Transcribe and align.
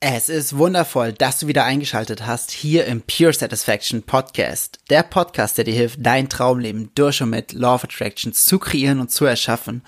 Es 0.00 0.28
ist 0.28 0.58
wundervoll, 0.58 1.14
dass 1.14 1.38
du 1.38 1.46
wieder 1.46 1.64
eingeschaltet 1.64 2.26
hast 2.26 2.50
hier 2.50 2.84
im 2.84 3.00
Pure 3.00 3.32
Satisfaction 3.32 4.02
Podcast. 4.02 4.78
Der 4.90 5.02
Podcast, 5.02 5.56
der 5.56 5.64
dir 5.64 5.72
hilft, 5.72 6.00
dein 6.04 6.28
Traumleben 6.28 6.90
durch 6.94 7.22
und 7.22 7.30
mit 7.30 7.54
Law 7.54 7.76
of 7.76 7.84
Attraction 7.84 8.34
zu 8.34 8.58
kreieren 8.58 9.00
und 9.00 9.10
zu 9.10 9.24
erschaffen. 9.24 9.82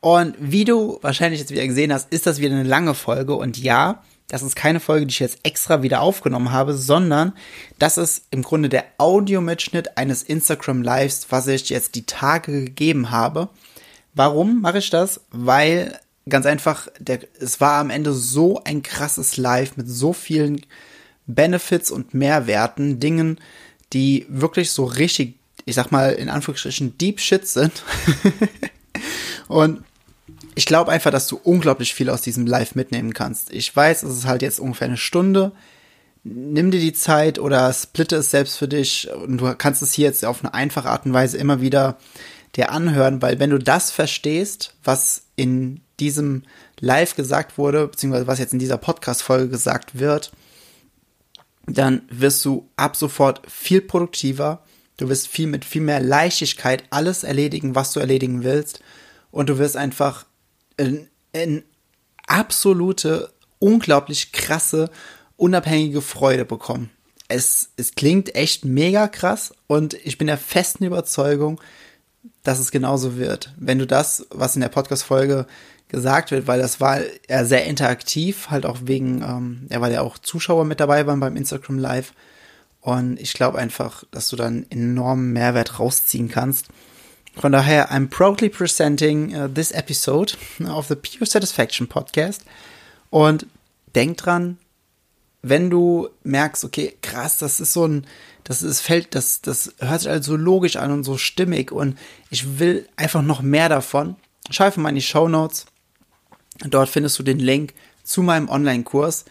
Und 0.00 0.34
wie 0.38 0.64
du 0.64 0.98
wahrscheinlich 1.02 1.40
jetzt 1.40 1.50
wieder 1.50 1.66
gesehen 1.66 1.92
hast, 1.92 2.10
ist 2.10 2.26
das 2.26 2.40
wieder 2.40 2.54
eine 2.54 2.62
lange 2.62 2.94
Folge. 2.94 3.34
Und 3.34 3.58
ja, 3.58 4.02
das 4.28 4.40
ist 4.40 4.56
keine 4.56 4.80
Folge, 4.80 5.04
die 5.04 5.12
ich 5.12 5.20
jetzt 5.20 5.40
extra 5.42 5.82
wieder 5.82 6.00
aufgenommen 6.00 6.52
habe, 6.52 6.72
sondern 6.72 7.34
das 7.78 7.98
ist 7.98 8.24
im 8.30 8.42
Grunde 8.42 8.70
der 8.70 8.86
Audiomitschnitt 8.96 9.98
eines 9.98 10.22
Instagram 10.22 10.80
Lives, 10.80 11.26
was 11.28 11.46
ich 11.48 11.68
jetzt 11.68 11.96
die 11.96 12.06
Tage 12.06 12.64
gegeben 12.64 13.10
habe. 13.10 13.50
Warum 14.14 14.62
mache 14.62 14.78
ich 14.78 14.88
das? 14.88 15.20
Weil 15.30 16.00
ganz 16.30 16.46
einfach, 16.46 16.88
der, 16.98 17.20
es 17.38 17.60
war 17.60 17.80
am 17.80 17.90
Ende 17.90 18.12
so 18.12 18.62
ein 18.64 18.82
krasses 18.82 19.36
Live 19.36 19.76
mit 19.76 19.88
so 19.88 20.12
vielen 20.12 20.60
Benefits 21.26 21.90
und 21.90 22.14
Mehrwerten, 22.14 23.00
Dingen, 23.00 23.38
die 23.92 24.26
wirklich 24.28 24.70
so 24.70 24.84
richtig, 24.84 25.34
ich 25.64 25.74
sag 25.74 25.90
mal 25.90 26.12
in 26.12 26.28
Anführungsstrichen, 26.28 26.96
Deep 26.98 27.20
Shit 27.20 27.46
sind. 27.46 27.82
und 29.48 29.84
ich 30.54 30.66
glaube 30.66 30.92
einfach, 30.92 31.10
dass 31.10 31.26
du 31.26 31.40
unglaublich 31.42 31.94
viel 31.94 32.10
aus 32.10 32.22
diesem 32.22 32.46
Live 32.46 32.74
mitnehmen 32.74 33.14
kannst. 33.14 33.52
Ich 33.52 33.74
weiß, 33.74 34.02
es 34.02 34.18
ist 34.18 34.26
halt 34.26 34.42
jetzt 34.42 34.60
ungefähr 34.60 34.88
eine 34.88 34.96
Stunde. 34.96 35.52
Nimm 36.22 36.70
dir 36.70 36.80
die 36.80 36.92
Zeit 36.92 37.38
oder 37.38 37.72
splitte 37.72 38.16
es 38.16 38.30
selbst 38.30 38.56
für 38.56 38.68
dich 38.68 39.08
und 39.10 39.38
du 39.38 39.54
kannst 39.54 39.80
es 39.82 39.92
hier 39.92 40.06
jetzt 40.06 40.24
auf 40.24 40.44
eine 40.44 40.52
einfache 40.52 40.90
Art 40.90 41.06
und 41.06 41.14
Weise 41.14 41.38
immer 41.38 41.60
wieder 41.60 41.98
dir 42.56 42.72
anhören, 42.72 43.22
weil 43.22 43.38
wenn 43.38 43.50
du 43.50 43.58
das 43.58 43.90
verstehst, 43.90 44.74
was 44.84 45.22
in 45.36 45.80
diesem 46.00 46.42
Live 46.80 47.14
gesagt 47.14 47.58
wurde, 47.58 47.88
beziehungsweise 47.88 48.26
was 48.26 48.38
jetzt 48.38 48.52
in 48.52 48.58
dieser 48.58 48.78
Podcast-Folge 48.78 49.48
gesagt 49.48 49.98
wird, 49.98 50.32
dann 51.66 52.02
wirst 52.10 52.44
du 52.44 52.68
ab 52.76 52.96
sofort 52.96 53.42
viel 53.48 53.80
produktiver. 53.80 54.64
Du 54.96 55.08
wirst 55.08 55.28
viel 55.28 55.46
mit 55.46 55.64
viel 55.64 55.82
mehr 55.82 56.00
Leichtigkeit 56.00 56.84
alles 56.90 57.24
erledigen, 57.24 57.74
was 57.74 57.92
du 57.92 58.00
erledigen 58.00 58.42
willst. 58.42 58.80
Und 59.30 59.48
du 59.48 59.58
wirst 59.58 59.76
einfach 59.76 60.26
in, 60.76 61.08
in 61.32 61.62
absolute, 62.26 63.32
unglaublich 63.58 64.32
krasse, 64.32 64.90
unabhängige 65.36 66.02
Freude 66.02 66.44
bekommen. 66.44 66.90
Es, 67.28 67.70
es 67.76 67.94
klingt 67.94 68.34
echt 68.34 68.64
mega 68.64 69.06
krass 69.06 69.54
und 69.68 69.94
ich 69.94 70.18
bin 70.18 70.26
der 70.26 70.38
festen 70.38 70.84
Überzeugung, 70.84 71.60
dass 72.42 72.58
es 72.58 72.72
genauso 72.72 73.16
wird. 73.16 73.54
Wenn 73.56 73.78
du 73.78 73.86
das, 73.86 74.26
was 74.30 74.56
in 74.56 74.62
der 74.62 74.68
Podcast-Folge 74.68 75.46
gesagt 75.90 76.30
wird, 76.30 76.46
weil 76.46 76.60
das 76.60 76.80
war 76.80 77.00
ja 77.28 77.44
sehr 77.44 77.66
interaktiv, 77.66 78.48
halt 78.50 78.64
auch 78.64 78.78
wegen, 78.84 79.22
ähm, 79.22 79.66
ja, 79.70 79.80
weil 79.80 79.92
ja 79.92 80.00
auch 80.00 80.18
Zuschauer 80.18 80.64
mit 80.64 80.80
dabei 80.80 81.06
waren 81.06 81.20
beim 81.20 81.36
Instagram 81.36 81.78
Live. 81.78 82.12
Und 82.80 83.20
ich 83.20 83.34
glaube 83.34 83.58
einfach, 83.58 84.04
dass 84.10 84.28
du 84.30 84.36
dann 84.36 84.66
enormen 84.70 85.32
Mehrwert 85.32 85.78
rausziehen 85.78 86.28
kannst. 86.28 86.68
Von 87.36 87.52
daher, 87.52 87.92
I'm 87.92 88.08
proudly 88.08 88.48
presenting 88.48 89.34
uh, 89.34 89.48
this 89.48 89.70
episode 89.70 90.34
of 90.66 90.88
the 90.88 90.96
Pure 90.96 91.26
Satisfaction 91.26 91.86
Podcast. 91.86 92.42
Und 93.10 93.46
denk 93.94 94.16
dran, 94.16 94.58
wenn 95.42 95.70
du 95.70 96.08
merkst, 96.22 96.64
okay, 96.64 96.96
krass, 97.02 97.38
das 97.38 97.60
ist 97.60 97.72
so 97.72 97.86
ein, 97.86 98.06
das 98.44 98.62
ist 98.62 98.80
Feld, 98.80 99.14
das, 99.14 99.40
das 99.40 99.74
hört 99.78 100.00
sich 100.00 100.10
also 100.10 100.32
so 100.32 100.36
logisch 100.36 100.76
an 100.76 100.90
und 100.90 101.04
so 101.04 101.16
stimmig 101.16 101.72
und 101.72 101.98
ich 102.30 102.58
will 102.58 102.88
einfach 102.96 103.22
noch 103.22 103.42
mehr 103.42 103.68
davon, 103.68 104.16
schau 104.50 104.64
einfach 104.64 104.82
mal 104.82 104.90
in 104.90 104.96
die 104.96 105.02
Show 105.02 105.28
Notes. 105.28 105.66
Dort 106.66 106.88
findest 106.88 107.18
du 107.18 107.22
den 107.22 107.38
Link 107.38 107.74
zu 108.02 108.22
meinem 108.22 108.48
Online-Kurs. 108.48 109.24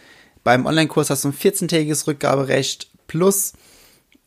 Beim 0.43 0.65
Online-Kurs 0.65 1.09
hast 1.09 1.23
du 1.23 1.29
ein 1.29 1.33
14-tägiges 1.33 2.07
Rückgaberecht 2.07 2.89
plus 3.07 3.53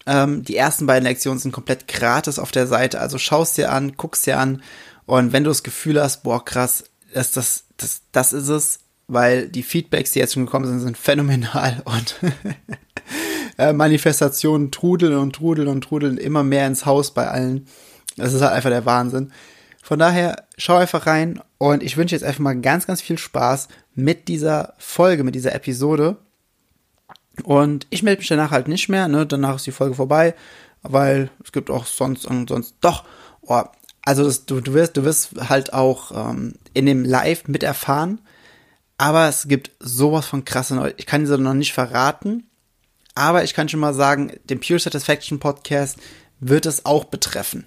ähm, 0.06 0.44
die 0.44 0.56
ersten 0.56 0.86
beiden 0.86 1.06
Lektionen 1.06 1.38
sind 1.38 1.52
komplett 1.52 1.88
gratis 1.88 2.38
auf 2.38 2.50
der 2.50 2.66
Seite. 2.66 3.00
Also 3.00 3.18
schaust 3.18 3.56
dir 3.56 3.72
an, 3.72 3.96
guckst 3.96 4.26
dir 4.26 4.38
an 4.38 4.62
und 5.06 5.32
wenn 5.32 5.44
du 5.44 5.50
das 5.50 5.62
Gefühl 5.62 6.00
hast, 6.00 6.22
boah, 6.22 6.44
krass, 6.44 6.84
das, 7.12 7.32
das, 7.32 7.64
das, 7.76 8.02
das 8.12 8.32
ist 8.32 8.48
es, 8.48 8.78
weil 9.06 9.48
die 9.48 9.62
Feedbacks, 9.62 10.12
die 10.12 10.18
jetzt 10.18 10.34
schon 10.34 10.46
gekommen 10.46 10.66
sind, 10.66 10.80
sind 10.80 10.96
phänomenal 10.96 11.82
und 11.84 12.16
äh, 13.58 13.72
Manifestationen 13.72 14.70
trudeln 14.70 15.16
und 15.16 15.34
trudeln 15.34 15.68
und 15.68 15.82
trudeln 15.82 16.18
immer 16.18 16.42
mehr 16.42 16.66
ins 16.66 16.86
Haus 16.86 17.12
bei 17.12 17.28
allen. 17.28 17.66
Das 18.16 18.32
ist 18.32 18.42
halt 18.42 18.52
einfach 18.52 18.70
der 18.70 18.86
Wahnsinn. 18.86 19.32
Von 19.82 19.98
daher, 19.98 20.46
schau 20.56 20.76
einfach 20.76 21.06
rein 21.06 21.42
und 21.58 21.82
ich 21.82 21.96
wünsche 21.96 22.14
jetzt 22.14 22.22
einfach 22.22 22.40
mal 22.40 22.58
ganz, 22.58 22.86
ganz 22.86 23.02
viel 23.02 23.18
Spaß 23.18 23.66
mit 23.96 24.28
dieser 24.28 24.74
Folge, 24.78 25.24
mit 25.24 25.34
dieser 25.34 25.54
Episode. 25.54 26.16
Und 27.42 27.88
ich 27.90 28.04
melde 28.04 28.20
mich 28.20 28.28
danach 28.28 28.52
halt 28.52 28.68
nicht 28.68 28.88
mehr, 28.88 29.08
ne? 29.08 29.26
Danach 29.26 29.56
ist 29.56 29.66
die 29.66 29.72
Folge 29.72 29.96
vorbei, 29.96 30.34
weil 30.82 31.30
es 31.42 31.50
gibt 31.50 31.68
auch 31.68 31.84
sonst 31.84 32.26
und 32.26 32.48
sonst 32.48 32.76
doch. 32.80 33.04
Oh, 33.40 33.62
also 34.02 34.24
das, 34.24 34.46
du, 34.46 34.60
du 34.60 34.72
wirst, 34.72 34.96
du 34.96 35.04
wirst 35.04 35.48
halt 35.48 35.72
auch 35.72 36.30
ähm, 36.30 36.54
in 36.74 36.86
dem 36.86 37.04
Live 37.04 37.48
miterfahren. 37.48 38.20
Aber 38.98 39.28
es 39.28 39.48
gibt 39.48 39.72
sowas 39.80 40.26
von 40.26 40.44
krasse 40.44 40.76
Neu 40.76 40.92
Ich 40.96 41.06
kann 41.06 41.22
diese 41.22 41.38
noch 41.38 41.54
nicht 41.54 41.72
verraten. 41.72 42.44
Aber 43.16 43.42
ich 43.42 43.52
kann 43.52 43.68
schon 43.68 43.80
mal 43.80 43.94
sagen, 43.94 44.32
den 44.44 44.60
Pure 44.60 44.78
Satisfaction 44.78 45.40
Podcast 45.40 45.98
wird 46.38 46.66
es 46.66 46.86
auch 46.86 47.04
betreffen. 47.04 47.66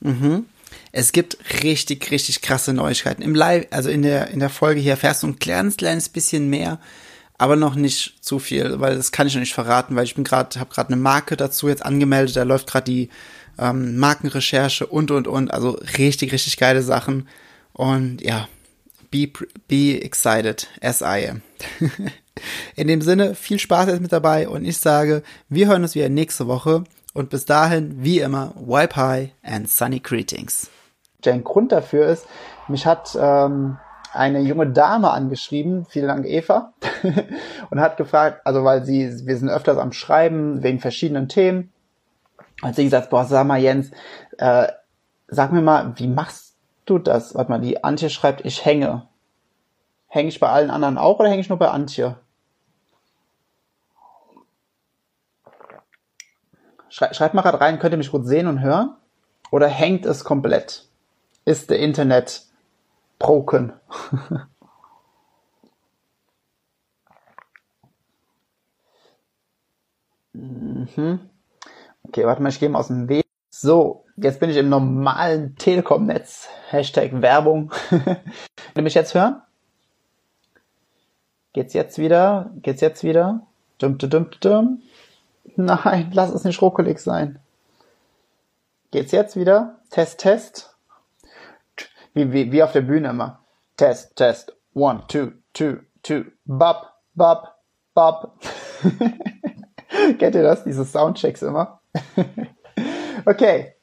Mhm. 0.00 0.46
Es 0.96 1.12
gibt 1.12 1.36
richtig, 1.62 2.10
richtig 2.10 2.40
krasse 2.40 2.72
Neuigkeiten. 2.72 3.22
Im 3.22 3.34
Live, 3.34 3.66
also 3.70 3.90
in 3.90 4.02
der, 4.02 4.28
in 4.28 4.40
der 4.40 4.48
Folge 4.48 4.80
hier 4.80 4.92
erfährst 4.92 5.22
du 5.22 5.26
ein 5.26 5.38
kleines, 5.38 5.76
kleines 5.76 6.08
bisschen 6.08 6.48
mehr 6.48 6.78
aber 7.38 7.56
noch 7.56 7.74
nicht 7.74 8.24
zu 8.24 8.38
viel, 8.38 8.80
weil 8.80 8.96
das 8.96 9.12
kann 9.12 9.26
ich 9.26 9.34
noch 9.34 9.40
nicht 9.40 9.54
verraten, 9.54 9.96
weil 9.96 10.04
ich 10.04 10.14
bin 10.14 10.24
gerade, 10.24 10.58
habe 10.58 10.72
gerade 10.72 10.88
eine 10.88 11.00
Marke 11.00 11.36
dazu 11.36 11.68
jetzt 11.68 11.84
angemeldet, 11.84 12.36
da 12.36 12.44
läuft 12.44 12.66
gerade 12.66 12.90
die 12.90 13.10
ähm, 13.58 13.96
Markenrecherche 13.98 14.86
und 14.86 15.10
und 15.10 15.28
und, 15.28 15.52
also 15.52 15.78
richtig, 15.98 16.32
richtig 16.32 16.56
geile 16.56 16.82
Sachen. 16.82 17.28
Und 17.72 18.22
ja, 18.22 18.48
be, 19.10 19.30
be 19.68 20.00
excited 20.02 20.68
as 20.80 21.02
I 21.02 21.28
am. 21.28 21.42
In 22.76 22.88
dem 22.88 23.00
Sinne, 23.00 23.34
viel 23.34 23.58
Spaß 23.58 23.88
jetzt 23.88 24.02
mit 24.02 24.12
dabei 24.12 24.48
und 24.48 24.64
ich 24.64 24.78
sage, 24.78 25.22
wir 25.48 25.68
hören 25.68 25.82
uns 25.82 25.94
wieder 25.94 26.08
nächste 26.10 26.46
Woche 26.46 26.84
und 27.14 27.30
bis 27.30 27.46
dahin, 27.46 28.02
wie 28.02 28.20
immer, 28.20 28.54
wipe 28.56 28.96
high 28.96 29.30
and 29.42 29.70
sunny 29.70 30.00
greetings. 30.00 30.70
Der 31.24 31.38
Grund 31.38 31.72
dafür 31.72 32.06
ist, 32.06 32.26
mich 32.68 32.86
hat 32.86 33.16
ähm, 33.20 33.78
eine 34.12 34.40
junge 34.40 34.68
Dame 34.68 35.10
angeschrieben, 35.10 35.84
vielen 35.86 36.08
Dank 36.08 36.26
Eva, 36.26 36.72
und 37.70 37.80
hat 37.80 37.96
gefragt, 37.96 38.40
also 38.44 38.64
weil 38.64 38.84
sie, 38.84 39.26
wir 39.26 39.36
sind 39.36 39.48
öfters 39.48 39.78
am 39.78 39.92
Schreiben 39.92 40.62
wegen 40.62 40.80
verschiedenen 40.80 41.28
Themen, 41.28 41.72
und 42.62 42.74
sie 42.74 42.84
gesagt, 42.84 43.10
boah, 43.10 43.24
sag 43.24 43.46
mal 43.46 43.58
Jens, 43.58 43.90
äh, 44.38 44.68
sag 45.28 45.52
mir 45.52 45.62
mal, 45.62 45.92
wie 45.96 46.08
machst 46.08 46.56
du 46.86 46.98
das? 46.98 47.34
Warte 47.34 47.50
mal, 47.50 47.60
die 47.60 47.84
Antje 47.84 48.10
schreibt, 48.10 48.44
ich 48.44 48.64
hänge. 48.64 49.06
Hänge 50.08 50.28
ich 50.28 50.40
bei 50.40 50.48
allen 50.48 50.70
anderen 50.70 50.98
auch 50.98 51.18
oder 51.18 51.28
hänge 51.28 51.40
ich 51.40 51.48
nur 51.48 51.58
bei 51.58 51.68
Antje? 51.68 52.16
Schrei, 56.88 57.12
schreibt 57.12 57.34
mal 57.34 57.42
gerade 57.42 57.60
rein, 57.60 57.78
könnt 57.78 57.92
ihr 57.92 57.98
mich 57.98 58.12
gut 58.12 58.26
sehen 58.26 58.46
und 58.46 58.60
hören? 58.60 58.96
Oder 59.50 59.68
hängt 59.68 60.06
es 60.06 60.24
komplett? 60.24 60.88
Ist 61.46 61.70
der 61.70 61.78
Internet 61.78 62.42
broken. 63.20 63.72
mhm. 70.32 71.30
Okay, 72.02 72.26
warte 72.26 72.42
mal, 72.42 72.48
ich 72.48 72.58
gehe 72.58 72.68
mal 72.68 72.80
aus 72.80 72.88
dem 72.88 73.08
Weg. 73.08 73.24
So, 73.48 74.04
jetzt 74.16 74.40
bin 74.40 74.50
ich 74.50 74.56
im 74.56 74.68
normalen 74.68 75.54
Telekom-Netz. 75.54 76.48
Hashtag 76.68 77.22
Werbung. 77.22 77.70
Könnt 77.88 78.84
mich 78.84 78.94
jetzt 78.94 79.14
hören? 79.14 79.40
Geht's 81.52 81.74
jetzt 81.74 81.96
wieder? 81.98 82.50
Geht's 82.56 82.80
jetzt 82.80 83.04
wieder? 83.04 83.46
Dum, 83.78 83.98
dum, 83.98 84.10
dum, 84.10 84.30
dum. 84.40 84.82
Nein, 85.54 86.10
lass 86.12 86.32
es 86.32 86.42
nicht 86.42 86.60
ruckelig 86.60 86.98
sein. 86.98 87.38
Geht's 88.90 89.12
jetzt 89.12 89.36
wieder? 89.36 89.78
Test, 89.90 90.18
Test. 90.18 90.75
Wie, 92.16 92.32
wie, 92.32 92.50
wie 92.50 92.62
auf 92.62 92.72
der 92.72 92.80
Bühne 92.80 93.10
immer. 93.10 93.40
Test, 93.76 94.16
Test. 94.16 94.56
One, 94.72 95.02
two, 95.06 95.32
two, 95.52 95.80
two. 96.02 96.24
Bop, 96.46 96.90
bop, 97.14 97.56
bop. 97.92 98.40
Kennt 100.18 100.34
ihr 100.34 100.42
das? 100.42 100.64
Diese 100.64 100.86
Soundchecks 100.86 101.42
immer? 101.42 101.82
okay. 103.26 103.74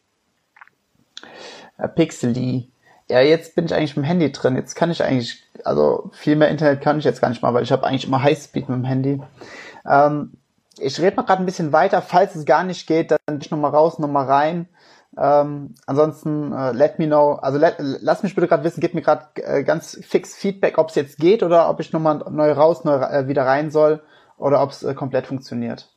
Pixely. 1.94 2.72
Ja, 3.08 3.22
jetzt 3.22 3.54
bin 3.54 3.66
ich 3.66 3.76
eigentlich 3.76 3.96
mit 3.96 4.04
dem 4.04 4.08
Handy 4.08 4.32
drin. 4.32 4.56
Jetzt 4.56 4.74
kann 4.74 4.90
ich 4.90 5.04
eigentlich, 5.04 5.44
also 5.64 6.10
viel 6.14 6.36
mehr 6.36 6.50
Internet 6.50 6.82
kann 6.82 6.98
ich 6.98 7.06
jetzt 7.06 7.22
gar 7.22 7.30
nicht 7.30 7.44
mal, 7.44 7.54
weil 7.54 7.62
ich 7.62 7.72
habe 7.72 7.86
eigentlich 7.86 8.08
immer 8.08 8.24
Highspeed 8.24 8.68
mit 8.68 8.80
dem 8.80 8.86
Handy. 8.86 9.22
Ähm, 9.88 10.32
ich 10.80 11.00
rede 11.00 11.16
mal 11.16 11.22
gerade 11.22 11.44
ein 11.44 11.46
bisschen 11.46 11.72
weiter. 11.72 12.02
Falls 12.02 12.34
es 12.34 12.46
gar 12.46 12.64
nicht 12.64 12.88
geht, 12.88 13.12
dann 13.12 13.40
ich 13.40 13.52
nochmal 13.52 13.70
raus, 13.70 14.00
nochmal 14.00 14.26
rein. 14.26 14.68
Ähm, 15.16 15.76
ansonsten 15.86 16.52
äh, 16.54 16.72
let 16.72 16.98
me 16.98 17.06
know, 17.06 17.34
also 17.34 17.60
let, 17.60 17.76
lass 17.78 18.24
mich 18.24 18.34
bitte 18.34 18.48
gerade 18.48 18.64
wissen, 18.64 18.82
gib 18.82 18.96
mir 18.96 19.02
gerade 19.02 19.28
äh, 19.36 19.64
ganz 19.64 20.00
fix 20.02 20.36
Feedback, 20.36 20.78
ob 20.80 20.90
es 20.90 20.96
jetzt 20.96 21.18
geht 21.18 21.44
oder 21.44 21.70
ob 21.70 21.80
ich 21.80 21.94
nochmal 21.94 22.24
neu 22.32 22.52
raus, 22.52 22.84
neu 22.84 22.96
äh, 22.96 23.28
wieder 23.28 23.46
rein 23.46 23.70
soll 23.70 24.02
oder 24.38 24.64
ob 24.64 24.72
es 24.72 24.82
äh, 24.82 24.96
komplett 24.96 25.28
funktioniert. 25.28 25.94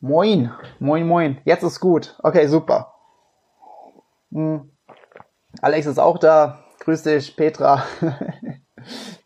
Moin, 0.00 0.52
moin, 0.78 1.06
moin. 1.06 1.40
Jetzt 1.44 1.64
ist 1.64 1.80
gut. 1.80 2.16
Okay, 2.22 2.46
super. 2.46 2.94
Hm. 4.30 4.70
Alex 5.60 5.86
ist 5.86 5.98
auch 5.98 6.18
da. 6.18 6.64
Grüß 6.80 7.02
dich, 7.02 7.34
Petra. 7.34 7.82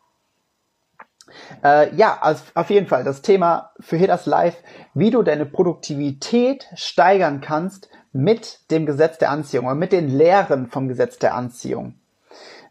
Äh, 1.63 1.95
ja, 1.97 2.19
also 2.21 2.45
auf 2.55 2.71
jeden 2.71 2.87
Fall 2.87 3.05
das 3.05 3.23
Thema 3.23 3.73
für 3.81 3.97
Hitters 3.97 4.27
Live, 4.27 4.57
wie 4.95 5.11
du 5.11 5.23
deine 5.23 5.47
Produktivität 5.47 6.67
steigern 6.75 7.41
kannst 7.41 7.89
mit 8.13 8.71
dem 8.71 8.87
Gesetz 8.87 9.19
der 9.19 9.31
Anziehung 9.31 9.67
oder 9.67 9.75
mit 9.75 9.93
den 9.93 10.09
Lehren 10.09 10.69
vom 10.69 10.89
Gesetz 10.89 11.19
der 11.19 11.35
Anziehung. 11.35 11.95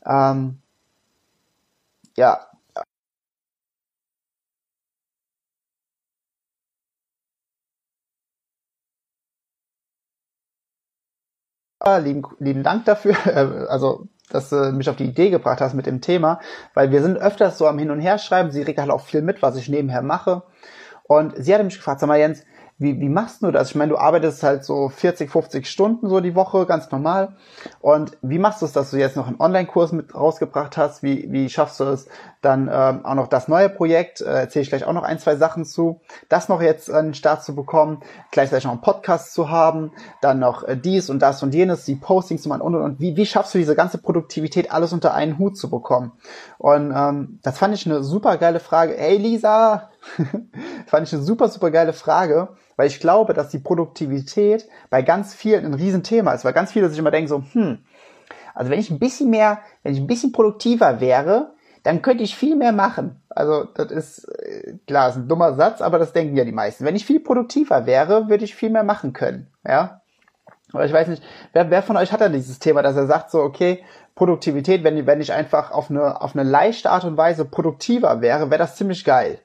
Ähm, 0.05 0.59
ja. 2.17 2.39
Lieben, 11.85 12.23
lieben 12.39 12.63
Dank 12.63 12.85
dafür. 12.85 13.15
Also 13.69 14.07
dass 14.29 14.49
du 14.49 14.71
mich 14.71 14.89
auf 14.89 14.95
die 14.95 15.05
Idee 15.05 15.29
gebracht 15.29 15.61
hast 15.61 15.73
mit 15.73 15.85
dem 15.85 16.01
Thema, 16.01 16.39
weil 16.73 16.91
wir 16.91 17.01
sind 17.01 17.17
öfters 17.17 17.57
so 17.57 17.67
am 17.67 17.79
Hin 17.79 17.91
und 17.91 17.99
Her 17.99 18.17
schreiben. 18.17 18.51
Sie 18.51 18.61
regt 18.61 18.79
halt 18.79 18.91
auch 18.91 19.01
viel 19.01 19.21
mit, 19.21 19.41
was 19.41 19.55
ich 19.55 19.69
nebenher 19.69 20.01
mache. 20.01 20.43
Und 21.03 21.33
sie 21.37 21.53
hatte 21.53 21.63
mich 21.63 21.77
gefragt, 21.77 21.99
sag 21.99 22.07
mal 22.07 22.19
Jens, 22.19 22.45
wie, 22.79 22.97
wie 23.01 23.09
machst 23.09 23.43
du 23.43 23.51
das? 23.51 23.69
Ich 23.69 23.75
meine, 23.75 23.91
du 23.91 23.97
arbeitest 23.97 24.41
halt 24.41 24.63
so 24.63 24.87
40, 24.87 25.29
50 25.29 25.69
Stunden 25.69 26.07
so 26.07 26.21
die 26.21 26.33
Woche, 26.33 26.65
ganz 26.65 26.89
normal. 26.89 27.33
Und 27.81 28.17
wie 28.21 28.39
machst 28.39 28.61
du 28.61 28.65
es, 28.65 28.71
dass 28.71 28.91
du 28.91 28.97
jetzt 28.97 29.17
noch 29.17 29.27
einen 29.27 29.39
Online-Kurs 29.39 29.91
mit 29.91 30.15
rausgebracht 30.15 30.77
hast? 30.77 31.03
Wie, 31.03 31.29
wie 31.29 31.49
schaffst 31.49 31.81
du 31.81 31.83
es, 31.83 32.07
dann 32.41 32.69
ähm, 32.71 33.05
auch 33.05 33.15
noch 33.15 33.27
das 33.27 33.49
neue 33.49 33.67
Projekt, 33.67 34.21
äh, 34.21 34.29
erzähle 34.29 34.63
ich 34.63 34.69
gleich 34.69 34.85
auch 34.85 34.93
noch 34.93 35.03
ein, 35.03 35.19
zwei 35.19 35.35
Sachen 35.35 35.65
zu, 35.65 35.99
das 36.29 36.47
noch 36.47 36.61
jetzt 36.61 36.89
an 36.89 37.07
den 37.07 37.13
Start 37.15 37.43
zu 37.43 37.53
bekommen, 37.53 38.01
gleichzeitig 38.31 38.63
noch 38.63 38.71
einen 38.71 38.81
Podcast 38.81 39.33
zu 39.33 39.49
haben, 39.49 39.91
dann 40.21 40.39
noch 40.39 40.63
äh, 40.63 40.77
dies 40.77 41.09
und 41.09 41.19
das 41.19 41.43
und 41.43 41.53
jenes, 41.53 41.83
die 41.83 41.95
Postings 41.95 42.43
zu 42.43 42.49
machen 42.49 42.61
und 42.61 42.75
und 42.75 42.81
und. 42.81 42.99
Wie, 43.01 43.17
wie 43.17 43.25
schaffst 43.25 43.53
du 43.53 43.57
diese 43.57 43.75
ganze 43.75 43.97
Produktivität 43.97 44.71
alles 44.71 44.93
unter 44.93 45.13
einen 45.13 45.37
Hut 45.37 45.57
zu 45.57 45.69
bekommen? 45.69 46.13
Und 46.57 46.93
ähm, 46.95 47.39
das 47.43 47.57
fand 47.57 47.75
ich 47.75 47.85
eine 47.85 48.03
super 48.03 48.37
geile 48.37 48.61
Frage. 48.61 48.95
Hey 48.97 49.17
Lisa, 49.17 49.89
fand 50.87 51.07
ich 51.07 51.13
eine 51.13 51.23
super, 51.23 51.47
super 51.49 51.71
geile 51.71 51.93
Frage 51.93 52.49
weil 52.79 52.87
ich 52.87 53.01
glaube, 53.01 53.33
dass 53.33 53.49
die 53.49 53.59
Produktivität 53.59 54.65
bei 54.89 55.01
ganz 55.01 55.35
vielen 55.35 55.65
ein 55.65 55.73
Riesenthema 55.73 56.31
ist, 56.31 56.45
weil 56.45 56.53
ganz 56.53 56.71
viele 56.71 56.87
sich 56.87 56.97
immer 56.97 57.11
denken 57.11 57.27
so, 57.27 57.43
hm, 57.51 57.79
also 58.55 58.71
wenn 58.71 58.79
ich 58.79 58.89
ein 58.89 58.99
bisschen 58.99 59.29
mehr, 59.29 59.59
wenn 59.83 59.91
ich 59.91 59.99
ein 59.99 60.07
bisschen 60.07 60.31
produktiver 60.31 61.01
wäre, 61.01 61.51
dann 61.83 62.01
könnte 62.01 62.23
ich 62.23 62.37
viel 62.37 62.55
mehr 62.55 62.71
machen. 62.71 63.21
Also 63.27 63.65
das 63.65 63.91
ist 63.91 64.29
äh, 64.29 64.77
klar, 64.87 65.09
ist 65.09 65.17
ein 65.17 65.27
dummer 65.27 65.55
Satz, 65.55 65.81
aber 65.81 65.99
das 65.99 66.13
denken 66.13 66.37
ja 66.37 66.45
die 66.45 66.53
meisten. 66.53 66.85
Wenn 66.85 66.95
ich 66.95 67.05
viel 67.05 67.19
produktiver 67.19 67.85
wäre, 67.85 68.29
würde 68.29 68.45
ich 68.45 68.55
viel 68.55 68.69
mehr 68.69 68.85
machen 68.85 69.11
können. 69.11 69.51
Ja. 69.67 69.99
Aber 70.71 70.85
ich 70.85 70.93
weiß 70.93 71.09
nicht, 71.09 71.21
wer, 71.51 71.69
wer 71.69 71.83
von 71.83 71.97
euch 71.97 72.13
hat 72.13 72.21
da 72.21 72.29
dieses 72.29 72.59
Thema, 72.59 72.81
dass 72.81 72.95
er 72.95 73.07
sagt 73.07 73.29
so, 73.29 73.41
okay, 73.41 73.83
Produktivität, 74.15 74.85
wenn, 74.85 75.05
wenn 75.05 75.19
ich 75.19 75.33
einfach 75.33 75.71
auf 75.71 75.89
eine, 75.89 76.21
auf 76.21 76.33
eine 76.33 76.49
leichte 76.49 76.91
Art 76.91 77.03
und 77.03 77.17
Weise 77.17 77.43
produktiver 77.43 78.21
wäre, 78.21 78.49
wäre 78.49 78.59
das 78.59 78.77
ziemlich 78.77 79.03
geil. 79.03 79.39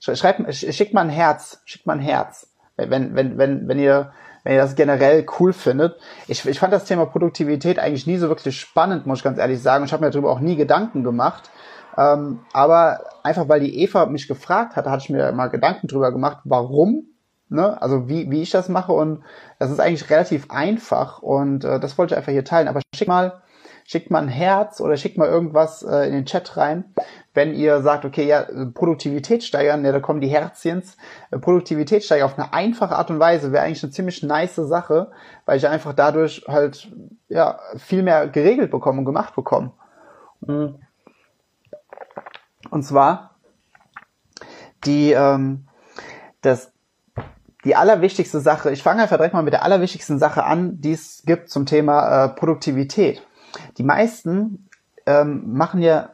Schreibt, 0.00 0.54
schickt 0.54 0.94
mal 0.94 1.02
ein 1.02 1.10
Herz, 1.10 1.60
schickt 1.64 1.86
mal 1.86 1.94
ein 1.94 2.00
Herz 2.00 2.50
wenn, 2.88 3.14
wenn, 3.14 3.36
wenn, 3.38 3.68
wenn 3.68 3.78
ihr 3.78 4.12
wenn 4.42 4.54
ihr 4.54 4.62
das 4.62 4.74
generell 4.74 5.26
cool 5.38 5.52
findet. 5.52 5.96
Ich, 6.26 6.46
ich 6.46 6.58
fand 6.58 6.72
das 6.72 6.86
Thema 6.86 7.04
Produktivität 7.04 7.78
eigentlich 7.78 8.06
nie 8.06 8.16
so 8.16 8.30
wirklich 8.30 8.58
spannend, 8.58 9.04
muss 9.04 9.18
ich 9.18 9.24
ganz 9.24 9.38
ehrlich 9.38 9.60
sagen. 9.60 9.84
Ich 9.84 9.92
habe 9.92 10.02
mir 10.02 10.10
darüber 10.10 10.30
auch 10.30 10.40
nie 10.40 10.56
Gedanken 10.56 11.04
gemacht. 11.04 11.50
Ähm, 11.98 12.40
aber 12.54 13.00
einfach 13.22 13.50
weil 13.50 13.60
die 13.60 13.82
Eva 13.82 14.06
mich 14.06 14.28
gefragt 14.28 14.76
hat, 14.76 14.86
hatte 14.86 15.02
ich 15.02 15.10
mir 15.10 15.30
mal 15.32 15.48
Gedanken 15.48 15.88
drüber 15.88 16.10
gemacht, 16.10 16.38
warum, 16.44 17.08
ne? 17.50 17.82
also 17.82 18.08
wie, 18.08 18.30
wie 18.30 18.40
ich 18.40 18.50
das 18.50 18.70
mache. 18.70 18.92
Und 18.92 19.22
das 19.58 19.70
ist 19.70 19.78
eigentlich 19.78 20.08
relativ 20.08 20.50
einfach 20.50 21.20
und 21.20 21.64
äh, 21.64 21.78
das 21.78 21.98
wollte 21.98 22.14
ich 22.14 22.16
einfach 22.16 22.32
hier 22.32 22.44
teilen. 22.44 22.68
Aber 22.68 22.80
schick 22.94 23.08
mal, 23.08 23.42
schickt 23.90 24.08
mal 24.08 24.22
ein 24.22 24.28
Herz 24.28 24.80
oder 24.80 24.96
schickt 24.96 25.18
mal 25.18 25.26
irgendwas 25.26 25.82
äh, 25.82 26.06
in 26.06 26.12
den 26.12 26.24
Chat 26.24 26.56
rein, 26.56 26.84
wenn 27.34 27.52
ihr 27.52 27.82
sagt, 27.82 28.04
okay, 28.04 28.24
ja, 28.24 28.46
Produktivität 28.72 29.42
steigern, 29.42 29.84
ja, 29.84 29.90
da 29.90 29.98
kommen 29.98 30.20
die 30.20 30.28
Herzchens. 30.28 30.96
Äh, 31.32 31.40
Produktivität 31.40 32.04
steigern 32.04 32.30
auf 32.30 32.38
eine 32.38 32.52
einfache 32.52 32.94
Art 32.94 33.10
und 33.10 33.18
Weise 33.18 33.50
wäre 33.50 33.64
eigentlich 33.64 33.82
eine 33.82 33.90
ziemlich 33.90 34.22
nice 34.22 34.54
Sache, 34.54 35.10
weil 35.44 35.56
ich 35.56 35.66
einfach 35.66 35.92
dadurch 35.92 36.44
halt, 36.46 36.88
ja, 37.28 37.58
viel 37.78 38.04
mehr 38.04 38.28
geregelt 38.28 38.70
bekomme 38.70 39.00
und 39.00 39.06
gemacht 39.06 39.34
bekomme. 39.34 39.72
Mhm. 40.42 40.76
Und 42.70 42.84
zwar, 42.84 43.34
die, 44.84 45.10
ähm, 45.10 45.66
das, 46.42 46.72
die 47.64 47.74
allerwichtigste 47.74 48.38
Sache, 48.38 48.70
ich 48.70 48.84
fange 48.84 49.02
einfach 49.02 49.16
direkt 49.16 49.34
mal 49.34 49.42
mit 49.42 49.52
der 49.52 49.64
allerwichtigsten 49.64 50.20
Sache 50.20 50.44
an, 50.44 50.80
die 50.80 50.92
es 50.92 51.24
gibt 51.26 51.50
zum 51.50 51.66
Thema 51.66 52.26
äh, 52.26 52.28
Produktivität. 52.28 53.26
Die 53.78 53.82
meisten 53.82 54.68
ähm, 55.06 55.52
machen 55.52 55.82
ja 55.82 56.10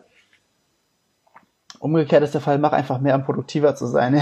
Umgekehrt 1.78 2.22
ist 2.22 2.34
der 2.34 2.40
Fall, 2.40 2.58
mach 2.58 2.72
einfach 2.72 3.00
mehr, 3.00 3.14
um 3.14 3.24
produktiver 3.24 3.74
zu 3.74 3.86
sein. 3.86 4.20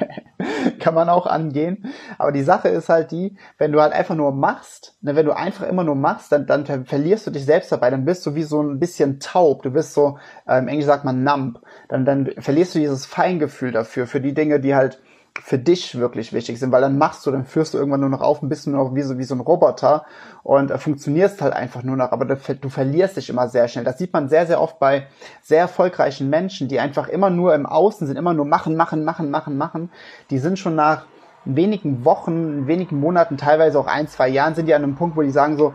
Kann 0.80 0.94
man 0.94 1.08
auch 1.08 1.26
angehen. 1.26 1.92
Aber 2.18 2.32
die 2.32 2.42
Sache 2.42 2.68
ist 2.68 2.88
halt 2.88 3.10
die, 3.10 3.36
wenn 3.58 3.72
du 3.72 3.80
halt 3.80 3.92
einfach 3.92 4.14
nur 4.14 4.32
machst, 4.32 4.96
ne, 5.02 5.14
wenn 5.14 5.26
du 5.26 5.36
einfach 5.36 5.66
immer 5.66 5.84
nur 5.84 5.94
machst, 5.94 6.32
dann, 6.32 6.46
dann 6.46 6.86
verlierst 6.86 7.26
du 7.26 7.30
dich 7.30 7.44
selbst 7.44 7.70
dabei, 7.70 7.90
dann 7.90 8.04
bist 8.04 8.24
du 8.24 8.34
wie 8.34 8.42
so 8.42 8.62
ein 8.62 8.78
bisschen 8.78 9.20
taub. 9.20 9.62
Du 9.62 9.70
bist 9.70 9.92
so, 9.92 10.18
äh, 10.46 10.58
im 10.58 10.68
Englisch 10.68 10.86
sagt 10.86 11.04
man 11.04 11.22
numb. 11.22 11.60
Dann, 11.88 12.04
dann 12.04 12.30
verlierst 12.38 12.74
du 12.74 12.78
dieses 12.78 13.04
Feingefühl 13.04 13.72
dafür, 13.72 14.06
für 14.06 14.20
die 14.20 14.34
Dinge, 14.34 14.58
die 14.58 14.74
halt 14.74 15.02
für 15.38 15.58
dich 15.58 15.98
wirklich 15.98 16.32
wichtig 16.32 16.58
sind, 16.58 16.72
weil 16.72 16.80
dann 16.80 16.98
machst 16.98 17.24
du, 17.24 17.30
dann 17.30 17.44
führst 17.44 17.74
du 17.74 17.78
irgendwann 17.78 18.00
nur 18.00 18.08
noch 18.08 18.20
auf 18.20 18.42
und 18.42 18.48
bist 18.48 18.66
nur 18.66 18.82
noch 18.82 18.94
wie 18.94 19.02
so, 19.02 19.18
wie 19.18 19.24
so 19.24 19.34
ein 19.34 19.40
Roboter 19.40 20.04
und 20.42 20.70
äh, 20.70 20.78
funktionierst 20.78 21.40
halt 21.40 21.54
einfach 21.54 21.82
nur 21.82 21.96
noch, 21.96 22.12
aber 22.12 22.24
du, 22.24 22.36
du, 22.36 22.68
verlierst 22.68 23.16
dich 23.16 23.30
immer 23.30 23.48
sehr 23.48 23.68
schnell. 23.68 23.84
Das 23.84 23.98
sieht 23.98 24.12
man 24.12 24.28
sehr, 24.28 24.46
sehr 24.46 24.60
oft 24.60 24.78
bei 24.78 25.06
sehr 25.42 25.60
erfolgreichen 25.60 26.28
Menschen, 26.30 26.68
die 26.68 26.80
einfach 26.80 27.08
immer 27.08 27.30
nur 27.30 27.54
im 27.54 27.66
Außen 27.66 28.06
sind, 28.06 28.16
immer 28.16 28.34
nur 28.34 28.44
machen, 28.44 28.76
machen, 28.76 29.04
machen, 29.04 29.30
machen, 29.30 29.56
machen. 29.56 29.90
Die 30.30 30.38
sind 30.38 30.58
schon 30.58 30.74
nach 30.74 31.06
wenigen 31.44 32.04
Wochen, 32.04 32.66
wenigen 32.66 32.98
Monaten, 32.98 33.36
teilweise 33.36 33.78
auch 33.78 33.86
ein, 33.86 34.08
zwei 34.08 34.28
Jahren, 34.28 34.54
sind 34.54 34.66
die 34.66 34.74
an 34.74 34.82
einem 34.82 34.96
Punkt, 34.96 35.16
wo 35.16 35.22
die 35.22 35.30
sagen 35.30 35.56
so, 35.56 35.74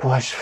boah, 0.00 0.18
ich, 0.18 0.36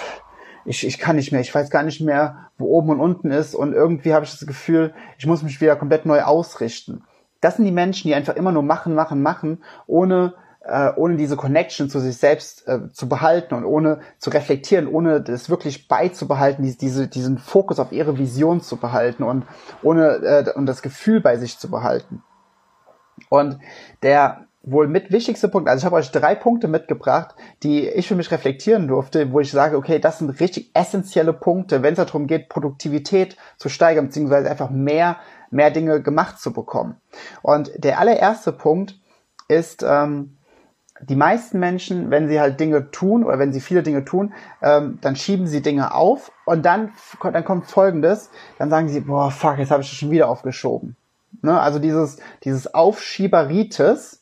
ich, 0.65 0.87
ich 0.87 0.99
kann 0.99 1.17
nicht 1.17 1.33
mehr, 1.33 1.41
ich 1.41 1.55
weiß 1.55 1.71
gar 1.71 1.83
nicht 1.83 2.01
mehr, 2.01 2.51
wo 2.59 2.67
oben 2.67 2.91
und 2.91 3.01
unten 3.01 3.31
ist 3.31 3.55
und 3.55 3.73
irgendwie 3.73 4.15
habe 4.15 4.25
ich 4.25 4.31
das 4.31 4.47
Gefühl, 4.47 4.95
ich 5.19 5.27
muss 5.27 5.43
mich 5.43 5.61
wieder 5.61 5.77
komplett 5.77 6.07
neu 6.07 6.23
ausrichten. 6.23 7.05
Das 7.43 7.57
sind 7.57 7.67
die 7.67 7.73
Menschen, 7.73 8.09
die 8.09 8.15
einfach 8.15 8.37
immer 8.37 8.53
nur 8.53 8.63
machen, 8.63 8.95
machen, 8.95 9.21
machen, 9.21 9.63
ohne 9.87 10.33
äh, 10.65 10.93
ohne 10.95 11.17
diese 11.17 11.37
Connection 11.37 11.91
zu 11.91 11.99
sich 11.99 12.17
selbst 12.17 12.67
äh, 12.69 12.93
zu 12.93 13.09
behalten 13.09 13.55
und 13.55 13.65
ohne 13.65 14.01
zu 14.19 14.31
reflektieren, 14.31 14.87
ohne 14.87 15.21
das 15.21 15.51
wirklich 15.51 15.89
beizubehalten, 15.89 16.63
diese, 16.63 16.79
diese, 16.79 17.09
diesen 17.09 17.39
Fokus 17.39 17.81
auf 17.81 17.91
ihre 17.91 18.17
Vision 18.17 18.61
zu 18.61 18.77
behalten 18.77 19.25
und 19.25 19.45
ohne 19.83 20.05
äh, 20.23 20.53
und 20.55 20.67
das 20.67 20.83
Gefühl 20.83 21.21
bei 21.21 21.37
sich 21.37 21.59
zu 21.59 21.69
behalten. 21.69 22.23
Und 23.29 23.59
der 24.03 24.47
wohl 24.65 24.87
mit 24.87 25.11
wichtigste 25.11 25.49
Punkt, 25.49 25.69
also 25.69 25.81
ich 25.81 25.85
habe 25.85 25.97
euch 25.97 26.13
drei 26.13 26.37
Punkte 26.37 26.69
mitgebracht, 26.69 27.35
die 27.65 27.89
ich 27.89 28.07
für 28.07 28.15
mich 28.15 28.31
reflektieren 28.31 28.87
durfte, 28.87 29.33
wo 29.33 29.41
ich 29.41 29.51
sage, 29.51 29.77
okay, 29.77 29.99
das 29.99 30.21
sind 30.21 30.31
richtig 30.39 30.71
essentielle 30.75 31.33
Punkte, 31.33 31.83
wenn 31.83 31.95
es 31.95 31.97
darum 31.97 32.29
geht, 32.29 32.49
Produktivität 32.49 33.37
zu 33.57 33.69
steigern, 33.69 34.07
beziehungsweise 34.07 34.49
einfach 34.49 34.71
mehr 34.71 35.17
mehr 35.53 35.71
Dinge 35.71 36.03
gemacht 36.03 36.39
zu 36.39 36.53
bekommen. 36.53 36.97
Und 37.43 37.71
der 37.77 37.99
allererste 37.99 38.53
Punkt 38.53 38.99
ist, 39.49 39.85
ähm, 39.87 40.37
die 41.01 41.17
meisten 41.17 41.59
Menschen, 41.59 42.11
wenn 42.11 42.29
sie 42.29 42.41
halt 42.41 42.61
Dinge 42.61 42.91
tun 42.91 43.25
oder 43.25 43.39
wenn 43.39 43.53
sie 43.53 43.61
viele 43.61 43.83
Dinge 43.83 44.05
tun, 44.05 44.33
ähm, 44.63 44.99
dann 45.01 45.17
schieben 45.17 45.47
sie 45.47 45.61
Dinge 45.61 45.95
auf 45.95 46.31
und 46.45 46.65
dann, 46.65 46.93
dann 47.23 47.45
kommt 47.45 47.67
Folgendes, 47.67 48.31
dann 48.59 48.71
sagen 48.71 48.89
sie, 48.89 49.01
boah, 49.01 49.31
fuck, 49.31 49.59
jetzt 49.59 49.73
habe 49.73 49.83
ich 49.83 49.91
das 49.91 49.99
schon 49.99 50.13
wieder 50.13 50.29
aufgeschoben. 50.29 50.97
Ne? 51.43 51.59
Also 51.59 51.81
dieses, 51.81 52.19
dieses 52.45 52.73
Aufschieberitis, 52.73 54.21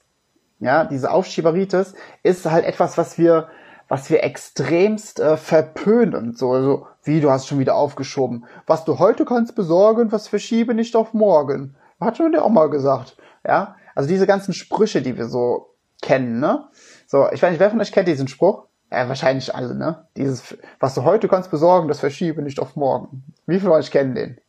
ja, 0.58 0.84
diese 0.84 1.10
Aufschieberitis 1.10 1.94
ist 2.22 2.50
halt 2.50 2.64
etwas, 2.64 2.96
was 2.96 3.18
wir 3.18 3.49
was 3.90 4.08
wir 4.08 4.22
extremst 4.22 5.18
äh, 5.18 5.37
verpönen. 5.37 6.32
So, 6.34 6.62
so, 6.62 6.87
wie, 7.02 7.21
du 7.21 7.30
hast 7.30 7.47
schon 7.47 7.59
wieder 7.59 7.75
aufgeschoben. 7.75 8.47
Was 8.66 8.85
du 8.85 8.99
heute 8.99 9.25
kannst 9.25 9.54
besorgen, 9.54 10.12
was 10.12 10.28
verschiebe 10.28 10.75
nicht 10.75 10.97
auf 10.97 11.14
morgen. 11.14 11.76
Hat 12.00 12.16
schon 12.16 12.33
der 12.33 12.49
mal 12.49 12.71
gesagt. 12.71 13.16
Ja, 13.47 13.76
also 13.95 14.09
diese 14.09 14.26
ganzen 14.26 14.52
Sprüche, 14.52 15.02
die 15.02 15.16
wir 15.16 15.26
so 15.26 15.75
kennen, 16.02 16.40
ne? 16.40 16.69
So, 17.07 17.30
ich 17.33 17.42
weiß 17.42 17.50
nicht, 17.50 17.61
wer 17.61 17.71
von 17.71 17.80
euch 17.80 17.92
kennt 17.92 18.09
diesen 18.09 18.28
Spruch? 18.28 18.64
Ja, 18.90 19.09
wahrscheinlich 19.09 19.54
alle, 19.54 19.75
ne? 19.75 20.07
Dieses, 20.16 20.57
was 20.78 20.95
du 20.95 21.04
heute 21.04 21.28
kannst 21.28 21.50
besorgen, 21.50 21.88
das 21.88 22.00
verschiebe 22.00 22.42
nicht 22.42 22.59
auf 22.59 22.76
morgen. 22.76 23.25
Wie 23.47 23.59
viele 23.59 23.71
von 23.71 23.78
euch 23.78 23.90
kennen 23.90 24.14
den? 24.14 24.40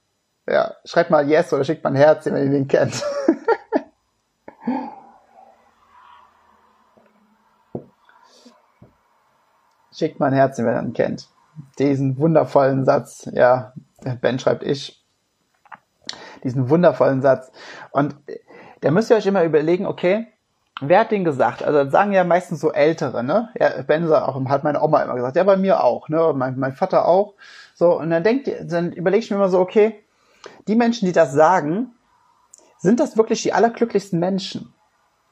Ja, 0.47 0.75
schreibt 0.85 1.11
mal 1.11 1.29
Yes 1.29 1.53
oder 1.53 1.63
schickt 1.63 1.83
mal 1.83 1.91
ein 1.91 1.95
Herz, 1.95 2.25
wenn 2.25 2.35
ihr 2.35 2.49
den 2.49 2.67
kennt. 2.67 3.03
schickt 9.91 10.19
mal 10.19 10.27
ein 10.27 10.33
Herz, 10.33 10.57
wenn 10.57 10.65
ihr 10.65 10.81
ihn 10.81 10.93
kennt. 10.93 11.27
Diesen 11.79 12.17
wundervollen 12.17 12.85
Satz, 12.85 13.29
ja, 13.33 13.73
Ben 14.21 14.39
schreibt 14.39 14.63
ich. 14.63 15.03
Diesen 16.43 16.69
wundervollen 16.69 17.21
Satz. 17.21 17.51
Und 17.91 18.15
da 18.81 18.91
müsst 18.91 19.09
ihr 19.09 19.15
euch 19.15 19.25
immer 19.27 19.43
überlegen, 19.43 19.85
okay, 19.85 20.27
wer 20.81 21.01
hat 21.01 21.11
den 21.11 21.23
gesagt? 21.23 21.63
Also 21.63 21.83
das 21.83 21.91
sagen 21.91 22.13
ja 22.13 22.23
meistens 22.23 22.59
so 22.59 22.71
Ältere, 22.71 23.23
ne? 23.23 23.49
Ja, 23.59 23.69
Ben 23.83 24.11
auch, 24.11 24.43
hat 24.49 24.63
meine 24.63 24.81
Oma 24.81 25.03
immer 25.03 25.15
gesagt, 25.15 25.35
ja, 25.35 25.43
bei 25.43 25.57
mir 25.57 25.83
auch, 25.83 26.09
ne? 26.09 26.33
Mein, 26.35 26.57
mein 26.57 26.73
Vater 26.73 27.07
auch. 27.07 27.35
So, 27.75 27.97
und 27.97 28.09
dann 28.09 28.23
denkt, 28.23 28.49
dann 28.63 28.91
überlege 28.91 29.23
ich 29.23 29.31
mir 29.31 29.37
immer 29.37 29.49
so, 29.49 29.59
okay, 29.59 30.03
die 30.67 30.75
Menschen, 30.75 31.05
die 31.05 31.11
das 31.11 31.33
sagen, 31.33 31.93
sind 32.77 32.99
das 32.99 33.17
wirklich 33.17 33.43
die 33.43 33.53
allerglücklichsten 33.53 34.19
Menschen? 34.19 34.73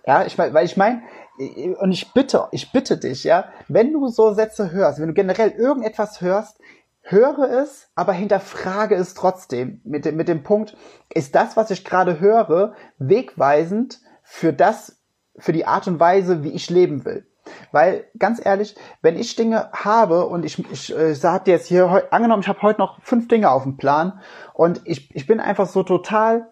Ja, 0.06 0.26
ich 0.26 0.38
meine, 0.38 0.54
weil 0.54 0.66
ich 0.66 0.78
meine, 0.78 1.02
und 1.40 1.92
ich 1.92 2.14
bitte, 2.14 2.48
ich 2.52 2.72
bitte 2.72 2.98
dich, 2.98 3.24
ja, 3.24 3.46
wenn 3.68 3.94
du 3.94 4.08
so 4.08 4.34
Sätze 4.34 4.72
hörst, 4.72 5.00
wenn 5.00 5.08
du 5.08 5.14
generell 5.14 5.52
irgendetwas 5.52 6.20
hörst, 6.22 6.60
höre 7.02 7.50
es, 7.62 7.90
aber 7.96 8.12
hinterfrage 8.12 8.96
es 8.96 9.14
trotzdem 9.14 9.82
mit 9.84 10.06
dem, 10.06 10.18
mit 10.18 10.28
dem 10.28 10.44
Punkt, 10.44 10.76
ist 11.14 11.36
das, 11.36 11.56
was 11.56 11.72
ich 11.72 11.86
gerade 11.86 12.20
höre, 12.20 12.74
wegweisend 12.98 14.00
für 14.22 14.52
das, 14.52 14.98
für 15.38 15.54
die 15.54 15.66
Art 15.66 15.88
und 15.88 16.00
Weise, 16.00 16.44
wie 16.44 16.52
ich 16.52 16.70
leben 16.70 17.06
will. 17.06 17.26
Weil, 17.72 18.06
ganz 18.20 18.44
ehrlich, 18.44 18.76
wenn 19.02 19.18
ich 19.18 19.36
Dinge 19.36 19.72
habe 19.72 20.26
und 20.28 20.46
ich, 20.46 20.60
ich, 20.72 20.96
äh, 20.96 21.12
ich 21.12 21.24
habe 21.24 21.46
dir 21.46 21.52
jetzt 21.52 21.68
hier, 21.68 22.08
angenommen, 22.12 22.42
ich 22.42 22.50
habe 22.50 22.62
heute 22.62 22.80
noch 22.80 23.02
fünf 23.02 23.28
Dinge 23.28 23.50
auf 23.50 23.64
dem 23.64 23.78
Plan 23.78 24.20
und 24.54 24.82
ich, 24.84 25.16
ich 25.16 25.26
bin 25.26 25.40
einfach 25.40 25.68
so 25.68 25.84
total 25.84 26.52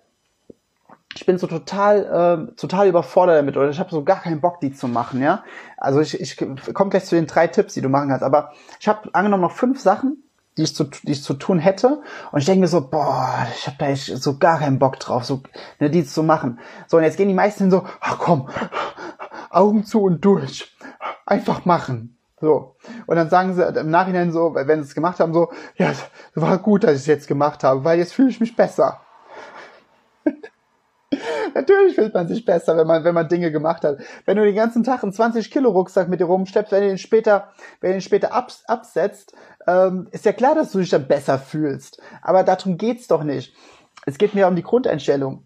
ich 1.17 1.25
bin 1.25 1.39
so 1.39 1.47
total, 1.47 2.47
äh, 2.51 2.55
total 2.55 2.87
überfordert 2.87 3.37
damit 3.37 3.57
oder 3.57 3.69
ich 3.69 3.79
habe 3.79 3.89
so 3.89 4.03
gar 4.03 4.21
keinen 4.21 4.39
Bock, 4.39 4.59
die 4.59 4.71
zu 4.71 4.87
machen, 4.87 5.19
ja. 5.19 5.43
Also 5.75 5.99
ich, 5.99 6.19
ich 6.19 6.37
komme 6.37 6.91
gleich 6.91 7.05
zu 7.05 7.15
den 7.15 7.25
drei 7.25 7.47
Tipps, 7.47 7.73
die 7.73 7.81
du 7.81 7.89
machen 7.89 8.09
kannst. 8.09 8.23
Aber 8.23 8.51
ich 8.79 8.87
habe 8.87 9.09
angenommen 9.13 9.41
noch 9.41 9.51
fünf 9.51 9.79
Sachen, 9.79 10.23
die 10.57 10.63
ich 10.63 10.75
zu, 10.75 10.83
die 10.83 11.13
ich 11.13 11.23
zu 11.23 11.33
tun 11.33 11.57
hätte. 11.57 12.03
Und 12.31 12.39
ich 12.39 12.45
denke 12.45 12.61
mir 12.61 12.67
so, 12.67 12.87
boah, 12.87 13.47
ich 13.57 13.65
habe 13.65 13.77
da 13.79 13.87
echt 13.87 14.05
so 14.21 14.37
gar 14.37 14.59
keinen 14.59 14.77
Bock 14.77 14.99
drauf, 14.99 15.25
so 15.25 15.41
ne, 15.79 15.89
die 15.89 16.05
zu 16.05 16.21
machen. 16.21 16.59
So, 16.85 16.97
und 16.97 17.03
jetzt 17.03 17.17
gehen 17.17 17.29
die 17.29 17.33
meisten 17.33 17.71
so, 17.71 17.83
ach 17.99 18.19
komm, 18.19 18.49
Augen 19.49 19.85
zu 19.85 20.03
und 20.03 20.23
durch. 20.23 20.71
Einfach 21.25 21.65
machen. 21.65 22.19
So. 22.39 22.75
Und 23.07 23.15
dann 23.15 23.31
sagen 23.31 23.55
sie 23.55 23.63
im 23.63 23.89
Nachhinein 23.89 24.31
so, 24.31 24.53
wenn 24.53 24.83
sie 24.83 24.89
es 24.89 24.93
gemacht 24.93 25.19
haben, 25.19 25.33
so, 25.33 25.51
ja, 25.77 25.93
war 26.35 26.59
gut, 26.59 26.83
dass 26.83 26.91
ich 26.91 26.99
es 26.99 27.07
jetzt 27.07 27.27
gemacht 27.27 27.63
habe, 27.63 27.83
weil 27.83 27.97
jetzt 27.97 28.13
fühle 28.13 28.29
ich 28.29 28.39
mich 28.39 28.55
besser. 28.55 29.01
Natürlich 31.53 31.95
fühlt 31.95 32.13
man 32.13 32.27
sich 32.27 32.45
besser, 32.45 32.77
wenn 32.77 32.87
man, 32.87 33.03
wenn 33.03 33.13
man 33.13 33.27
Dinge 33.27 33.51
gemacht 33.51 33.83
hat. 33.83 33.99
Wenn 34.25 34.37
du 34.37 34.43
den 34.43 34.55
ganzen 34.55 34.83
Tag 34.83 35.03
einen 35.03 35.13
20 35.13 35.49
Kilo 35.51 35.69
Rucksack 35.69 36.09
mit 36.09 36.19
dir 36.19 36.25
rumschleppst, 36.25 36.71
wenn 36.71 36.81
du 36.81 36.87
den 36.89 36.97
später, 36.97 37.49
wenn 37.81 37.91
du 37.91 37.95
den 37.97 38.01
später 38.01 38.33
abs, 38.33 38.63
absetzt, 38.65 39.33
ähm, 39.67 40.07
ist 40.11 40.25
ja 40.25 40.33
klar, 40.33 40.55
dass 40.55 40.71
du 40.71 40.79
dich 40.79 40.89
dann 40.89 41.07
besser 41.07 41.39
fühlst. 41.39 42.01
Aber 42.21 42.43
darum 42.43 42.77
geht's 42.77 43.07
doch 43.07 43.23
nicht. 43.23 43.55
Es 44.05 44.17
geht 44.17 44.33
mir 44.33 44.47
um 44.47 44.55
die 44.55 44.63
Grundeinstellung. 44.63 45.43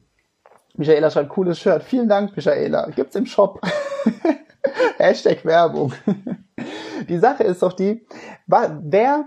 Michaela 0.76 1.12
schreibt 1.12 1.30
cooles 1.30 1.60
Shirt. 1.60 1.84
Vielen 1.84 2.08
Dank, 2.08 2.36
Michaela. 2.36 2.90
Gibt's 2.92 3.16
im 3.16 3.26
Shop. 3.26 3.62
Hashtag 4.98 5.44
Werbung. 5.46 5.94
die 7.10 7.18
Sache 7.18 7.44
ist 7.44 7.62
doch 7.62 7.74
die, 7.74 8.06
wer 8.48 9.26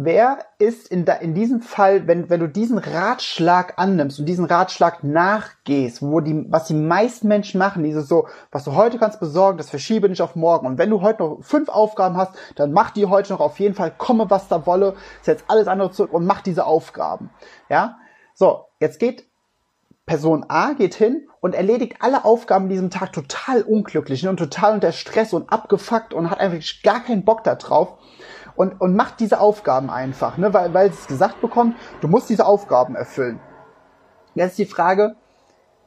wer 0.00 0.38
ist 0.58 0.86
in, 0.86 1.04
da, 1.04 1.14
in 1.14 1.34
diesem 1.34 1.60
Fall, 1.60 2.06
wenn, 2.06 2.30
wenn 2.30 2.38
du 2.38 2.48
diesen 2.48 2.78
Ratschlag 2.78 3.74
annimmst 3.78 4.20
und 4.20 4.26
diesen 4.26 4.44
Ratschlag 4.44 5.02
nachgehst, 5.02 6.02
wo 6.02 6.20
die, 6.20 6.46
was 6.48 6.68
die 6.68 6.74
meisten 6.74 7.26
Menschen 7.26 7.58
machen, 7.58 7.82
dieses 7.82 8.06
so, 8.06 8.28
was 8.52 8.62
du 8.62 8.76
heute 8.76 8.98
kannst 8.98 9.18
besorgen, 9.18 9.58
das 9.58 9.70
verschiebe 9.70 10.08
nicht 10.08 10.22
auf 10.22 10.36
morgen. 10.36 10.68
Und 10.68 10.78
wenn 10.78 10.90
du 10.90 11.00
heute 11.00 11.24
noch 11.24 11.38
fünf 11.42 11.68
Aufgaben 11.68 12.16
hast, 12.16 12.36
dann 12.54 12.72
mach 12.72 12.92
die 12.92 13.06
heute 13.06 13.32
noch 13.32 13.40
auf 13.40 13.58
jeden 13.58 13.74
Fall, 13.74 13.90
komme 13.90 14.30
was 14.30 14.46
da 14.46 14.66
wolle, 14.66 14.94
setz 15.20 15.42
alles 15.48 15.66
andere 15.66 15.90
zurück 15.90 16.12
und 16.12 16.26
mach 16.26 16.42
diese 16.42 16.64
Aufgaben. 16.64 17.30
Ja? 17.68 17.98
So, 18.34 18.66
jetzt 18.78 19.00
geht 19.00 19.28
Person 20.06 20.46
A 20.48 20.74
geht 20.74 20.94
hin 20.94 21.28
und 21.40 21.54
erledigt 21.54 21.96
alle 22.00 22.24
Aufgaben 22.24 22.64
an 22.64 22.70
diesem 22.70 22.90
Tag 22.90 23.12
total 23.12 23.62
unglücklich 23.62 24.26
und 24.26 24.38
total 24.38 24.74
unter 24.74 24.92
Stress 24.92 25.32
und 25.32 25.52
abgefuckt 25.52 26.14
und 26.14 26.30
hat 26.30 26.40
einfach 26.40 26.64
gar 26.82 27.00
keinen 27.00 27.24
Bock 27.24 27.44
da 27.44 27.56
drauf 27.56 27.98
und, 28.58 28.80
und 28.80 28.96
macht 28.96 29.20
diese 29.20 29.38
Aufgaben 29.38 29.88
einfach, 29.88 30.36
ne? 30.36 30.52
weil, 30.52 30.74
weil 30.74 30.90
es 30.90 31.06
gesagt 31.06 31.40
bekommt, 31.40 31.76
du 32.00 32.08
musst 32.08 32.28
diese 32.28 32.44
Aufgaben 32.44 32.96
erfüllen. 32.96 33.38
Jetzt 34.34 34.50
ist 34.50 34.58
die 34.58 34.66
Frage, 34.66 35.14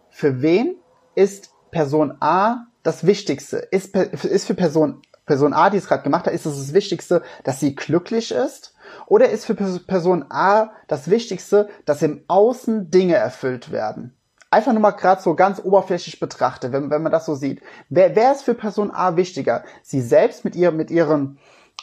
für 0.09 0.41
wen 0.41 0.77
ist 1.13 1.51
Person 1.71 2.15
A 2.21 2.67
das 2.81 3.05
Wichtigste? 3.05 3.57
Ist, 3.57 3.93
ist 3.97 4.47
für 4.47 4.53
Person, 4.53 5.01
Person 5.25 5.53
A, 5.53 5.69
die 5.69 5.77
es 5.77 5.87
gerade 5.87 6.03
gemacht 6.03 6.25
hat, 6.25 6.33
ist 6.33 6.45
es 6.45 6.57
das 6.57 6.73
Wichtigste, 6.73 7.23
dass 7.43 7.59
sie 7.59 7.75
glücklich 7.75 8.31
ist? 8.31 8.73
Oder 9.05 9.29
ist 9.29 9.45
für 9.45 9.55
Person 9.55 10.25
A 10.29 10.71
das 10.87 11.09
Wichtigste, 11.09 11.67
dass 11.83 12.01
im 12.01 12.23
Außen 12.29 12.89
Dinge 12.89 13.15
erfüllt 13.15 13.73
werden? 13.73 14.15
Einfach 14.49 14.71
nur 14.71 14.81
mal 14.81 14.91
gerade 14.91 15.21
so 15.21 15.35
ganz 15.35 15.59
oberflächlich 15.61 16.21
betrachtet, 16.21 16.71
wenn, 16.71 16.89
wenn 16.89 17.03
man 17.03 17.11
das 17.11 17.25
so 17.25 17.35
sieht. 17.35 17.61
Wer, 17.89 18.15
wer 18.15 18.31
ist 18.31 18.43
für 18.43 18.53
Person 18.53 18.91
A 18.91 19.17
wichtiger? 19.17 19.65
Sie 19.83 20.01
selbst 20.01 20.45
mit 20.45 20.55
ihr, 20.55 20.71
mit 20.71 20.89
ihren, 20.89 21.37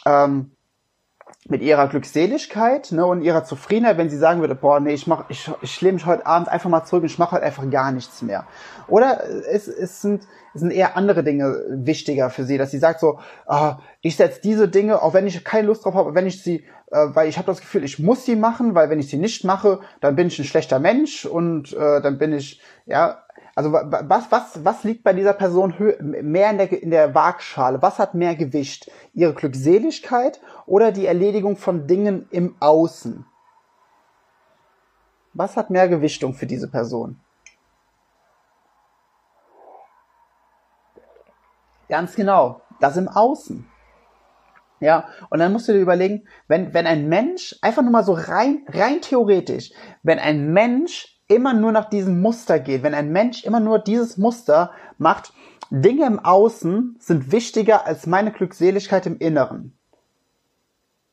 ähm, 0.05 0.51
mit 1.47 1.61
ihrer 1.61 1.87
Glückseligkeit 1.87 2.91
ne, 2.91 3.05
und 3.05 3.21
ihrer 3.21 3.43
Zufriedenheit, 3.43 3.97
wenn 3.97 4.09
sie 4.09 4.17
sagen 4.17 4.41
würde, 4.41 4.55
boah, 4.55 4.79
nee, 4.79 4.93
ich 4.93 5.07
mach, 5.07 5.29
ich, 5.29 5.49
ich 5.61 5.81
lehne 5.81 5.93
mich 5.93 6.05
heute 6.05 6.25
Abend 6.25 6.47
einfach 6.49 6.69
mal 6.69 6.83
zurück 6.83 7.03
und 7.03 7.09
ich 7.09 7.17
mache 7.17 7.31
heute 7.31 7.43
einfach 7.43 7.69
gar 7.69 7.91
nichts 7.91 8.21
mehr. 8.21 8.45
Oder 8.87 9.23
es, 9.49 9.67
es, 9.67 10.01
sind, 10.01 10.27
es 10.53 10.61
sind 10.61 10.71
eher 10.71 10.95
andere 10.95 11.23
Dinge 11.23 11.63
wichtiger 11.69 12.29
für 12.29 12.43
sie, 12.43 12.57
dass 12.57 12.71
sie 12.71 12.77
sagt 12.77 12.99
so, 12.99 13.19
ah, 13.47 13.79
ich 14.01 14.15
setze 14.15 14.41
diese 14.41 14.67
Dinge, 14.67 15.01
auch 15.01 15.13
wenn 15.13 15.27
ich 15.27 15.43
keine 15.43 15.67
Lust 15.67 15.85
drauf 15.85 15.95
habe, 15.95 16.13
wenn 16.13 16.27
ich 16.27 16.43
sie, 16.43 16.65
äh, 16.91 17.07
weil 17.13 17.29
ich 17.29 17.37
habe 17.37 17.47
das 17.47 17.61
Gefühl, 17.61 17.83
ich 17.83 17.99
muss 17.99 18.25
sie 18.25 18.35
machen, 18.35 18.75
weil 18.75 18.89
wenn 18.89 18.99
ich 18.99 19.09
sie 19.09 19.17
nicht 19.17 19.43
mache, 19.43 19.79
dann 20.01 20.15
bin 20.15 20.27
ich 20.27 20.37
ein 20.39 20.45
schlechter 20.45 20.79
Mensch 20.79 21.25
und 21.25 21.73
äh, 21.73 22.01
dann 22.01 22.17
bin 22.17 22.33
ich, 22.33 22.61
ja, 22.85 23.23
also 23.59 23.73
was, 23.73 24.31
was, 24.31 24.63
was 24.63 24.85
liegt 24.85 25.03
bei 25.03 25.11
dieser 25.11 25.33
Person 25.33 25.73
mehr 25.99 26.49
in 26.49 26.57
der, 26.57 26.71
in 26.81 26.91
der 26.91 27.13
Waagschale? 27.13 27.81
Was 27.81 27.99
hat 27.99 28.13
mehr 28.13 28.37
Gewicht? 28.37 28.89
Ihre 29.13 29.33
Glückseligkeit 29.33 30.39
oder 30.65 30.93
die 30.93 31.05
Erledigung 31.05 31.57
von 31.57 31.85
Dingen 31.85 32.25
im 32.31 32.55
Außen? 32.61 33.25
Was 35.33 35.57
hat 35.57 35.71
mehr 35.71 35.89
Gewichtung 35.89 36.33
für 36.33 36.45
diese 36.45 36.69
Person? 36.69 37.19
Ganz 41.89 42.15
genau, 42.15 42.61
das 42.79 42.95
im 42.95 43.09
Außen. 43.09 43.69
Ja, 44.79 45.09
und 45.29 45.39
dann 45.39 45.51
musst 45.51 45.67
du 45.67 45.73
dir 45.73 45.81
überlegen, 45.81 46.29
wenn, 46.47 46.73
wenn 46.73 46.87
ein 46.87 47.09
Mensch, 47.09 47.57
einfach 47.61 47.81
nur 47.81 47.91
mal 47.91 48.05
so 48.05 48.13
rein, 48.13 48.65
rein 48.69 49.01
theoretisch, 49.01 49.73
wenn 50.01 50.17
ein 50.17 50.53
Mensch 50.53 51.18
immer 51.29 51.53
nur 51.53 51.71
nach 51.71 51.89
diesem 51.89 52.21
Muster 52.21 52.59
geht, 52.59 52.83
wenn 52.83 52.93
ein 52.93 53.11
Mensch 53.11 53.45
immer 53.45 53.61
nur 53.61 53.79
dieses 53.79 54.17
Muster 54.17 54.71
macht, 54.97 55.31
Dinge 55.69 56.05
im 56.07 56.19
Außen 56.19 56.97
sind 56.99 57.31
wichtiger 57.31 57.85
als 57.85 58.07
meine 58.07 58.31
Glückseligkeit 58.31 59.05
im 59.05 59.19
Inneren. 59.19 59.77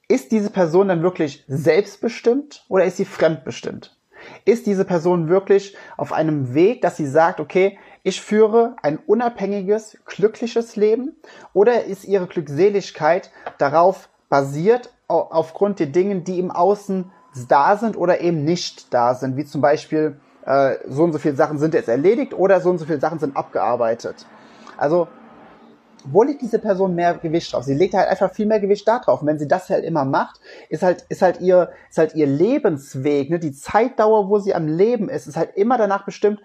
Ist 0.08 0.32
diese 0.32 0.50
Person 0.50 0.88
dann 0.88 1.02
wirklich 1.02 1.44
selbstbestimmt 1.46 2.64
oder 2.68 2.84
ist 2.84 2.96
sie 2.96 3.04
fremdbestimmt? 3.04 3.96
Ist 4.44 4.66
diese 4.66 4.84
Person 4.84 5.28
wirklich 5.28 5.76
auf 5.96 6.12
einem 6.12 6.54
Weg, 6.54 6.80
dass 6.80 6.96
sie 6.96 7.06
sagt, 7.06 7.38
okay, 7.38 7.78
ich 8.02 8.22
führe 8.22 8.76
ein 8.82 8.98
unabhängiges, 8.98 9.98
glückliches 10.06 10.76
Leben? 10.76 11.16
Oder 11.52 11.84
ist 11.84 12.04
ihre 12.04 12.26
Glückseligkeit 12.26 13.30
darauf 13.58 14.08
basiert, 14.28 14.90
aufgrund 15.08 15.78
der 15.80 15.86
Dinge, 15.86 16.20
die 16.22 16.38
im 16.38 16.50
Außen 16.50 17.12
da 17.48 17.76
sind 17.76 17.96
oder 17.96 18.20
eben 18.20 18.44
nicht 18.44 18.92
da 18.92 19.14
sind, 19.14 19.36
wie 19.36 19.44
zum 19.44 19.60
Beispiel 19.60 20.18
äh, 20.44 20.76
so 20.88 21.04
und 21.04 21.12
so 21.12 21.18
viele 21.18 21.36
Sachen 21.36 21.58
sind 21.58 21.74
jetzt 21.74 21.88
erledigt 21.88 22.34
oder 22.34 22.60
so 22.60 22.70
und 22.70 22.78
so 22.78 22.86
viele 22.86 23.00
Sachen 23.00 23.18
sind 23.18 23.36
abgearbeitet. 23.36 24.26
Also 24.76 25.08
wo 26.08 26.22
legt 26.22 26.42
diese 26.42 26.58
Person 26.58 26.94
mehr 26.94 27.14
Gewicht 27.14 27.52
drauf? 27.52 27.64
Sie 27.64 27.74
legt 27.74 27.94
halt 27.94 28.08
einfach 28.08 28.32
viel 28.32 28.46
mehr 28.46 28.60
Gewicht 28.60 28.86
da 28.86 28.98
drauf. 28.98 29.22
Und 29.22 29.26
wenn 29.26 29.38
sie 29.38 29.48
das 29.48 29.68
halt 29.68 29.84
immer 29.84 30.04
macht, 30.04 30.40
ist 30.68 30.82
halt, 30.82 31.04
ist 31.08 31.22
halt 31.22 31.40
ihr, 31.40 31.70
ist 31.90 31.98
halt 31.98 32.14
ihr 32.14 32.26
Lebensweg, 32.26 33.30
ne? 33.30 33.38
die 33.38 33.52
Zeitdauer, 33.52 34.28
wo 34.28 34.38
sie 34.38 34.54
am 34.54 34.68
Leben 34.68 35.08
ist, 35.08 35.26
ist 35.26 35.36
halt 35.36 35.56
immer 35.56 35.78
danach 35.78 36.04
bestimmt, 36.04 36.40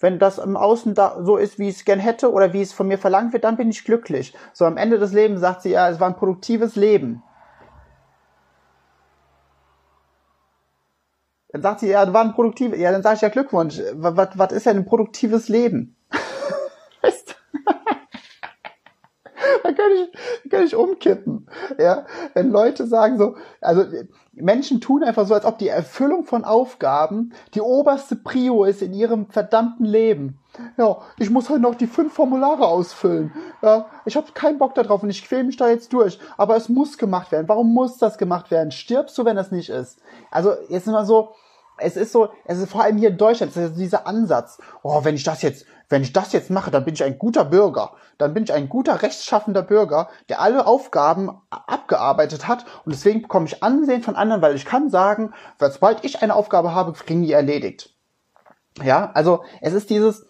wenn 0.00 0.18
das 0.18 0.38
im 0.38 0.56
Außen 0.56 0.94
da 0.94 1.18
so 1.22 1.36
ist, 1.36 1.58
wie 1.58 1.68
ich 1.68 1.76
es 1.76 1.84
gern 1.84 1.98
hätte 1.98 2.32
oder 2.32 2.52
wie 2.52 2.62
es 2.62 2.72
von 2.72 2.86
mir 2.86 2.98
verlangt 2.98 3.32
wird, 3.32 3.44
dann 3.44 3.56
bin 3.56 3.68
ich 3.68 3.84
glücklich. 3.84 4.32
So 4.52 4.64
am 4.64 4.76
Ende 4.76 4.98
des 4.98 5.12
Lebens 5.12 5.40
sagt 5.40 5.62
sie, 5.62 5.70
ja, 5.70 5.88
es 5.90 5.98
war 5.98 6.08
ein 6.08 6.16
produktives 6.16 6.76
Leben. 6.76 7.22
Dann 11.58 11.72
sagt 11.72 11.80
sie, 11.80 11.88
ja, 11.88 12.12
war 12.12 12.22
ein 12.22 12.34
produktives, 12.34 12.78
ja, 12.78 12.92
dann 12.92 13.02
sage 13.02 13.16
ich 13.16 13.22
ja 13.22 13.30
Glückwunsch. 13.30 13.80
Was, 13.94 14.28
was 14.34 14.52
ist 14.52 14.66
denn 14.66 14.76
ein 14.76 14.86
produktives 14.86 15.48
Leben? 15.48 15.96
weißt 17.02 17.30
du? 17.30 17.58
da 19.64 19.72
kann 19.72 19.90
ich, 19.92 20.50
kann 20.50 20.64
ich 20.64 20.76
umkippen. 20.76 21.48
Ja, 21.76 22.06
wenn 22.34 22.50
Leute 22.50 22.86
sagen 22.86 23.18
so, 23.18 23.34
also 23.60 23.84
Menschen 24.32 24.80
tun 24.80 25.02
einfach 25.02 25.26
so, 25.26 25.34
als 25.34 25.44
ob 25.44 25.58
die 25.58 25.66
Erfüllung 25.66 26.24
von 26.24 26.44
Aufgaben 26.44 27.32
die 27.54 27.60
oberste 27.60 28.14
Prio 28.14 28.62
ist 28.64 28.80
in 28.80 28.92
ihrem 28.92 29.26
verdammten 29.26 29.84
Leben. 29.84 30.38
Ja, 30.76 30.98
ich 31.18 31.30
muss 31.30 31.50
halt 31.50 31.60
noch 31.60 31.74
die 31.74 31.88
fünf 31.88 32.12
Formulare 32.12 32.66
ausfüllen. 32.66 33.32
Ja, 33.62 33.86
ich 34.04 34.16
habe 34.16 34.30
keinen 34.32 34.58
Bock 34.58 34.74
darauf 34.74 35.02
und 35.02 35.10
ich 35.10 35.26
quäle 35.26 35.44
mich 35.44 35.56
da 35.56 35.68
jetzt 35.68 35.92
durch. 35.92 36.20
Aber 36.36 36.56
es 36.56 36.68
muss 36.68 36.98
gemacht 36.98 37.32
werden. 37.32 37.48
Warum 37.48 37.74
muss 37.74 37.98
das 37.98 38.16
gemacht 38.16 38.52
werden? 38.52 38.70
Stirbst 38.70 39.18
du, 39.18 39.24
wenn 39.24 39.36
das 39.36 39.50
nicht 39.50 39.70
ist? 39.70 40.00
Also 40.30 40.52
jetzt 40.68 40.86
mal 40.86 41.04
so, 41.04 41.34
es 41.78 41.96
ist 41.96 42.12
so, 42.12 42.28
es 42.44 42.58
ist 42.58 42.70
vor 42.70 42.82
allem 42.82 42.96
hier 42.96 43.10
in 43.10 43.16
Deutschland, 43.16 43.56
es 43.56 43.70
ist 43.70 43.78
dieser 43.78 44.06
Ansatz, 44.06 44.58
oh, 44.82 45.04
wenn 45.04 45.14
ich 45.14 45.24
das 45.24 45.42
jetzt, 45.42 45.66
wenn 45.88 46.02
ich 46.02 46.12
das 46.12 46.32
jetzt 46.32 46.50
mache, 46.50 46.70
dann 46.70 46.84
bin 46.84 46.94
ich 46.94 47.02
ein 47.02 47.18
guter 47.18 47.44
Bürger. 47.44 47.92
Dann 48.18 48.34
bin 48.34 48.44
ich 48.44 48.52
ein 48.52 48.68
guter, 48.68 49.00
rechtschaffender 49.02 49.62
Bürger, 49.62 50.08
der 50.28 50.40
alle 50.40 50.66
Aufgaben 50.66 51.40
abgearbeitet 51.50 52.46
hat 52.46 52.66
und 52.84 52.94
deswegen 52.94 53.22
bekomme 53.22 53.46
ich 53.46 53.62
Ansehen 53.62 54.02
von 54.02 54.16
anderen, 54.16 54.42
weil 54.42 54.56
ich 54.56 54.66
kann 54.66 54.90
sagen, 54.90 55.32
sobald 55.58 56.04
ich 56.04 56.22
eine 56.22 56.34
Aufgabe 56.34 56.74
habe, 56.74 56.92
kriegen 56.92 57.22
die 57.22 57.32
erledigt. 57.32 57.94
Ja, 58.82 59.10
also 59.14 59.44
es 59.60 59.72
ist 59.72 59.90
dieses, 59.90 60.26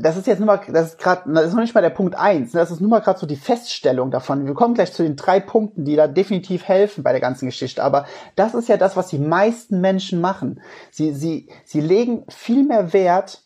das 0.00 0.16
ist 0.16 0.26
jetzt 0.26 0.38
nur 0.38 0.46
mal, 0.46 0.60
das 0.68 0.90
ist 0.90 0.98
gerade, 0.98 1.32
das 1.32 1.46
ist 1.46 1.54
noch 1.54 1.60
nicht 1.60 1.74
mal 1.74 1.80
der 1.80 1.90
Punkt 1.90 2.14
eins. 2.14 2.54
Ne? 2.54 2.60
das 2.60 2.70
ist 2.70 2.80
nur 2.80 2.90
mal 2.90 3.00
gerade 3.00 3.18
so 3.18 3.26
die 3.26 3.36
Feststellung 3.36 4.10
davon. 4.10 4.46
Wir 4.46 4.54
kommen 4.54 4.74
gleich 4.74 4.92
zu 4.92 5.02
den 5.02 5.16
drei 5.16 5.40
Punkten, 5.40 5.84
die 5.84 5.96
da 5.96 6.06
definitiv 6.06 6.64
helfen 6.64 7.02
bei 7.02 7.12
der 7.12 7.20
ganzen 7.20 7.46
Geschichte. 7.46 7.82
Aber 7.82 8.06
das 8.36 8.54
ist 8.54 8.68
ja 8.68 8.76
das, 8.76 8.96
was 8.96 9.08
die 9.08 9.18
meisten 9.18 9.80
Menschen 9.80 10.20
machen. 10.20 10.60
Sie, 10.90 11.12
sie, 11.12 11.48
sie 11.64 11.80
legen 11.80 12.24
viel 12.28 12.64
mehr 12.64 12.92
Wert, 12.92 13.42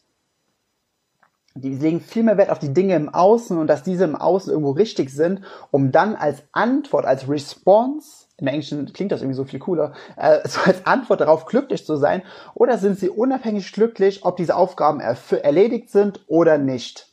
die 1.54 1.74
legen 1.74 2.00
viel 2.00 2.22
mehr 2.22 2.36
Wert 2.36 2.50
auf 2.50 2.58
die 2.58 2.72
Dinge 2.72 2.96
im 2.96 3.08
Außen 3.08 3.58
und 3.58 3.66
dass 3.66 3.82
diese 3.82 4.04
im 4.04 4.16
Außen 4.16 4.52
irgendwo 4.52 4.72
richtig 4.72 5.10
sind, 5.10 5.42
um 5.70 5.90
dann 5.90 6.14
als 6.16 6.42
Antwort, 6.52 7.06
als 7.06 7.28
Response 7.28 8.21
im 8.42 8.48
Englischen 8.48 8.92
klingt 8.92 9.12
das 9.12 9.22
irgendwie 9.22 9.36
so 9.36 9.44
viel 9.44 9.60
cooler, 9.60 9.92
äh, 10.16 10.46
so 10.46 10.60
als 10.60 10.84
Antwort 10.84 11.20
darauf 11.20 11.46
glücklich 11.46 11.86
zu 11.86 11.96
sein? 11.96 12.22
Oder 12.54 12.76
sind 12.76 12.98
sie 12.98 13.08
unabhängig 13.08 13.72
glücklich, 13.72 14.24
ob 14.24 14.36
diese 14.36 14.56
Aufgaben 14.56 15.00
erledigt 15.00 15.90
sind 15.90 16.20
oder 16.26 16.58
nicht? 16.58 17.08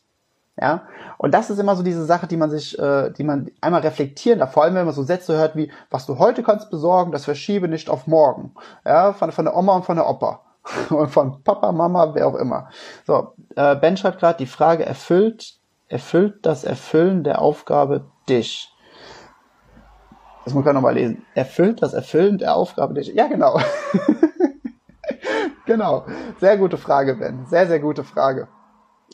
Ja, 0.62 0.84
und 1.18 1.34
das 1.34 1.50
ist 1.50 1.60
immer 1.60 1.78
so 1.78 1.84
diese 1.84 2.04
Sache, 2.04 2.28
die 2.28 2.36
man 2.36 2.50
sich, 2.50 2.78
äh, 2.78 3.12
die 3.12 3.24
man 3.24 3.50
einmal 3.62 3.80
reflektieren 3.80 4.40
darf, 4.40 4.52
vor 4.52 4.64
allem 4.64 4.76
wenn 4.76 4.86
man 4.86 4.94
so 4.94 5.04
Sätze 5.04 5.38
hört 5.38 5.56
wie, 5.56 5.72
was 5.90 6.06
du 6.06 6.20
heute 6.20 6.44
kannst 6.44 6.70
besorgen, 6.70 7.14
das 7.14 7.24
verschiebe 7.24 7.70
nicht 7.70 7.90
auf 7.90 8.08
morgen. 8.08 8.54
Ja, 8.84 9.14
von, 9.14 9.32
von 9.32 9.46
der 9.46 9.56
Oma 9.56 9.78
und 9.78 9.86
von 9.86 9.96
der 9.96 10.10
Opa. 10.10 10.42
und 10.90 11.10
von 11.10 11.44
Papa, 11.44 11.72
Mama, 11.72 12.14
wer 12.14 12.28
auch 12.28 12.36
immer. 12.36 12.70
So, 13.08 13.34
äh, 13.56 13.78
Ben 13.78 13.96
schreibt 13.96 14.20
gerade, 14.20 14.38
die 14.38 14.48
Frage 14.48 14.86
erfüllt, 14.86 15.54
erfüllt 15.88 16.46
das 16.46 16.66
Erfüllen 16.66 17.24
der 17.24 17.42
Aufgabe 17.42 18.06
dich? 18.28 18.74
Das 20.50 20.56
muss 20.56 20.66
man 20.66 20.74
nochmal 20.74 20.96
lesen. 20.96 21.24
Erfüllt 21.36 21.84
das 21.84 21.94
Erfüllen 21.94 22.40
der 22.40 22.56
Aufgabe 22.56 22.96
der 22.96 23.04
Ja, 23.04 23.28
genau. 23.28 23.60
genau. 25.68 26.08
Sehr 26.40 26.58
gute 26.58 26.78
Frage, 26.78 27.18
Ben. 27.18 27.46
Sehr, 27.46 27.68
sehr 27.68 27.80
gute 27.80 28.04
Frage. 28.04 28.48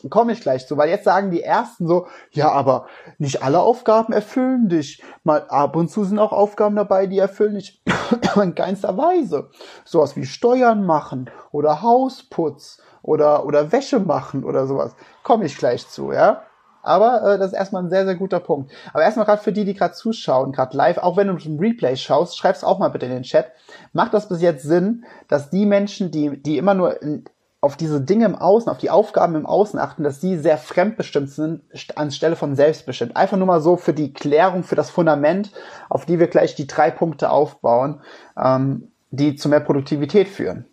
Komme 0.08 0.32
ich 0.32 0.40
gleich 0.40 0.66
zu, 0.66 0.78
weil 0.78 0.88
jetzt 0.88 1.04
sagen 1.04 1.30
die 1.30 1.42
ersten 1.42 1.86
so, 1.86 2.06
ja, 2.30 2.50
aber 2.50 2.86
nicht 3.18 3.42
alle 3.42 3.60
Aufgaben 3.60 4.14
erfüllen 4.14 4.70
dich. 4.70 5.02
Mal 5.24 5.44
ab 5.50 5.76
und 5.76 5.90
zu 5.90 6.04
sind 6.04 6.18
auch 6.18 6.32
Aufgaben 6.32 6.74
dabei, 6.74 7.06
die 7.06 7.18
erfüllen 7.18 7.56
dich 7.56 7.82
in 8.42 8.54
keinster 8.54 8.96
Weise. 8.96 9.50
Sowas 9.84 10.16
wie 10.16 10.24
Steuern 10.24 10.86
machen 10.86 11.28
oder 11.52 11.82
Hausputz 11.82 12.80
oder, 13.02 13.44
oder 13.44 13.72
Wäsche 13.72 14.00
machen 14.00 14.42
oder 14.42 14.66
sowas. 14.66 14.96
Komme 15.22 15.44
ich 15.44 15.58
gleich 15.58 15.86
zu, 15.86 16.12
ja. 16.12 16.44
Aber 16.86 17.22
äh, 17.22 17.38
das 17.38 17.48
ist 17.48 17.58
erstmal 17.58 17.82
ein 17.82 17.90
sehr, 17.90 18.04
sehr 18.04 18.14
guter 18.14 18.40
Punkt. 18.40 18.70
Aber 18.92 19.02
erstmal 19.02 19.26
gerade 19.26 19.42
für 19.42 19.52
die, 19.52 19.64
die 19.64 19.74
gerade 19.74 19.94
zuschauen, 19.94 20.52
gerade 20.52 20.76
live, 20.76 20.98
auch 20.98 21.16
wenn 21.16 21.28
du 21.28 21.36
zum 21.36 21.58
Replay 21.58 21.96
schaust, 21.96 22.36
schreib's 22.36 22.64
auch 22.64 22.78
mal 22.78 22.88
bitte 22.88 23.06
in 23.06 23.12
den 23.12 23.22
Chat. 23.22 23.50
Macht 23.92 24.14
das 24.14 24.28
bis 24.28 24.40
jetzt 24.40 24.62
Sinn, 24.62 25.04
dass 25.28 25.50
die 25.50 25.66
Menschen, 25.66 26.10
die, 26.10 26.42
die 26.42 26.58
immer 26.58 26.74
nur 26.74 27.02
in, 27.02 27.24
auf 27.60 27.76
diese 27.76 28.00
Dinge 28.00 28.26
im 28.26 28.36
Außen, 28.36 28.70
auf 28.70 28.78
die 28.78 28.90
Aufgaben 28.90 29.34
im 29.34 29.46
Außen 29.46 29.80
achten, 29.80 30.04
dass 30.04 30.20
die 30.20 30.36
sehr 30.36 30.58
fremdbestimmt 30.58 31.30
sind, 31.30 31.62
anstelle 31.96 32.36
von 32.36 32.54
selbstbestimmt. 32.54 33.16
Einfach 33.16 33.36
nur 33.36 33.46
mal 33.46 33.60
so 33.60 33.76
für 33.76 33.92
die 33.92 34.12
Klärung, 34.12 34.62
für 34.62 34.76
das 34.76 34.90
Fundament, 34.90 35.50
auf 35.88 36.06
die 36.06 36.20
wir 36.20 36.28
gleich 36.28 36.54
die 36.54 36.68
drei 36.68 36.92
Punkte 36.92 37.30
aufbauen, 37.30 38.00
ähm, 38.36 38.92
die 39.10 39.34
zu 39.34 39.48
mehr 39.48 39.60
Produktivität 39.60 40.28
führen. 40.28 40.66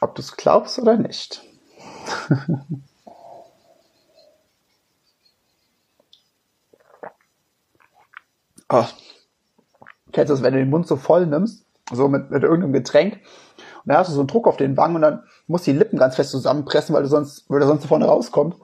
Ob 0.00 0.16
du 0.16 0.22
es 0.22 0.36
glaubst 0.36 0.78
oder 0.78 0.96
nicht. 0.96 1.42
Oh. 8.70 8.86
Kennst 10.12 10.30
du 10.30 10.34
das, 10.34 10.42
wenn 10.42 10.54
du 10.54 10.60
den 10.60 10.70
Mund 10.70 10.86
so 10.86 10.96
voll 10.96 11.26
nimmst, 11.26 11.66
so 11.92 12.08
mit, 12.08 12.30
mit 12.30 12.42
irgendeinem 12.42 12.72
Getränk, 12.72 13.20
und 13.84 13.88
dann 13.88 13.98
hast 13.98 14.10
du 14.10 14.14
so 14.14 14.20
einen 14.20 14.28
Druck 14.28 14.46
auf 14.46 14.56
den 14.56 14.76
Wangen 14.76 14.96
und 14.96 15.02
dann 15.02 15.24
musst 15.46 15.66
du 15.66 15.72
die 15.72 15.78
Lippen 15.78 15.98
ganz 15.98 16.16
fest 16.16 16.30
zusammenpressen, 16.30 16.94
weil 16.94 17.02
du 17.02 17.08
sonst, 17.08 17.48
weil 17.48 17.60
du 17.60 17.66
sonst 17.66 17.86
vorne 17.86 18.06
rauskommt. 18.06 18.56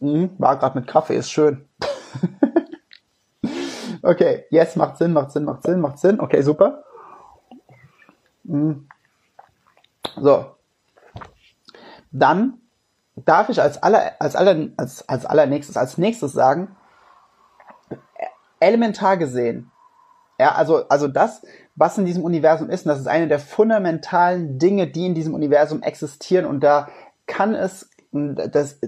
Mhm, 0.00 0.30
war 0.38 0.58
gerade 0.58 0.78
mit 0.78 0.88
Kaffee, 0.88 1.16
ist 1.16 1.30
schön. 1.30 1.66
okay, 4.02 4.44
yes, 4.50 4.76
macht 4.76 4.98
Sinn, 4.98 5.12
macht 5.12 5.32
Sinn, 5.32 5.44
macht 5.44 5.62
Sinn, 5.62 5.80
macht 5.80 5.98
Sinn. 5.98 6.20
Okay, 6.20 6.42
super. 6.42 6.84
Mhm. 8.44 8.86
So. 10.16 10.46
Dann 12.12 12.60
darf 13.16 13.48
ich 13.48 13.60
als 13.60 13.82
aller, 13.82 14.12
als 14.20 14.36
aller, 14.36 14.68
als, 14.76 15.08
als 15.08 15.26
allernächstes, 15.26 15.76
als 15.76 15.98
nächstes 15.98 16.32
sagen, 16.32 16.76
elementar 18.60 19.16
gesehen, 19.16 19.70
ja, 20.38 20.54
also, 20.54 20.88
also 20.88 21.08
das, 21.08 21.42
was 21.74 21.98
in 21.98 22.04
diesem 22.04 22.22
Universum 22.22 22.70
ist, 22.70 22.86
und 22.86 22.90
das 22.90 23.00
ist 23.00 23.08
eine 23.08 23.26
der 23.26 23.40
fundamentalen 23.40 24.58
Dinge, 24.58 24.86
die 24.86 25.06
in 25.06 25.14
diesem 25.14 25.34
Universum 25.34 25.82
existieren, 25.82 26.46
und 26.46 26.60
da 26.60 26.88
kann 27.26 27.54
es, 27.54 27.90
das, 28.12 28.78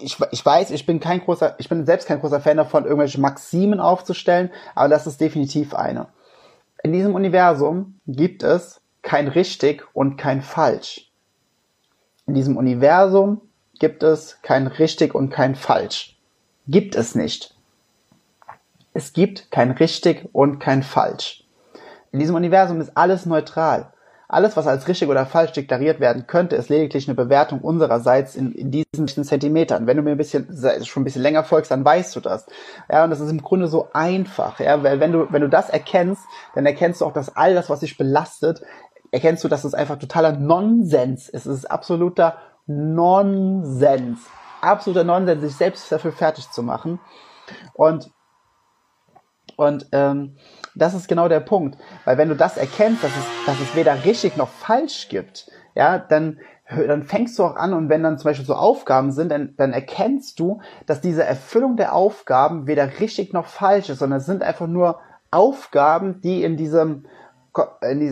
ich, 0.00 0.16
ich 0.30 0.46
weiß, 0.46 0.70
ich 0.70 0.86
bin 0.86 1.00
kein 1.00 1.20
großer, 1.20 1.56
ich 1.58 1.68
bin 1.68 1.84
selbst 1.84 2.06
kein 2.06 2.20
großer 2.20 2.40
Fan 2.40 2.56
davon, 2.56 2.84
irgendwelche 2.84 3.20
Maximen 3.20 3.80
aufzustellen, 3.80 4.50
aber 4.74 4.88
das 4.88 5.06
ist 5.06 5.20
definitiv 5.20 5.74
eine. 5.74 6.08
In 6.82 6.92
diesem 6.92 7.14
Universum 7.14 7.98
gibt 8.06 8.42
es 8.42 8.80
kein 9.02 9.28
richtig 9.28 9.84
und 9.92 10.16
kein 10.16 10.42
falsch. 10.42 11.10
In 12.26 12.34
diesem 12.34 12.56
Universum 12.56 13.40
gibt 13.80 14.02
es 14.02 14.38
kein 14.42 14.66
richtig 14.68 15.14
und 15.14 15.30
kein 15.30 15.56
falsch. 15.56 16.16
Gibt 16.68 16.94
es 16.94 17.14
nicht. 17.14 17.56
Es 18.92 19.12
gibt 19.12 19.50
kein 19.50 19.70
richtig 19.70 20.28
und 20.32 20.58
kein 20.58 20.82
falsch. 20.82 21.44
In 22.12 22.18
diesem 22.18 22.34
Universum 22.34 22.80
ist 22.80 22.96
alles 22.96 23.24
neutral. 23.26 23.92
Alles, 24.26 24.56
was 24.56 24.68
als 24.68 24.86
richtig 24.86 25.08
oder 25.08 25.26
falsch 25.26 25.52
deklariert 25.52 25.98
werden 25.98 26.28
könnte, 26.28 26.54
ist 26.54 26.68
lediglich 26.68 27.08
eine 27.08 27.16
Bewertung 27.16 27.60
unsererseits 27.60 28.36
in, 28.36 28.52
in 28.52 28.70
diesen 28.70 29.08
Zentimetern. 29.24 29.88
Wenn 29.88 29.96
du 29.96 30.04
mir 30.04 30.12
ein 30.12 30.16
bisschen, 30.16 30.46
schon 30.84 31.02
ein 31.02 31.04
bisschen 31.04 31.22
länger 31.22 31.42
folgst, 31.42 31.72
dann 31.72 31.84
weißt 31.84 32.14
du 32.14 32.20
das. 32.20 32.46
Ja, 32.88 33.02
und 33.02 33.10
das 33.10 33.18
ist 33.18 33.30
im 33.30 33.42
Grunde 33.42 33.66
so 33.66 33.88
einfach. 33.92 34.60
Ja, 34.60 34.84
weil 34.84 35.00
wenn 35.00 35.10
du, 35.10 35.26
wenn 35.32 35.42
du 35.42 35.48
das 35.48 35.68
erkennst, 35.68 36.22
dann 36.54 36.64
erkennst 36.64 37.00
du 37.00 37.06
auch, 37.06 37.12
dass 37.12 37.34
all 37.34 37.54
das, 37.54 37.70
was 37.70 37.80
dich 37.80 37.98
belastet, 37.98 38.62
erkennst 39.10 39.42
du, 39.42 39.48
dass 39.48 39.64
es 39.64 39.74
einfach 39.74 39.98
totaler 39.98 40.32
Nonsens 40.32 41.28
ist. 41.28 41.46
Es 41.46 41.58
ist 41.58 41.70
absoluter 41.70 42.36
Nonsens. 42.66 44.20
Absoluter 44.60 45.02
Nonsens, 45.02 45.42
sich 45.42 45.56
selbst 45.56 45.90
dafür 45.90 46.12
fertig 46.12 46.48
zu 46.52 46.62
machen. 46.62 47.00
Und 47.74 48.12
und 49.60 49.86
ähm, 49.92 50.36
das 50.74 50.94
ist 50.94 51.06
genau 51.06 51.28
der 51.28 51.40
Punkt. 51.40 51.78
Weil 52.04 52.16
wenn 52.16 52.30
du 52.30 52.34
das 52.34 52.56
erkennst, 52.56 53.04
dass 53.04 53.10
es, 53.10 53.46
dass 53.46 53.60
es 53.60 53.76
weder 53.76 54.04
richtig 54.04 54.36
noch 54.36 54.48
falsch 54.48 55.08
gibt, 55.08 55.50
ja, 55.74 55.98
dann, 55.98 56.38
dann 56.68 57.02
fängst 57.02 57.38
du 57.38 57.44
auch 57.44 57.56
an 57.56 57.74
und 57.74 57.88
wenn 57.90 58.02
dann 58.02 58.18
zum 58.18 58.30
Beispiel 58.30 58.46
so 58.46 58.54
Aufgaben 58.54 59.12
sind, 59.12 59.30
dann, 59.30 59.54
dann 59.56 59.72
erkennst 59.72 60.40
du, 60.40 60.60
dass 60.86 61.00
diese 61.00 61.24
Erfüllung 61.24 61.76
der 61.76 61.94
Aufgaben 61.94 62.66
weder 62.66 63.00
richtig 63.00 63.32
noch 63.32 63.46
falsch 63.46 63.90
ist, 63.90 63.98
sondern 63.98 64.20
es 64.20 64.26
sind 64.26 64.42
einfach 64.42 64.66
nur 64.66 65.00
Aufgaben, 65.30 66.20
die 66.22 66.42
in 66.42 66.56
diesem, 66.56 67.04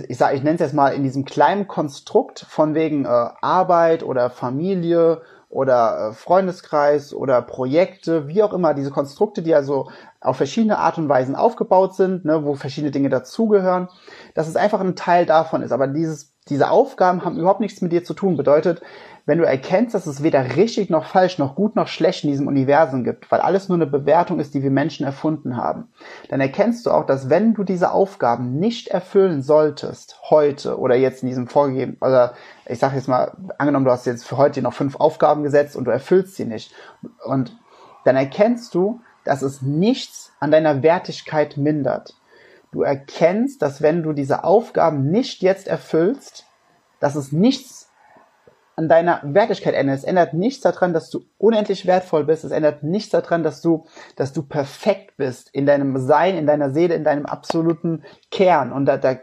ich 0.08 0.18
sag, 0.18 0.34
ich 0.34 0.42
nenne 0.42 0.56
es 0.56 0.60
jetzt 0.60 0.74
mal 0.74 0.90
in 0.90 1.02
diesem 1.02 1.24
kleinen 1.24 1.66
Konstrukt 1.66 2.40
von 2.48 2.74
wegen 2.74 3.06
äh, 3.06 3.08
Arbeit 3.08 4.02
oder 4.02 4.30
Familie 4.30 5.22
oder 5.48 6.10
äh, 6.10 6.12
Freundeskreis 6.12 7.14
oder 7.14 7.40
Projekte, 7.42 8.28
wie 8.28 8.42
auch 8.42 8.52
immer, 8.52 8.74
diese 8.74 8.90
Konstrukte, 8.90 9.42
die 9.42 9.54
also 9.54 9.88
auf 10.20 10.36
verschiedene 10.36 10.78
Art 10.78 10.98
und 10.98 11.08
Weisen 11.08 11.36
aufgebaut 11.36 11.94
sind, 11.94 12.24
ne, 12.24 12.44
wo 12.44 12.54
verschiedene 12.54 12.90
Dinge 12.90 13.08
dazugehören, 13.08 13.88
dass 14.34 14.48
es 14.48 14.56
einfach 14.56 14.80
ein 14.80 14.96
Teil 14.96 15.26
davon 15.26 15.62
ist. 15.62 15.72
Aber 15.72 15.86
dieses, 15.86 16.34
diese 16.48 16.70
Aufgaben 16.70 17.24
haben 17.24 17.38
überhaupt 17.38 17.60
nichts 17.60 17.80
mit 17.80 17.92
dir 17.92 18.04
zu 18.04 18.14
tun. 18.14 18.36
Bedeutet, 18.36 18.82
wenn 19.28 19.36
du 19.36 19.44
erkennst, 19.44 19.94
dass 19.94 20.06
es 20.06 20.22
weder 20.22 20.56
richtig 20.56 20.88
noch 20.88 21.04
falsch, 21.04 21.36
noch 21.36 21.54
gut 21.54 21.76
noch 21.76 21.86
schlecht 21.86 22.24
in 22.24 22.30
diesem 22.30 22.46
Universum 22.46 23.04
gibt, 23.04 23.30
weil 23.30 23.42
alles 23.42 23.68
nur 23.68 23.76
eine 23.76 23.86
Bewertung 23.86 24.40
ist, 24.40 24.54
die 24.54 24.62
wir 24.62 24.70
Menschen 24.70 25.04
erfunden 25.04 25.58
haben, 25.58 25.88
dann 26.30 26.40
erkennst 26.40 26.86
du 26.86 26.90
auch, 26.90 27.04
dass 27.04 27.28
wenn 27.28 27.52
du 27.52 27.62
diese 27.62 27.92
Aufgaben 27.92 28.58
nicht 28.58 28.88
erfüllen 28.88 29.42
solltest, 29.42 30.18
heute 30.30 30.78
oder 30.78 30.96
jetzt 30.96 31.22
in 31.22 31.28
diesem 31.28 31.46
vorgegeben, 31.46 31.98
oder 32.00 32.32
ich 32.64 32.78
sage 32.78 32.96
jetzt 32.96 33.06
mal, 33.06 33.32
angenommen, 33.58 33.84
du 33.84 33.90
hast 33.90 34.06
jetzt 34.06 34.26
für 34.26 34.38
heute 34.38 34.62
noch 34.62 34.72
fünf 34.72 34.96
Aufgaben 34.96 35.42
gesetzt 35.42 35.76
und 35.76 35.84
du 35.84 35.90
erfüllst 35.90 36.36
sie 36.36 36.46
nicht, 36.46 36.72
und 37.22 37.54
dann 38.06 38.16
erkennst 38.16 38.74
du, 38.74 39.02
dass 39.26 39.42
es 39.42 39.60
nichts 39.60 40.32
an 40.40 40.50
deiner 40.50 40.82
Wertigkeit 40.82 41.58
mindert. 41.58 42.14
Du 42.72 42.80
erkennst, 42.80 43.60
dass 43.60 43.82
wenn 43.82 44.02
du 44.02 44.14
diese 44.14 44.42
Aufgaben 44.44 45.10
nicht 45.10 45.42
jetzt 45.42 45.68
erfüllst, 45.68 46.46
dass 46.98 47.14
es 47.14 47.30
nichts 47.30 47.77
an 48.78 48.88
deiner 48.88 49.20
Wertigkeit 49.24 49.74
ändert. 49.74 49.98
Es 49.98 50.04
ändert 50.04 50.34
nichts 50.34 50.60
daran, 50.60 50.92
dass 50.92 51.10
du 51.10 51.24
unendlich 51.36 51.84
wertvoll 51.84 52.22
bist. 52.22 52.44
Es 52.44 52.52
ändert 52.52 52.84
nichts 52.84 53.10
daran, 53.10 53.42
dass 53.42 53.60
du, 53.60 53.86
dass 54.14 54.32
du 54.32 54.44
perfekt 54.44 55.16
bist 55.16 55.50
in 55.52 55.66
deinem 55.66 55.96
Sein, 55.98 56.36
in 56.36 56.46
deiner 56.46 56.70
Seele, 56.70 56.94
in 56.94 57.02
deinem 57.02 57.26
absoluten 57.26 58.04
Kern. 58.30 58.70
Und 58.70 58.86
da, 58.86 58.96
da, 58.96 59.16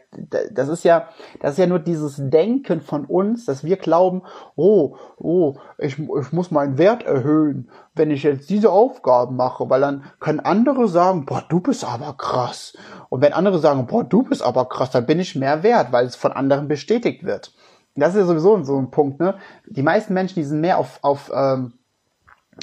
das 0.52 0.68
ist 0.68 0.84
ja, 0.84 1.08
das 1.40 1.54
ist 1.54 1.60
ja 1.60 1.68
nur 1.68 1.80
dieses 1.80 2.18
Denken 2.18 2.82
von 2.82 3.06
uns, 3.06 3.46
dass 3.46 3.64
wir 3.64 3.78
glauben, 3.78 4.24
oh, 4.58 4.98
oh, 5.18 5.56
ich, 5.78 5.98
ich 6.00 6.32
muss 6.34 6.52
meinen 6.52 6.78
Wert 6.78 7.04
erhöhen, 7.04 7.72
wenn 7.94 8.12
ich 8.12 8.24
jetzt 8.24 8.50
diese 8.50 8.74
Aufgaben 8.74 9.38
mache, 9.38 9.70
weil 9.70 9.80
dann 9.80 10.04
können 10.20 10.42
andere 10.42 10.90
sagen, 10.90 11.26
boah, 11.26 11.46
du 11.48 11.62
bist 11.62 11.86
aber 11.86 12.18
krass. 12.18 12.74
Und 13.08 13.22
wenn 13.22 13.32
andere 13.32 13.60
sagen, 13.60 13.88
boah, 13.88 14.04
du 14.04 14.24
bist 14.24 14.44
aber 14.44 14.66
krass, 14.66 14.92
dann 14.92 15.06
bin 15.06 15.22
ich 15.22 15.34
mehr 15.34 15.64
wert, 15.64 15.94
weil 15.94 16.08
es 16.08 16.18
von 16.18 16.34
anderen 16.34 16.68
bestätigt 16.68 17.24
wird 17.24 17.54
das 17.96 18.14
ist 18.14 18.20
ja 18.22 18.26
sowieso 18.26 18.64
so 18.64 18.78
ein 18.78 18.92
Punkt, 18.92 19.20
ne? 19.20 19.36
Die 19.68 19.82
meisten 19.82 20.14
Menschen, 20.14 20.36
die 20.36 20.44
sind 20.44 20.62
mehr 20.62 20.78
auf, 20.78 21.00
auf, 21.02 21.32
ähm, 21.34 21.74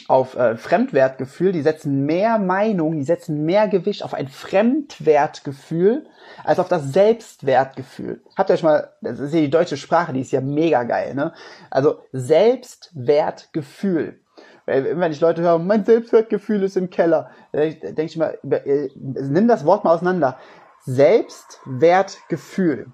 auf 0.09 0.37
äh, 0.37 0.57
Fremdwertgefühl, 0.57 1.53
die 1.53 1.61
setzen 1.62 2.05
mehr 2.05 2.38
Meinung, 2.38 2.97
die 2.97 3.05
setzen 3.05 3.45
mehr 3.45 3.68
Gewicht 3.68 4.03
auf 4.05 4.12
ein 4.14 4.29
Fremdwertgefühl 4.29 6.07
als 6.45 6.59
auf 6.59 6.68
das 6.68 6.92
Selbstwertgefühl. 6.92 8.23
Habt 8.37 8.51
ihr 8.51 8.55
euch 8.55 8.62
mal, 8.62 8.92
das 9.01 9.21
ist 9.21 9.33
ja 9.33 9.40
die 9.40 9.49
deutsche 9.51 9.79
Sprache, 9.79 10.12
die 10.12 10.21
ist 10.21 10.33
ja 10.33 10.42
mega 10.42 10.83
geil, 10.85 11.14
ne? 11.14 11.33
Also 11.71 12.01
Selbstwertgefühl. 12.12 14.21
Weil 14.66 15.01
wenn 15.01 15.12
ich 15.12 15.21
Leute 15.21 15.42
höre, 15.42 15.59
mein 15.59 15.85
Selbstwertgefühl 15.85 16.62
ist 16.62 16.77
im 16.77 16.90
Keller, 16.90 17.31
denke 17.53 18.03
ich 18.03 18.16
mal, 18.16 18.38
äh, 18.42 18.88
nimm 18.95 19.49
das 19.49 19.64
Wort 19.64 19.83
mal 19.85 19.95
auseinander. 19.95 20.38
Selbstwertgefühl 20.85 22.92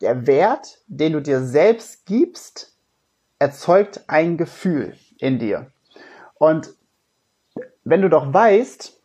der 0.00 0.26
Wert, 0.26 0.78
den 0.86 1.12
du 1.12 1.20
dir 1.20 1.42
selbst 1.42 2.06
gibst, 2.06 2.76
erzeugt 3.38 4.04
ein 4.06 4.36
Gefühl 4.36 4.94
in 5.18 5.38
dir. 5.38 5.70
Und 6.34 6.74
wenn 7.84 8.02
du 8.02 8.08
doch 8.08 8.32
weißt, 8.32 9.00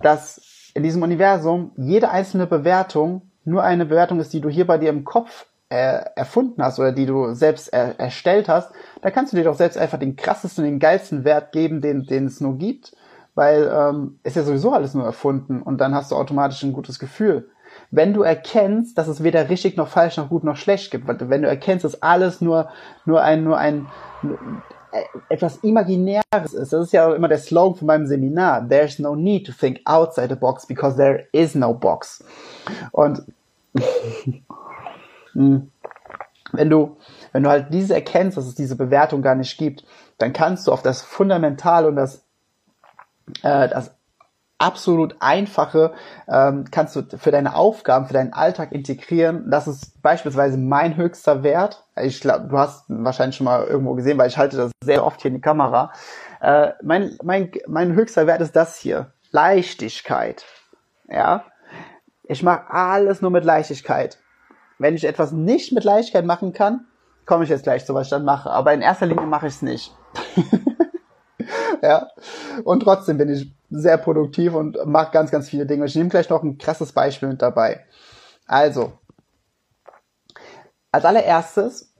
dass 0.00 0.70
in 0.74 0.82
diesem 0.82 1.02
Universum 1.02 1.72
jede 1.76 2.10
einzelne 2.10 2.46
Bewertung 2.46 3.30
nur 3.44 3.62
eine 3.62 3.86
Bewertung 3.86 4.20
ist, 4.20 4.32
die 4.32 4.40
du 4.40 4.48
hier 4.48 4.66
bei 4.66 4.78
dir 4.78 4.90
im 4.90 5.04
Kopf 5.04 5.46
äh, 5.68 6.04
erfunden 6.14 6.62
hast 6.62 6.78
oder 6.78 6.92
die 6.92 7.06
du 7.06 7.34
selbst 7.34 7.68
er 7.72 7.98
erstellt 7.98 8.48
hast, 8.48 8.72
dann 9.02 9.12
kannst 9.12 9.32
du 9.32 9.36
dir 9.36 9.44
doch 9.44 9.56
selbst 9.56 9.78
einfach 9.78 9.98
den 9.98 10.16
krassesten, 10.16 10.64
den 10.64 10.78
geilsten 10.78 11.24
Wert 11.24 11.52
geben, 11.52 11.80
den, 11.80 12.04
den 12.04 12.26
es 12.26 12.40
nur 12.40 12.58
gibt, 12.58 12.94
weil 13.34 13.70
ähm, 13.72 14.18
ist 14.22 14.36
ja 14.36 14.42
sowieso 14.42 14.72
alles 14.72 14.94
nur 14.94 15.04
erfunden 15.04 15.62
und 15.62 15.78
dann 15.78 15.94
hast 15.94 16.10
du 16.10 16.16
automatisch 16.16 16.62
ein 16.62 16.72
gutes 16.72 16.98
Gefühl 16.98 17.48
wenn 17.90 18.14
du 18.14 18.22
erkennst, 18.22 18.98
dass 18.98 19.08
es 19.08 19.22
weder 19.22 19.48
richtig 19.48 19.76
noch 19.76 19.88
falsch 19.88 20.16
noch 20.16 20.28
gut 20.28 20.44
noch 20.44 20.56
schlecht 20.56 20.90
gibt, 20.90 21.06
wenn 21.06 21.42
du 21.42 21.48
erkennst, 21.48 21.84
dass 21.84 22.02
alles 22.02 22.40
nur, 22.40 22.68
nur 23.04 23.22
ein, 23.22 23.44
nur 23.44 23.58
ein, 23.58 23.86
äh, 24.92 25.02
etwas 25.28 25.58
Imaginäres 25.58 26.52
ist. 26.52 26.72
Das 26.72 26.86
ist 26.86 26.92
ja 26.92 27.12
immer 27.14 27.28
der 27.28 27.38
Slogan 27.38 27.78
von 27.78 27.86
meinem 27.86 28.06
Seminar. 28.06 28.68
There's 28.68 28.98
no 28.98 29.14
need 29.14 29.46
to 29.46 29.52
think 29.52 29.80
outside 29.84 30.28
the 30.28 30.36
box 30.36 30.66
because 30.66 30.96
there 30.96 31.26
is 31.32 31.54
no 31.54 31.74
box. 31.74 32.24
Und 32.92 33.22
hm, 35.32 35.70
wenn 36.52 36.70
du, 36.70 36.96
wenn 37.32 37.42
du 37.42 37.50
halt 37.50 37.72
diese 37.72 37.94
erkennst, 37.94 38.36
dass 38.36 38.46
es 38.46 38.54
diese 38.54 38.76
Bewertung 38.76 39.22
gar 39.22 39.34
nicht 39.34 39.58
gibt, 39.58 39.84
dann 40.18 40.32
kannst 40.32 40.66
du 40.66 40.72
auf 40.72 40.82
das 40.82 41.02
Fundamentale 41.02 41.88
und 41.88 41.96
das, 41.96 42.24
äh, 43.42 43.68
das 43.68 43.94
absolut 44.58 45.16
einfache 45.20 45.92
ähm, 46.28 46.64
kannst 46.70 46.96
du 46.96 47.02
für 47.18 47.30
deine 47.30 47.54
Aufgaben, 47.54 48.06
für 48.06 48.14
deinen 48.14 48.32
Alltag 48.32 48.72
integrieren. 48.72 49.50
Das 49.50 49.68
ist 49.68 50.00
beispielsweise 50.02 50.56
mein 50.56 50.96
höchster 50.96 51.42
Wert. 51.42 51.84
Ich 52.00 52.20
glaube, 52.20 52.48
du 52.48 52.58
hast 52.58 52.84
wahrscheinlich 52.88 53.36
schon 53.36 53.44
mal 53.44 53.66
irgendwo 53.66 53.94
gesehen, 53.94 54.18
weil 54.18 54.28
ich 54.28 54.38
halte 54.38 54.56
das 54.56 54.70
sehr 54.82 55.04
oft 55.04 55.20
hier 55.20 55.30
in 55.30 55.36
die 55.36 55.40
Kamera. 55.40 55.92
Äh, 56.40 56.72
mein, 56.82 57.16
mein, 57.22 57.50
mein 57.66 57.94
höchster 57.94 58.26
Wert 58.26 58.40
ist 58.40 58.56
das 58.56 58.76
hier. 58.76 59.12
Leichtigkeit. 59.30 60.44
Ja. 61.08 61.44
Ich 62.24 62.42
mache 62.42 62.70
alles 62.70 63.20
nur 63.22 63.30
mit 63.30 63.44
Leichtigkeit. 63.44 64.18
Wenn 64.78 64.94
ich 64.94 65.04
etwas 65.04 65.32
nicht 65.32 65.72
mit 65.72 65.84
Leichtigkeit 65.84 66.24
machen 66.24 66.52
kann, 66.52 66.86
komme 67.24 67.44
ich 67.44 67.50
jetzt 67.50 67.64
gleich 67.64 67.84
zu, 67.84 67.94
was 67.94 68.06
ich 68.06 68.10
dann 68.10 68.24
mache. 68.24 68.50
Aber 68.50 68.72
in 68.72 68.80
erster 68.80 69.06
Linie 69.06 69.26
mache 69.26 69.46
ich 69.46 69.54
es 69.54 69.62
nicht. 69.62 69.94
ja. 71.82 72.08
Und 72.64 72.80
trotzdem 72.80 73.18
bin 73.18 73.28
ich 73.28 73.52
sehr 73.70 73.98
produktiv 73.98 74.54
und 74.54 74.78
mache 74.86 75.12
ganz, 75.12 75.30
ganz 75.30 75.48
viele 75.48 75.66
Dinge. 75.66 75.86
Ich 75.86 75.94
nehme 75.94 76.08
gleich 76.08 76.30
noch 76.30 76.42
ein 76.42 76.58
krasses 76.58 76.92
Beispiel 76.92 77.28
mit 77.28 77.42
dabei. 77.42 77.84
Also, 78.46 78.92
als 80.92 81.04
allererstes, 81.04 81.92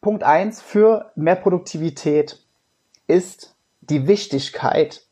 Punkt 0.00 0.22
eins 0.22 0.62
für 0.62 1.10
mehr 1.16 1.34
Produktivität 1.34 2.40
ist 3.08 3.56
die 3.80 4.06
Wichtigkeit 4.06 5.02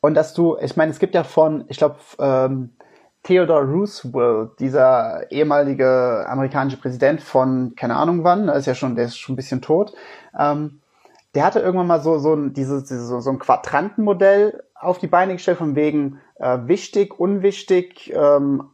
und 0.00 0.14
dass 0.14 0.34
du, 0.34 0.56
ich 0.60 0.76
meine, 0.76 0.92
es 0.92 0.98
gibt 0.98 1.14
ja 1.14 1.24
von, 1.24 1.64
ich 1.68 1.78
glaube, 1.78 1.96
ähm, 2.18 2.76
Theodore 3.24 3.64
Roosevelt, 3.64 4.60
dieser 4.60 5.32
ehemalige 5.32 6.26
amerikanische 6.28 6.76
Präsident 6.76 7.22
von 7.22 7.74
keine 7.74 7.96
Ahnung 7.96 8.22
wann, 8.22 8.48
ist 8.48 8.66
ja 8.66 8.74
schon, 8.74 8.96
der 8.96 9.06
ist 9.06 9.18
schon 9.18 9.32
ein 9.32 9.36
bisschen 9.36 9.62
tot, 9.62 9.94
ähm, 10.38 10.82
der 11.34 11.44
hatte 11.44 11.60
irgendwann 11.60 11.86
mal 11.86 12.00
so, 12.00 12.18
so, 12.18 12.34
ein, 12.34 12.52
dieses, 12.52 12.88
so, 12.88 13.20
so 13.20 13.30
ein 13.30 13.38
Quadrantenmodell 13.38 14.62
auf 14.74 14.98
die 14.98 15.06
Beine 15.06 15.32
gestellt, 15.32 15.58
von 15.58 15.74
wegen 15.74 16.20
äh, 16.36 16.58
wichtig, 16.66 17.18
unwichtig, 17.18 18.12
ähm, 18.14 18.70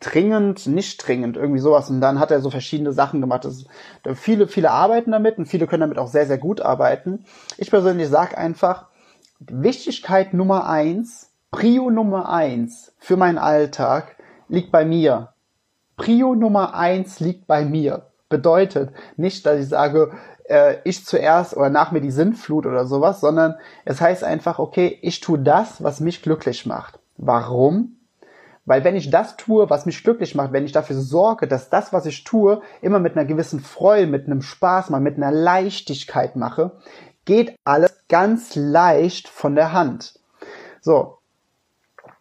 dringend, 0.00 0.66
nicht 0.66 1.06
dringend, 1.06 1.36
irgendwie 1.36 1.60
sowas. 1.60 1.90
Und 1.90 2.00
dann 2.00 2.20
hat 2.20 2.30
er 2.30 2.40
so 2.40 2.50
verschiedene 2.50 2.92
Sachen 2.92 3.20
gemacht. 3.20 3.44
Das, 3.44 3.64
viele, 4.14 4.48
viele 4.48 4.70
arbeiten 4.70 5.12
damit 5.12 5.38
und 5.38 5.46
viele 5.46 5.66
können 5.66 5.80
damit 5.80 5.98
auch 5.98 6.08
sehr, 6.08 6.26
sehr 6.26 6.38
gut 6.38 6.60
arbeiten. 6.60 7.24
Ich 7.56 7.70
persönlich 7.70 8.08
sage 8.08 8.36
einfach, 8.38 8.86
Wichtigkeit 9.40 10.34
Nummer 10.34 10.68
eins, 10.68 11.32
Prio 11.50 11.90
Nummer 11.90 12.28
eins 12.28 12.92
für 12.98 13.16
meinen 13.16 13.38
Alltag 13.38 14.16
liegt 14.48 14.72
bei 14.72 14.84
mir. 14.84 15.34
Prio 15.96 16.34
Nummer 16.34 16.74
eins 16.74 17.20
liegt 17.20 17.46
bei 17.46 17.64
mir. 17.64 18.10
Bedeutet 18.28 18.90
nicht, 19.16 19.46
dass 19.46 19.60
ich 19.60 19.68
sage, 19.68 20.12
äh, 20.44 20.76
ich 20.84 21.04
zuerst 21.04 21.56
oder 21.56 21.70
nach 21.70 21.92
mir 21.92 22.00
die 22.00 22.10
Sintflut 22.10 22.66
oder 22.66 22.86
sowas, 22.86 23.20
sondern 23.20 23.56
es 23.84 24.00
heißt 24.00 24.24
einfach, 24.24 24.58
okay, 24.58 24.98
ich 25.02 25.20
tue 25.20 25.38
das, 25.38 25.82
was 25.82 26.00
mich 26.00 26.22
glücklich 26.22 26.66
macht. 26.66 26.98
Warum? 27.16 27.96
Weil 28.66 28.82
wenn 28.82 28.96
ich 28.96 29.10
das 29.10 29.36
tue, 29.36 29.68
was 29.68 29.84
mich 29.84 30.02
glücklich 30.02 30.34
macht, 30.34 30.52
wenn 30.52 30.64
ich 30.64 30.72
dafür 30.72 30.96
sorge, 30.96 31.46
dass 31.46 31.68
das, 31.68 31.92
was 31.92 32.06
ich 32.06 32.24
tue, 32.24 32.62
immer 32.80 32.98
mit 32.98 33.16
einer 33.16 33.26
gewissen 33.26 33.60
Freude, 33.60 34.06
mit 34.06 34.26
einem 34.26 34.40
Spaß, 34.40 34.90
mal 34.90 35.00
mit 35.00 35.16
einer 35.16 35.32
Leichtigkeit 35.32 36.36
mache, 36.36 36.72
geht 37.26 37.58
alles 37.64 37.94
ganz 38.08 38.54
leicht 38.54 39.28
von 39.28 39.54
der 39.54 39.72
Hand. 39.72 40.18
So. 40.80 41.18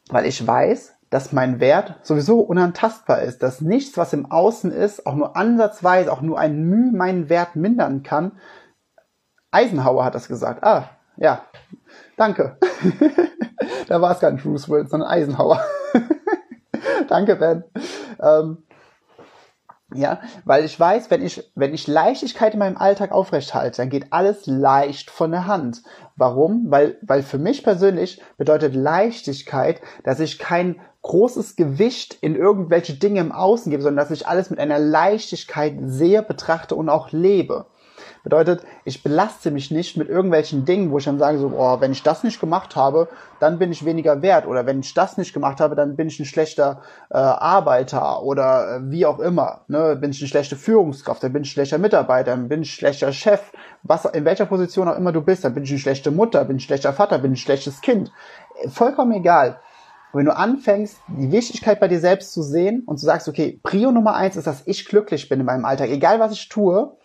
Weil 0.09 0.25
ich 0.25 0.45
weiß, 0.45 0.92
dass 1.13 1.31
mein 1.31 1.59
Wert 1.59 1.99
sowieso 2.01 2.39
unantastbar 2.39 3.21
ist, 3.21 3.43
dass 3.43 3.61
nichts, 3.61 3.97
was 3.97 4.13
im 4.13 4.31
Außen 4.31 4.71
ist, 4.71 5.05
auch 5.05 5.13
nur 5.13 5.37
ansatzweise, 5.37 6.11
auch 6.11 6.21
nur 6.21 6.39
ein 6.39 6.63
Mühe 6.63 6.91
meinen 6.91 7.29
Wert 7.29 7.55
mindern 7.55 8.01
kann. 8.01 8.31
Eisenhower 9.51 10.05
hat 10.05 10.15
das 10.15 10.27
gesagt. 10.27 10.63
Ah, 10.63 10.89
ja, 11.17 11.43
danke. 12.17 12.57
da 13.87 14.01
war 14.01 14.09
es 14.13 14.21
gar 14.21 14.31
nicht 14.31 14.43
Roosevelt, 14.43 14.89
sondern 14.89 15.07
Eisenhower. 15.07 15.63
danke, 17.07 17.35
Ben. 17.35 17.63
Ähm, 18.19 18.63
ja, 19.95 20.21
weil 20.45 20.65
ich 20.65 20.79
weiß, 20.79 21.09
wenn 21.11 21.25
ich, 21.25 21.49
wenn 21.55 21.73
ich 21.73 21.87
Leichtigkeit 21.87 22.53
in 22.53 22.59
meinem 22.59 22.77
Alltag 22.77 23.11
aufrechthalte, 23.11 23.77
dann 23.77 23.89
geht 23.89 24.11
alles 24.11 24.45
leicht 24.45 25.09
von 25.09 25.31
der 25.31 25.47
Hand. 25.47 25.83
Warum? 26.15 26.65
Weil, 26.69 26.97
weil 27.01 27.23
für 27.23 27.37
mich 27.37 27.63
persönlich 27.63 28.21
bedeutet 28.37 28.75
Leichtigkeit, 28.75 29.81
dass 30.03 30.19
ich 30.19 30.39
kein 30.39 30.79
großes 31.01 31.55
Gewicht 31.55 32.17
in 32.21 32.35
irgendwelche 32.35 32.93
Dinge 32.93 33.19
im 33.19 33.31
Außen 33.31 33.69
gebe, 33.69 33.83
sondern 33.83 34.03
dass 34.03 34.11
ich 34.11 34.27
alles 34.27 34.49
mit 34.49 34.59
einer 34.59 34.79
Leichtigkeit 34.79 35.75
sehe, 35.81 36.23
betrachte 36.23 36.75
und 36.75 36.89
auch 36.89 37.11
lebe. 37.11 37.65
Bedeutet, 38.23 38.63
ich 38.85 39.03
belaste 39.03 39.51
mich 39.51 39.69
nicht 39.69 39.97
mit 39.97 40.07
irgendwelchen 40.07 40.63
Dingen, 40.63 40.91
wo 40.91 40.97
ich 40.97 41.03
dann 41.03 41.19
sage 41.19 41.39
so, 41.39 41.51
oh, 41.57 41.81
wenn 41.81 41.91
ich 41.91 42.03
das 42.03 42.23
nicht 42.23 42.39
gemacht 42.39 42.77
habe, 42.77 43.09
dann 43.41 43.59
bin 43.59 43.73
ich 43.73 43.83
weniger 43.83 44.21
wert 44.21 44.47
oder 44.47 44.65
wenn 44.65 44.79
ich 44.79 44.93
das 44.93 45.17
nicht 45.17 45.33
gemacht 45.33 45.59
habe, 45.59 45.75
dann 45.75 45.97
bin 45.97 46.07
ich 46.07 46.21
ein 46.21 46.25
schlechter 46.25 46.81
äh, 47.09 47.17
Arbeiter 47.17 48.23
oder 48.23 48.77
äh, 48.77 48.79
wie 48.89 49.05
auch 49.05 49.19
immer. 49.19 49.65
Ne? 49.67 49.97
Bin 49.97 50.11
ich 50.11 50.21
eine 50.21 50.29
schlechte 50.29 50.55
Führungskraft, 50.55 51.21
dann 51.21 51.33
bin 51.33 51.43
ich 51.43 51.49
ein 51.49 51.51
schlechter 51.51 51.77
Mitarbeiter, 51.79 52.31
dann 52.31 52.47
bin 52.47 52.61
ich 52.61 52.69
ein 52.69 52.77
schlechter 52.77 53.11
Chef, 53.11 53.51
was 53.83 54.05
in 54.05 54.23
welcher 54.23 54.45
Position 54.45 54.87
auch 54.87 54.97
immer 54.97 55.11
du 55.11 55.21
bist, 55.21 55.43
dann 55.43 55.53
bin 55.53 55.63
ich 55.63 55.71
eine 55.71 55.79
schlechte 55.79 56.09
Mutter, 56.09 56.45
bin 56.45 56.55
ich 56.55 56.63
ein 56.63 56.67
schlechter 56.67 56.93
Vater, 56.93 57.19
bin 57.19 57.33
ich 57.33 57.41
ein 57.41 57.43
schlechtes 57.43 57.81
Kind. 57.81 58.09
Vollkommen 58.69 59.11
egal. 59.11 59.59
Wenn 60.15 60.25
du 60.25 60.37
anfängst, 60.37 60.99
die 61.07 61.31
Wichtigkeit 61.31 61.79
bei 61.79 61.87
dir 61.87 61.99
selbst 61.99 62.33
zu 62.33 62.43
sehen 62.43 62.83
und 62.85 63.01
du 63.01 63.05
sagst, 63.05 63.27
okay, 63.27 63.59
Prio 63.63 63.91
Nummer 63.91 64.13
eins 64.13 64.35
ist, 64.35 64.45
dass 64.45 64.61
ich 64.67 64.85
glücklich 64.85 65.27
bin 65.27 65.39
in 65.39 65.45
meinem 65.47 65.65
Alltag, 65.65 65.89
egal 65.89 66.19
was 66.19 66.33
ich 66.33 66.49
tue, 66.49 66.95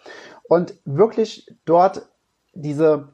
und 0.48 0.74
wirklich 0.84 1.46
dort 1.64 2.08
diese, 2.54 3.08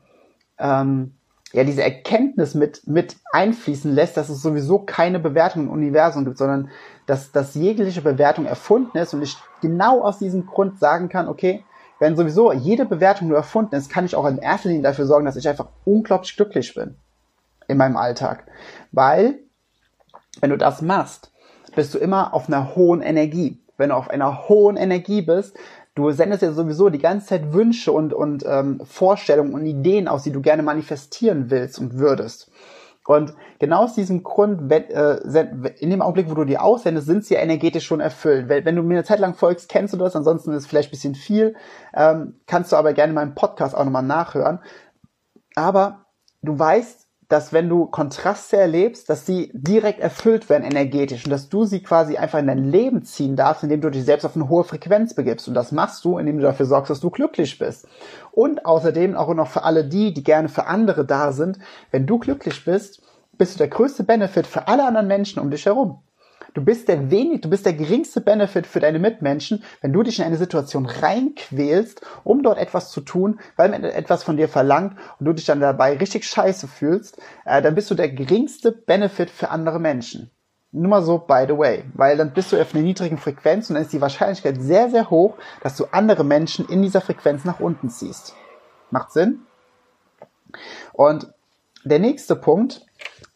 ähm, 0.58 1.14
ja, 1.52 1.64
diese 1.64 1.82
Erkenntnis 1.82 2.54
mit, 2.54 2.86
mit 2.86 3.16
einfließen 3.32 3.92
lässt, 3.92 4.16
dass 4.16 4.28
es 4.28 4.42
sowieso 4.42 4.80
keine 4.80 5.20
Bewertung 5.20 5.64
im 5.64 5.70
Universum 5.70 6.24
gibt, 6.24 6.38
sondern 6.38 6.70
dass, 7.06 7.32
dass 7.32 7.54
jegliche 7.54 8.02
Bewertung 8.02 8.46
erfunden 8.46 8.96
ist 8.96 9.14
und 9.14 9.22
ich 9.22 9.36
genau 9.60 10.02
aus 10.02 10.18
diesem 10.18 10.46
Grund 10.46 10.80
sagen 10.80 11.08
kann, 11.08 11.28
okay, 11.28 11.64
wenn 12.00 12.16
sowieso 12.16 12.52
jede 12.52 12.86
Bewertung 12.86 13.28
nur 13.28 13.36
erfunden 13.36 13.74
ist, 13.76 13.90
kann 13.90 14.04
ich 14.04 14.16
auch 14.16 14.26
in 14.26 14.38
erster 14.38 14.68
Linie 14.68 14.82
dafür 14.82 15.06
sorgen, 15.06 15.26
dass 15.26 15.36
ich 15.36 15.48
einfach 15.48 15.68
unglaublich 15.84 16.36
glücklich 16.36 16.74
bin 16.74 16.96
in 17.68 17.76
meinem 17.76 17.96
Alltag. 17.96 18.46
Weil, 18.90 19.38
wenn 20.40 20.50
du 20.50 20.58
das 20.58 20.82
machst, 20.82 21.32
bist 21.74 21.94
du 21.94 21.98
immer 21.98 22.34
auf 22.34 22.48
einer 22.48 22.74
hohen 22.74 23.00
Energie. 23.00 23.60
Wenn 23.76 23.90
du 23.90 23.96
auf 23.96 24.10
einer 24.10 24.48
hohen 24.48 24.76
Energie 24.76 25.22
bist, 25.22 25.56
Du 25.94 26.10
sendest 26.10 26.42
ja 26.42 26.52
sowieso 26.52 26.90
die 26.90 26.98
ganze 26.98 27.28
Zeit 27.28 27.52
Wünsche 27.52 27.92
und, 27.92 28.12
und 28.12 28.44
ähm, 28.46 28.80
Vorstellungen 28.84 29.54
und 29.54 29.64
Ideen 29.64 30.08
aus, 30.08 30.24
die 30.24 30.32
du 30.32 30.40
gerne 30.40 30.62
manifestieren 30.62 31.50
willst 31.50 31.78
und 31.78 31.98
würdest. 31.98 32.50
Und 33.06 33.34
genau 33.58 33.84
aus 33.84 33.94
diesem 33.94 34.22
Grund, 34.22 34.70
wenn, 34.70 34.84
äh, 34.84 35.74
in 35.78 35.90
dem 35.90 36.00
Augenblick, 36.00 36.30
wo 36.30 36.34
du 36.34 36.44
die 36.44 36.58
aussendest, 36.58 37.06
sind 37.06 37.24
sie 37.24 37.34
ja 37.34 37.40
energetisch 37.40 37.84
schon 37.84 38.00
erfüllt. 38.00 38.48
Wenn, 38.48 38.76
du 38.76 38.82
mir 38.82 38.94
eine 38.94 39.04
Zeit 39.04 39.20
lang 39.20 39.34
folgst, 39.34 39.68
kennst 39.68 39.92
du 39.92 39.98
das, 39.98 40.16
ansonsten 40.16 40.52
ist 40.52 40.62
es 40.62 40.66
vielleicht 40.66 40.88
ein 40.88 40.92
bisschen 40.92 41.14
viel, 41.14 41.54
ähm, 41.94 42.40
kannst 42.46 42.72
du 42.72 42.76
aber 42.76 42.94
gerne 42.94 43.12
meinen 43.12 43.34
Podcast 43.34 43.76
auch 43.76 43.84
nochmal 43.84 44.02
nachhören. 44.02 44.60
Aber 45.54 46.06
du 46.42 46.58
weißt, 46.58 47.03
dass 47.34 47.52
wenn 47.52 47.68
du 47.68 47.86
Kontraste 47.86 48.56
erlebst, 48.58 49.10
dass 49.10 49.26
sie 49.26 49.50
direkt 49.54 49.98
erfüllt 49.98 50.48
werden 50.48 50.62
energetisch 50.62 51.24
und 51.24 51.32
dass 51.32 51.48
du 51.48 51.64
sie 51.64 51.82
quasi 51.82 52.16
einfach 52.16 52.38
in 52.38 52.46
dein 52.46 52.62
Leben 52.62 53.02
ziehen 53.02 53.34
darfst, 53.34 53.64
indem 53.64 53.80
du 53.80 53.90
dich 53.90 54.04
selbst 54.04 54.24
auf 54.24 54.36
eine 54.36 54.48
hohe 54.48 54.62
Frequenz 54.62 55.14
begibst. 55.14 55.48
Und 55.48 55.54
das 55.54 55.72
machst 55.72 56.04
du, 56.04 56.16
indem 56.16 56.36
du 56.36 56.44
dafür 56.44 56.66
sorgst, 56.66 56.90
dass 56.90 57.00
du 57.00 57.10
glücklich 57.10 57.58
bist. 57.58 57.88
Und 58.30 58.64
außerdem 58.64 59.16
auch 59.16 59.34
noch 59.34 59.48
für 59.48 59.64
alle 59.64 59.84
die, 59.84 60.14
die 60.14 60.22
gerne 60.22 60.48
für 60.48 60.66
andere 60.66 61.04
da 61.04 61.32
sind, 61.32 61.58
wenn 61.90 62.06
du 62.06 62.20
glücklich 62.20 62.64
bist, 62.64 63.02
bist 63.36 63.54
du 63.54 63.58
der 63.58 63.66
größte 63.68 64.04
Benefit 64.04 64.46
für 64.46 64.68
alle 64.68 64.86
anderen 64.86 65.08
Menschen 65.08 65.40
um 65.40 65.50
dich 65.50 65.66
herum. 65.66 66.04
Du 66.54 66.64
bist 66.64 66.86
der 66.86 67.10
wenig, 67.10 67.40
du 67.40 67.50
bist 67.50 67.66
der 67.66 67.72
geringste 67.72 68.20
Benefit 68.20 68.68
für 68.68 68.78
deine 68.78 69.00
Mitmenschen, 69.00 69.64
wenn 69.80 69.92
du 69.92 70.04
dich 70.04 70.20
in 70.20 70.24
eine 70.24 70.36
Situation 70.36 70.86
reinquälst, 70.86 72.00
um 72.22 72.44
dort 72.44 72.58
etwas 72.58 72.92
zu 72.92 73.00
tun, 73.00 73.40
weil 73.56 73.70
man 73.70 73.82
etwas 73.82 74.22
von 74.22 74.36
dir 74.36 74.48
verlangt 74.48 74.96
und 75.18 75.26
du 75.26 75.32
dich 75.32 75.46
dann 75.46 75.58
dabei 75.58 75.96
richtig 75.96 76.24
scheiße 76.24 76.68
fühlst, 76.68 77.18
äh, 77.44 77.60
dann 77.60 77.74
bist 77.74 77.90
du 77.90 77.96
der 77.96 78.08
geringste 78.08 78.70
Benefit 78.70 79.30
für 79.30 79.50
andere 79.50 79.80
Menschen. 79.80 80.30
Nur 80.70 80.90
mal 80.90 81.02
so, 81.02 81.18
by 81.18 81.44
the 81.48 81.58
way. 81.58 81.84
Weil 81.94 82.16
dann 82.16 82.32
bist 82.32 82.52
du 82.52 82.60
auf 82.60 82.72
einer 82.72 82.84
niedrigen 82.84 83.18
Frequenz 83.18 83.68
und 83.68 83.74
dann 83.74 83.84
ist 83.84 83.92
die 83.92 84.00
Wahrscheinlichkeit 84.00 84.60
sehr, 84.60 84.90
sehr 84.90 85.10
hoch, 85.10 85.36
dass 85.60 85.76
du 85.76 85.86
andere 85.90 86.24
Menschen 86.24 86.68
in 86.68 86.82
dieser 86.82 87.00
Frequenz 87.00 87.44
nach 87.44 87.58
unten 87.58 87.90
ziehst. 87.90 88.34
Macht 88.90 89.12
Sinn? 89.12 89.42
Und 90.92 91.32
der 91.84 91.98
nächste 91.98 92.36
Punkt, 92.36 92.86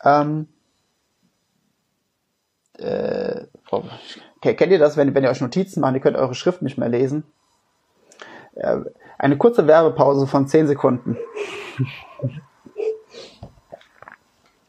ähm, 0.05 0.49
äh, 2.79 3.47
kennt 4.41 4.73
ihr 4.73 4.79
das, 4.79 4.97
wenn, 4.97 5.15
wenn 5.15 5.25
ihr 5.25 5.31
euch 5.31 5.41
Notizen 5.41 5.81
macht, 5.81 5.95
ihr 5.95 6.01
könnt 6.01 6.17
eure 6.17 6.35
Schrift 6.35 6.63
nicht 6.63 6.79
mehr 6.79 6.89
lesen? 6.89 7.25
Äh, 8.55 8.79
eine 9.19 9.37
kurze 9.37 9.67
Werbepause 9.67 10.27
von 10.27 10.47
10 10.47 10.69
Sekunden. 10.69 11.17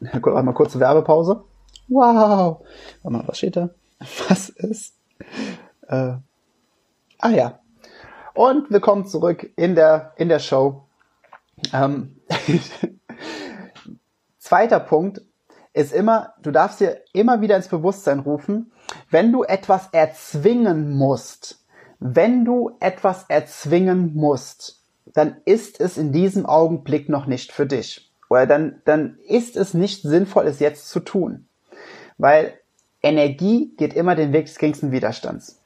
mal 0.00 0.52
kurze 0.54 0.80
Werbepause. 0.80 1.44
Wow. 1.88 2.64
Warte 3.02 3.16
mal, 3.16 3.26
was 3.26 3.38
steht 3.38 3.56
da? 3.56 3.70
Was 4.28 4.48
ist? 4.48 4.94
Äh, 5.88 6.14
ah 7.18 7.30
ja. 7.30 7.60
Und 8.34 8.70
willkommen 8.70 9.06
zurück 9.06 9.50
in 9.56 9.74
der, 9.74 10.14
in 10.16 10.28
der 10.28 10.38
Show. 10.38 10.84
Ähm, 11.72 12.16
zweiter 14.38 14.80
Punkt, 14.80 15.20
ist 15.72 15.92
immer, 15.92 16.34
du 16.42 16.50
darfst 16.50 16.80
dir 16.80 17.00
immer 17.12 17.40
wieder 17.40 17.56
ins 17.56 17.68
Bewusstsein 17.68 18.20
rufen, 18.20 18.72
wenn 19.10 19.32
du 19.32 19.44
etwas 19.44 19.88
erzwingen 19.92 20.90
musst, 20.90 21.64
wenn 22.00 22.44
du 22.44 22.76
etwas 22.80 23.24
erzwingen 23.28 24.14
musst, 24.14 24.82
dann 25.06 25.36
ist 25.44 25.80
es 25.80 25.98
in 25.98 26.12
diesem 26.12 26.46
Augenblick 26.46 27.08
noch 27.08 27.26
nicht 27.26 27.52
für 27.52 27.66
dich. 27.66 28.10
Oder 28.28 28.46
dann, 28.46 28.82
dann 28.84 29.18
ist 29.26 29.56
es 29.56 29.74
nicht 29.74 30.02
sinnvoll, 30.02 30.46
es 30.46 30.60
jetzt 30.60 30.88
zu 30.88 31.00
tun. 31.00 31.46
Weil 32.16 32.54
Energie 33.02 33.74
geht 33.76 33.94
immer 33.94 34.14
den 34.14 34.32
Weg 34.32 34.46
des 34.46 34.58
geringsten 34.58 34.92
Widerstands. 34.92 35.60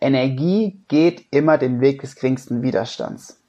Energie 0.00 0.80
geht 0.88 1.26
immer 1.30 1.58
den 1.58 1.80
Weg 1.80 2.00
des 2.00 2.16
geringsten 2.16 2.62
Widerstands. 2.62 3.40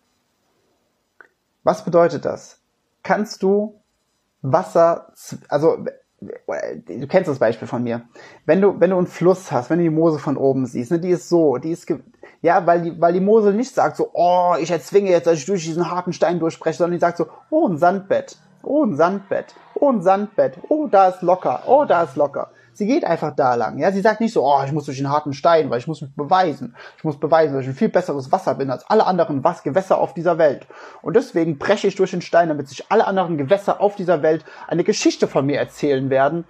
Was 1.63 1.83
bedeutet 1.83 2.25
das? 2.25 2.59
Kannst 3.03 3.43
du 3.43 3.79
Wasser, 4.51 5.13
also 5.49 5.77
du 6.19 7.07
kennst 7.07 7.29
das 7.29 7.39
Beispiel 7.39 7.67
von 7.67 7.83
mir. 7.83 8.01
Wenn 8.45 8.61
du, 8.61 8.79
wenn 8.79 8.89
du 8.89 8.97
einen 8.97 9.07
Fluss 9.07 9.51
hast, 9.51 9.69
wenn 9.69 9.77
du 9.77 9.83
die 9.83 9.89
Mose 9.89 10.19
von 10.19 10.37
oben 10.37 10.65
siehst, 10.65 10.91
ne, 10.91 10.99
die 10.99 11.09
ist 11.09 11.29
so, 11.29 11.57
die 11.57 11.71
ist, 11.71 11.87
ja, 12.41 12.65
weil 12.65 12.81
die, 12.81 13.01
weil 13.01 13.13
die 13.13 13.19
Mose 13.19 13.53
nicht 13.53 13.73
sagt 13.73 13.97
so, 13.97 14.09
oh, 14.13 14.55
ich 14.59 14.71
erzwinge 14.71 15.11
jetzt, 15.11 15.27
dass 15.27 15.37
ich 15.37 15.45
durch 15.45 15.63
diesen 15.63 15.89
harten 15.91 16.13
Stein 16.13 16.39
durchbreche, 16.39 16.77
sondern 16.77 16.93
die 16.93 17.01
sagt 17.01 17.17
so, 17.17 17.27
oh, 17.49 17.67
ein 17.67 17.77
Sandbett, 17.77 18.37
oh, 18.63 18.83
ein 18.83 18.95
Sandbett, 18.95 19.55
oh, 19.75 19.91
ein 19.91 20.01
Sandbett, 20.01 20.57
oh, 20.69 20.87
da 20.87 21.09
ist 21.09 21.21
locker, 21.21 21.63
oh, 21.67 21.85
da 21.85 22.03
ist 22.03 22.15
locker. 22.15 22.49
Sie 22.77 22.85
geht 22.85 23.05
einfach 23.05 23.35
da 23.35 23.55
lang. 23.55 23.79
Ja, 23.79 23.91
sie 23.91 24.01
sagt 24.01 24.21
nicht 24.21 24.33
so, 24.33 24.45
oh, 24.45 24.61
ich 24.63 24.71
muss 24.71 24.85
durch 24.85 24.99
den 24.99 25.09
harten 25.09 25.33
Stein, 25.33 25.71
weil 25.71 25.79
ich 25.79 25.87
muss 25.87 25.99
mich 26.03 26.15
beweisen. 26.15 26.75
Ich 26.99 27.03
muss 27.03 27.19
beweisen, 27.19 27.55
dass 27.55 27.63
ich 27.63 27.69
ein 27.69 27.73
viel 27.73 27.89
besseres 27.89 28.31
Wasser 28.31 28.53
bin 28.53 28.69
als 28.69 28.87
alle 28.87 29.07
anderen 29.07 29.43
Was 29.43 29.63
Gewässer 29.63 29.97
auf 29.97 30.13
dieser 30.13 30.37
Welt. 30.37 30.67
Und 31.01 31.15
deswegen 31.15 31.57
breche 31.57 31.87
ich 31.87 31.95
durch 31.95 32.11
den 32.11 32.21
Stein, 32.21 32.49
damit 32.49 32.69
sich 32.69 32.85
alle 32.89 33.07
anderen 33.07 33.39
Gewässer 33.39 33.81
auf 33.81 33.95
dieser 33.95 34.21
Welt 34.21 34.45
eine 34.67 34.83
Geschichte 34.83 35.27
von 35.27 35.47
mir 35.47 35.57
erzählen 35.57 36.11
werden, 36.11 36.45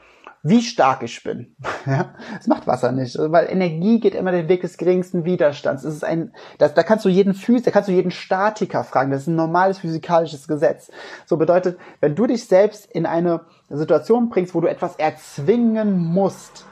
wie 0.47 0.61
stark 0.61 1.03
ich 1.03 1.23
bin. 1.23 1.55
Ja, 1.85 2.15
das 2.35 2.47
macht 2.47 2.67
Wasser 2.67 2.91
nicht, 2.91 3.17
weil 3.17 3.49
Energie 3.49 4.01
geht 4.01 4.13
immer 4.13 4.33
den 4.33 4.49
Weg 4.49 4.59
des 4.59 4.75
geringsten 4.75 5.23
Widerstands. 5.23 5.85
Es 5.85 5.95
ist 5.95 6.03
ein, 6.03 6.33
das, 6.57 6.73
da 6.73 6.83
kannst 6.83 7.05
du 7.05 7.09
jeden 7.09 7.33
Phys, 7.33 7.63
da 7.63 7.71
kannst 7.71 7.87
du 7.87 7.93
jeden 7.93 8.11
Statiker 8.11 8.83
fragen. 8.83 9.09
Das 9.09 9.21
ist 9.21 9.27
ein 9.27 9.37
normales 9.37 9.77
physikalisches 9.77 10.49
Gesetz. 10.49 10.91
So 11.25 11.37
bedeutet, 11.37 11.79
wenn 12.01 12.13
du 12.13 12.27
dich 12.27 12.45
selbst 12.45 12.85
in 12.91 13.05
eine 13.05 13.45
Situation 13.69 14.27
bringst, 14.27 14.53
wo 14.53 14.59
du 14.59 14.67
etwas 14.67 14.97
erzwingen 14.97 15.97
musst, 15.97 16.65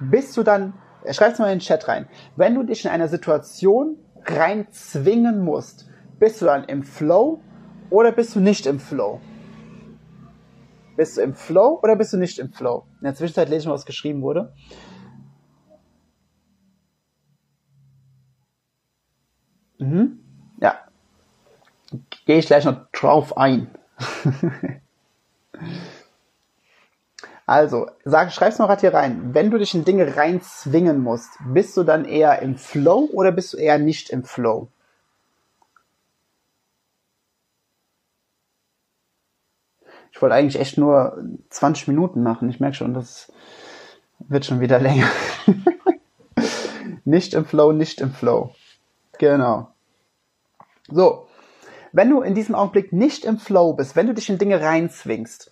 bist 0.00 0.36
du 0.36 0.42
dann, 0.42 0.74
schreib's 1.12 1.38
mal 1.38 1.46
in 1.52 1.58
den 1.58 1.64
Chat 1.64 1.86
rein. 1.86 2.08
Wenn 2.34 2.56
du 2.56 2.64
dich 2.64 2.84
in 2.84 2.90
einer 2.90 3.06
Situation 3.06 3.98
rein 4.24 4.66
zwingen 4.72 5.44
musst, 5.44 5.88
bist 6.18 6.42
du 6.42 6.46
dann 6.46 6.64
im 6.64 6.82
Flow 6.82 7.40
oder 7.90 8.10
bist 8.10 8.34
du 8.34 8.40
nicht 8.40 8.66
im 8.66 8.80
Flow? 8.80 9.20
Bist 10.96 11.16
du 11.16 11.22
im 11.22 11.34
Flow 11.34 11.78
oder 11.82 11.94
bist 11.96 12.12
du 12.12 12.16
nicht 12.16 12.38
im 12.38 12.52
Flow? 12.52 12.86
In 13.00 13.04
der 13.04 13.14
Zwischenzeit 13.14 13.48
lese 13.48 13.60
ich 13.60 13.66
mal, 13.66 13.74
was 13.74 13.84
geschrieben 13.84 14.22
wurde. 14.22 14.52
Mhm. 19.78 20.20
Ja. 20.60 20.80
Gehe 22.24 22.38
ich 22.38 22.46
gleich 22.46 22.64
noch 22.64 22.90
drauf 22.92 23.36
ein. 23.36 23.70
also, 27.46 27.90
sag, 28.04 28.32
schreib's 28.32 28.58
mal 28.58 28.66
gerade 28.66 28.80
hier 28.80 28.94
rein. 28.94 29.34
Wenn 29.34 29.50
du 29.50 29.58
dich 29.58 29.74
in 29.74 29.84
Dinge 29.84 30.16
reinzwingen 30.16 31.00
musst, 31.00 31.38
bist 31.46 31.76
du 31.76 31.82
dann 31.82 32.06
eher 32.06 32.40
im 32.40 32.56
Flow 32.56 33.08
oder 33.12 33.32
bist 33.32 33.52
du 33.52 33.58
eher 33.58 33.78
nicht 33.78 34.08
im 34.10 34.24
Flow? 34.24 34.68
Ich 40.16 40.22
wollte 40.22 40.34
eigentlich 40.34 40.58
echt 40.58 40.78
nur 40.78 41.22
20 41.50 41.88
Minuten 41.88 42.22
machen. 42.22 42.48
Ich 42.48 42.58
merke 42.58 42.74
schon, 42.74 42.94
das 42.94 43.30
wird 44.18 44.46
schon 44.46 44.60
wieder 44.60 44.78
länger. 44.78 45.10
nicht 47.04 47.34
im 47.34 47.44
Flow, 47.44 47.72
nicht 47.72 48.00
im 48.00 48.12
Flow. 48.12 48.54
Genau. 49.18 49.68
So. 50.88 51.26
Wenn 51.92 52.08
du 52.08 52.22
in 52.22 52.34
diesem 52.34 52.54
Augenblick 52.54 52.94
nicht 52.94 53.26
im 53.26 53.36
Flow 53.36 53.74
bist, 53.74 53.94
wenn 53.94 54.06
du 54.06 54.14
dich 54.14 54.30
in 54.30 54.38
Dinge 54.38 54.62
reinzwingst 54.62 55.50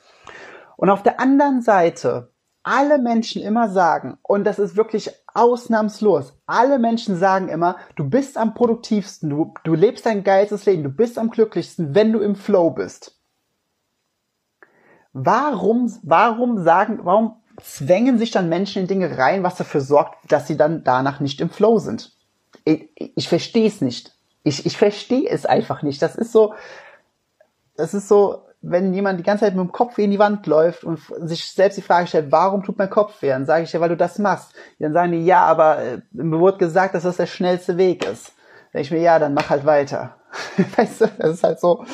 und 0.79 0.89
auf 0.89 1.03
der 1.03 1.21
anderen 1.21 1.61
Seite 1.61 2.33
alle 2.63 2.97
Menschen 2.97 3.43
immer 3.43 3.69
sagen, 3.69 4.17
und 4.23 4.45
das 4.45 4.59
ist 4.59 4.79
wirklich 4.79 5.11
ausnahmslos, 5.35 6.41
alle 6.47 6.79
Menschen 6.79 7.19
sagen 7.19 7.51
immer, 7.51 7.77
du 7.97 8.09
bist 8.09 8.39
am 8.39 8.55
produktivsten, 8.55 9.29
du, 9.29 9.53
du 9.63 9.75
lebst 9.75 10.07
dein 10.07 10.25
geilstes 10.25 10.65
Leben, 10.65 10.85
du 10.85 10.89
bist 10.89 11.19
am 11.19 11.29
glücklichsten, 11.29 11.95
wenn 11.95 12.13
du 12.13 12.21
im 12.21 12.35
Flow 12.35 12.71
bist. 12.71 13.21
Warum, 15.15 15.97
warum 16.03 16.65
sagen, 16.65 16.99
warum 17.05 17.37
zwängen 17.63 18.19
sich 18.19 18.33
dann 18.33 18.49
Menschen 18.49 18.83
in 18.83 18.89
Dinge 18.89 19.17
rein, 19.17 19.45
was 19.45 19.55
dafür 19.55 19.81
sorgt, 19.81 20.31
dass 20.31 20.49
sie 20.49 20.57
dann 20.57 20.83
danach 20.83 21.21
nicht 21.21 21.41
im 21.41 21.51
Flow 21.51 21.79
sind? 21.79 22.13
Ich, 22.65 22.89
ich 22.97 23.29
verstehe 23.29 23.69
es 23.69 23.81
nicht. 23.81 24.13
Ich, 24.43 24.67
ich 24.67 24.77
verstehe 24.77 25.29
es 25.29 25.47
einfach 25.47 25.83
nicht. 25.83 26.03
Das 26.03 26.17
ist 26.17 26.33
so, 26.33 26.55
das 27.77 27.95
ist 27.95 28.09
so, 28.09 28.43
wenn 28.61 28.93
jemand 28.93 29.21
die 29.21 29.23
ganze 29.23 29.45
Zeit 29.45 29.55
mit 29.55 29.65
dem 29.65 29.71
Kopf 29.71 29.99
in 29.99 30.11
die 30.11 30.19
Wand 30.19 30.49
läuft 30.49 30.83
und 30.83 30.99
sich 31.21 31.45
selbst 31.45 31.77
die 31.77 31.83
Frage 31.83 32.09
stellt, 32.09 32.33
warum 32.33 32.65
tut 32.65 32.79
mein 32.79 32.91
Kopf 32.91 33.23
weh? 33.23 33.29
Dann 33.29 33.47
sage 33.47 33.63
ich 33.63 33.73
ja, 33.73 33.81
weil 33.81 33.91
du 33.91 33.97
das 33.97 34.19
machst. 34.19 34.53
Dann 34.81 34.93
sagen 34.93 35.13
die, 35.13 35.25
ja, 35.25 35.45
aber 35.45 35.79
äh, 35.79 36.01
mir 36.11 36.41
wurde 36.41 36.59
gesagt, 36.59 36.95
dass 36.95 37.05
das 37.05 37.19
der 37.19 37.27
schnellste 37.27 37.77
Weg 37.77 38.05
ist. 38.05 38.33
Dann 38.73 38.83
denke 38.83 38.87
ich 38.87 38.91
mir, 38.91 39.01
ja, 39.01 39.21
dann 39.21 39.35
mach 39.35 39.49
halt 39.49 39.65
weiter. 39.65 40.17
weißt 40.77 41.03
du, 41.03 41.07
das 41.19 41.35
ist 41.35 41.45
halt 41.45 41.61
so. 41.61 41.85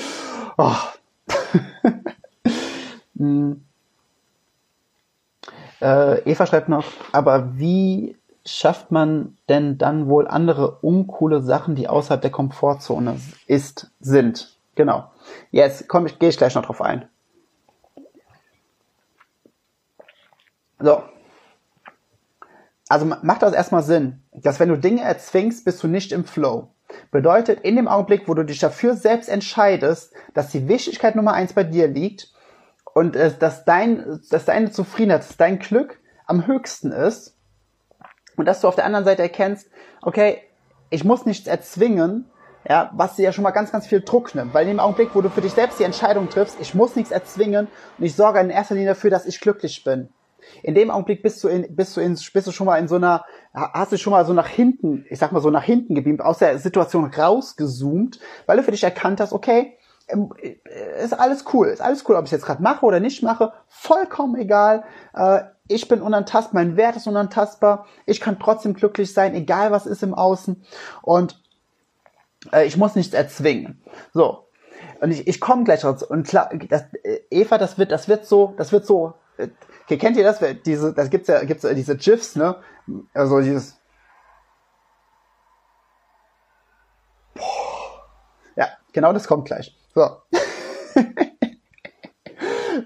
Oh. 0.57 0.77
hm. 3.21 3.65
äh, 5.83 6.23
Eva 6.31 6.47
schreibt 6.47 6.71
noch, 6.71 6.87
aber 7.13 7.59
wie 7.59 8.17
schafft 8.47 8.91
man 8.91 9.37
denn 9.51 9.77
dann 9.77 10.09
wohl 10.09 10.27
andere 10.27 10.79
uncoole 10.81 11.43
Sachen, 11.43 11.75
die 11.75 11.87
außerhalb 11.87 12.23
der 12.23 12.31
Komfortzone 12.31 13.21
ist, 13.47 13.91
sind? 14.01 14.57
Genau. 14.75 15.11
Jetzt 15.51 15.87
komme 15.87 16.09
ich, 16.09 16.19
gehe 16.19 16.31
ich 16.31 16.39
gleich 16.39 16.55
noch 16.55 16.65
drauf 16.65 16.81
ein. 16.81 17.07
So. 20.79 21.03
Also 22.89 23.05
macht 23.05 23.43
das 23.43 23.53
erstmal 23.53 23.83
Sinn, 23.83 24.23
dass 24.33 24.59
wenn 24.59 24.71
du 24.71 24.79
Dinge 24.79 25.03
erzwingst, 25.03 25.67
bist 25.67 25.83
du 25.83 25.89
nicht 25.89 26.11
im 26.11 26.25
Flow. 26.25 26.71
Bedeutet, 27.11 27.61
in 27.61 27.77
dem 27.77 27.87
Augenblick, 27.87 28.27
wo 28.27 28.35
du 28.35 28.45
dich 28.45 28.59
dafür 28.59 28.95
selbst 28.95 29.29
entscheidest, 29.29 30.15
dass 30.33 30.49
die 30.49 30.67
Wichtigkeit 30.67 31.15
Nummer 31.15 31.35
eins 31.35 31.53
bei 31.53 31.65
dir 31.65 31.87
liegt 31.87 32.33
und 32.95 33.17
äh, 33.17 33.33
dass, 33.39 33.65
dein, 33.65 34.21
dass 34.31 34.45
deine 34.45 34.71
Zufriedenheit, 34.71 35.21
dass 35.21 35.37
dein 35.37 35.59
Glück 35.59 36.01
am 36.27 36.47
höchsten 36.47 36.93
ist 36.93 37.37
und 38.37 38.47
dass 38.47 38.61
du 38.61 38.69
auf 38.69 38.77
der 38.77 38.85
anderen 38.85 39.05
Seite 39.05 39.23
erkennst, 39.23 39.69
okay, 40.03 40.43
ich 40.91 41.05
muss 41.05 41.27
nichts 41.27 41.47
erzwingen, 41.47 42.31
ja, 42.69 42.91
was 42.95 43.17
dir 43.17 43.25
ja 43.25 43.33
schon 43.33 43.45
mal 43.45 43.51
ganz, 43.53 43.73
ganz 43.73 43.87
viel 43.87 44.03
Druck 44.03 44.35
nimmt. 44.35 44.53
Weil 44.53 44.65
in 44.65 44.75
dem 44.77 44.81
Augenblick, 44.81 45.15
wo 45.15 45.23
du 45.23 45.31
für 45.31 45.41
dich 45.41 45.53
selbst 45.53 45.79
die 45.79 45.85
Entscheidung 45.85 46.29
triffst, 46.29 46.57
ich 46.61 46.75
muss 46.75 46.97
nichts 46.97 47.11
erzwingen 47.11 47.69
und 47.99 48.05
ich 48.05 48.15
sorge 48.15 48.41
in 48.41 48.51
erster 48.51 48.75
Linie 48.75 48.91
dafür, 48.91 49.11
dass 49.11 49.27
ich 49.27 49.41
glücklich 49.41 49.83
bin. 49.85 50.11
In 50.63 50.75
dem 50.75 50.91
Augenblick 50.91 51.23
bist 51.23 51.43
du 51.45 51.49
in, 51.49 51.75
bist 51.75 51.97
du 51.97 52.01
in, 52.01 52.19
bist 52.33 52.47
du 52.47 52.53
schon 52.53 52.67
mal 52.67 52.79
in 52.79 52.89
so 52.89 52.97
einer, 52.97 53.25
hast 53.53 53.93
du 53.93 53.99
schon 53.99 54.11
mal 54.11 54.25
so 54.25 54.33
nach 54.33 54.49
hinten, 54.49 55.05
ich 55.11 55.19
sag 55.19 55.33
mal 55.33 55.41
so 55.41 55.51
nach 55.51 55.63
hinten 55.63 55.95
gebeamt, 55.95 56.23
aus 56.23 56.39
der 56.39 56.59
Situation 56.59 57.05
rausgezoomt, 57.05 58.21
weil 58.47 58.57
du 58.57 58.63
für 58.63 58.71
dich 58.71 58.85
erkannt 58.85 59.21
hast, 59.21 59.33
okay, 59.33 59.77
ist 61.03 61.19
alles 61.19 61.45
cool, 61.53 61.69
ist 61.69 61.81
alles 61.81 62.09
cool, 62.09 62.17
ob 62.17 62.25
ich 62.25 62.31
jetzt 62.31 62.45
gerade 62.45 62.63
mache 62.63 62.85
oder 62.85 63.01
nicht 63.01 63.23
mache, 63.23 63.53
vollkommen 63.69 64.37
egal. 64.37 64.85
Äh, 65.15 65.43
ich 65.69 65.89
bin 65.89 66.03
unantastbar, 66.03 66.63
mein 66.63 66.77
Wert 66.77 66.97
ist 66.97 67.07
unantastbar, 67.07 67.87
ich 68.07 68.21
kann 68.21 68.39
trotzdem 68.39 68.75
glücklich 68.75 69.15
sein, 69.15 69.35
egal 69.35 69.71
was 69.71 69.87
ist 69.87 70.03
im 70.03 70.15
Außen. 70.15 70.65
Und 71.03 71.41
äh, 72.53 72.67
ich 72.67 72.77
muss 72.77 72.95
nichts 72.95 73.15
erzwingen. 73.15 73.83
So. 74.13 74.47
Und 75.01 75.13
ich, 75.13 75.27
ich 75.27 75.41
komme 75.41 75.65
gleich 75.65 75.85
raus. 75.85 76.03
Und 76.03 76.27
klar, 76.27 76.51
das, 76.69 76.85
äh, 77.03 77.21
Eva, 77.31 77.59
das 77.59 77.79
wird, 77.79 77.93
das 77.93 78.09
wird 78.09 78.27
so, 78.27 78.55
das 78.57 78.73
wird 78.73 78.87
so. 78.87 79.15
Äh, 79.37 79.49
okay, 79.85 79.97
kennt 79.99 80.17
ihr 80.17 80.25
das? 80.25 80.41
Diese, 80.65 80.93
das 80.93 81.11
gibt's 81.11 81.29
ja, 81.29 81.45
gibt's 81.45 81.63
ja 81.63 81.73
diese 81.73 81.97
GIFs, 81.97 82.37
ne? 82.37 82.57
Also 83.15 83.41
dieses. 83.41 83.79
Boah. 87.35 87.71
Ja, 88.57 88.69
genau 88.93 89.13
das 89.13 89.27
kommt 89.27 89.47
gleich. 89.47 89.77
So. 89.95 90.03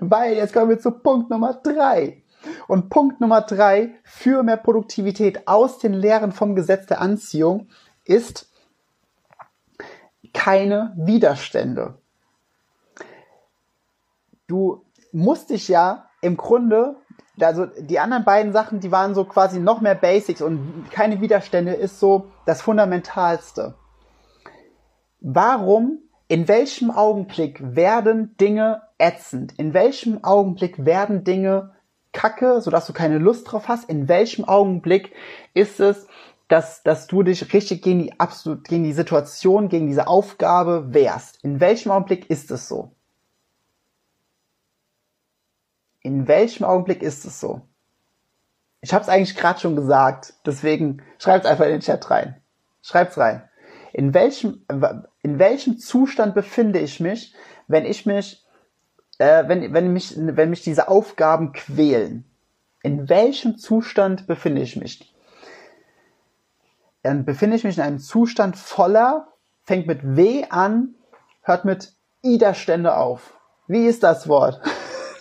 Weil 0.00 0.34
jetzt 0.34 0.52
kommen 0.52 0.70
wir 0.70 0.78
zu 0.78 0.90
Punkt 0.90 1.30
Nummer 1.30 1.54
drei. 1.54 2.22
Und 2.68 2.90
Punkt 2.90 3.20
Nummer 3.20 3.40
drei 3.42 3.94
für 4.04 4.42
mehr 4.42 4.56
Produktivität 4.56 5.46
aus 5.48 5.78
den 5.78 5.94
Lehren 5.94 6.32
vom 6.32 6.54
Gesetz 6.54 6.86
der 6.86 7.00
Anziehung 7.00 7.68
ist, 8.04 8.50
keine 10.32 10.92
Widerstände. 10.96 11.98
Du 14.46 14.84
musst 15.12 15.50
dich 15.50 15.68
ja 15.68 16.10
im 16.20 16.36
Grunde, 16.36 16.96
also 17.40 17.66
die 17.66 17.98
anderen 17.98 18.24
beiden 18.24 18.52
Sachen, 18.52 18.80
die 18.80 18.92
waren 18.92 19.14
so 19.14 19.24
quasi 19.24 19.60
noch 19.60 19.80
mehr 19.80 19.94
Basics 19.94 20.42
und 20.42 20.90
keine 20.90 21.20
Widerstände 21.20 21.72
ist 21.72 22.00
so 22.00 22.30
das 22.44 22.60
Fundamentalste. 22.60 23.74
Warum, 25.26 26.00
in 26.28 26.48
welchem 26.48 26.90
Augenblick 26.90 27.58
werden 27.74 28.36
Dinge 28.36 28.82
ätzend? 28.98 29.58
In 29.58 29.72
welchem 29.72 30.22
Augenblick 30.22 30.84
werden 30.84 31.24
Dinge 31.24 31.74
kacke, 32.12 32.60
sodass 32.60 32.86
du 32.86 32.92
keine 32.92 33.16
Lust 33.16 33.50
drauf 33.50 33.66
hast? 33.66 33.88
In 33.88 34.06
welchem 34.06 34.44
Augenblick 34.44 35.14
ist 35.54 35.80
es, 35.80 36.06
dass, 36.48 36.82
dass 36.82 37.06
du 37.06 37.22
dich 37.22 37.54
richtig 37.54 37.80
gegen 37.80 38.00
die 38.00 38.20
absolut, 38.20 38.64
gegen 38.64 38.84
die 38.84 38.92
Situation, 38.92 39.70
gegen 39.70 39.86
diese 39.86 40.08
Aufgabe 40.08 40.92
wehrst. 40.92 41.42
In 41.42 41.58
welchem 41.58 41.90
Augenblick 41.90 42.28
ist 42.28 42.50
es 42.50 42.68
so? 42.68 42.92
In 46.02 46.28
welchem 46.28 46.64
Augenblick 46.64 47.02
ist 47.02 47.24
es 47.24 47.40
so? 47.40 47.62
Ich 48.82 48.92
habe 48.92 49.02
es 49.02 49.08
eigentlich 49.08 49.36
gerade 49.36 49.58
schon 49.58 49.74
gesagt, 49.74 50.34
deswegen 50.44 51.02
schreibt 51.18 51.46
einfach 51.46 51.64
in 51.64 51.70
den 51.70 51.80
Chat 51.80 52.10
rein. 52.10 52.42
Schreibt's 52.82 53.16
rein. 53.16 53.48
In 53.94 54.12
welchem, 54.12 54.66
in 55.24 55.40
welchem 55.40 55.78
Zustand 55.78 56.36
befinde 56.36 56.78
ich 56.78 57.00
mich, 57.00 57.34
wenn 57.66 57.84
ich 57.84 58.06
mich, 58.06 58.44
äh, 59.18 59.48
wenn, 59.48 59.74
wenn 59.74 59.92
mich, 59.92 60.14
wenn 60.16 60.50
mich 60.50 60.62
diese 60.62 60.86
Aufgaben 60.86 61.52
quälen? 61.52 62.24
In 62.84 63.08
welchem 63.08 63.58
Zustand 63.58 64.28
befinde 64.28 64.62
ich 64.62 64.76
mich? 64.76 65.14
dann 67.04 67.24
befinde 67.26 67.56
ich 67.56 67.64
mich 67.64 67.76
in 67.76 67.82
einem 67.84 67.98
Zustand 67.98 68.56
voller, 68.56 69.28
fängt 69.62 69.86
mit 69.86 70.16
W 70.16 70.46
an, 70.48 70.94
hört 71.42 71.66
mit 71.66 71.92
Ida-Stände 72.22 72.96
auf. 72.96 73.38
Wie 73.68 73.86
ist 73.86 74.02
das 74.02 74.26
Wort? 74.26 74.58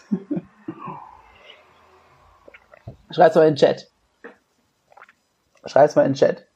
Schreib's 3.11 3.35
mal 3.35 3.47
in 3.47 3.55
den 3.55 3.57
Chat. 3.57 3.91
Schreib's 5.65 5.95
mal 5.95 6.05
in 6.05 6.13
den 6.13 6.17
Chat. 6.17 6.47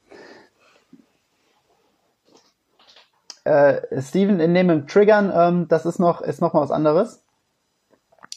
Äh, 3.48 4.02
Steven, 4.02 4.42
in 4.42 4.54
dem 4.54 4.88
Triggern, 4.88 5.32
ähm, 5.34 5.68
das 5.70 5.86
ist 5.86 6.00
noch, 6.00 6.22
ist 6.22 6.42
noch 6.42 6.54
mal 6.54 6.62
was 6.62 6.72
anderes. 6.72 7.24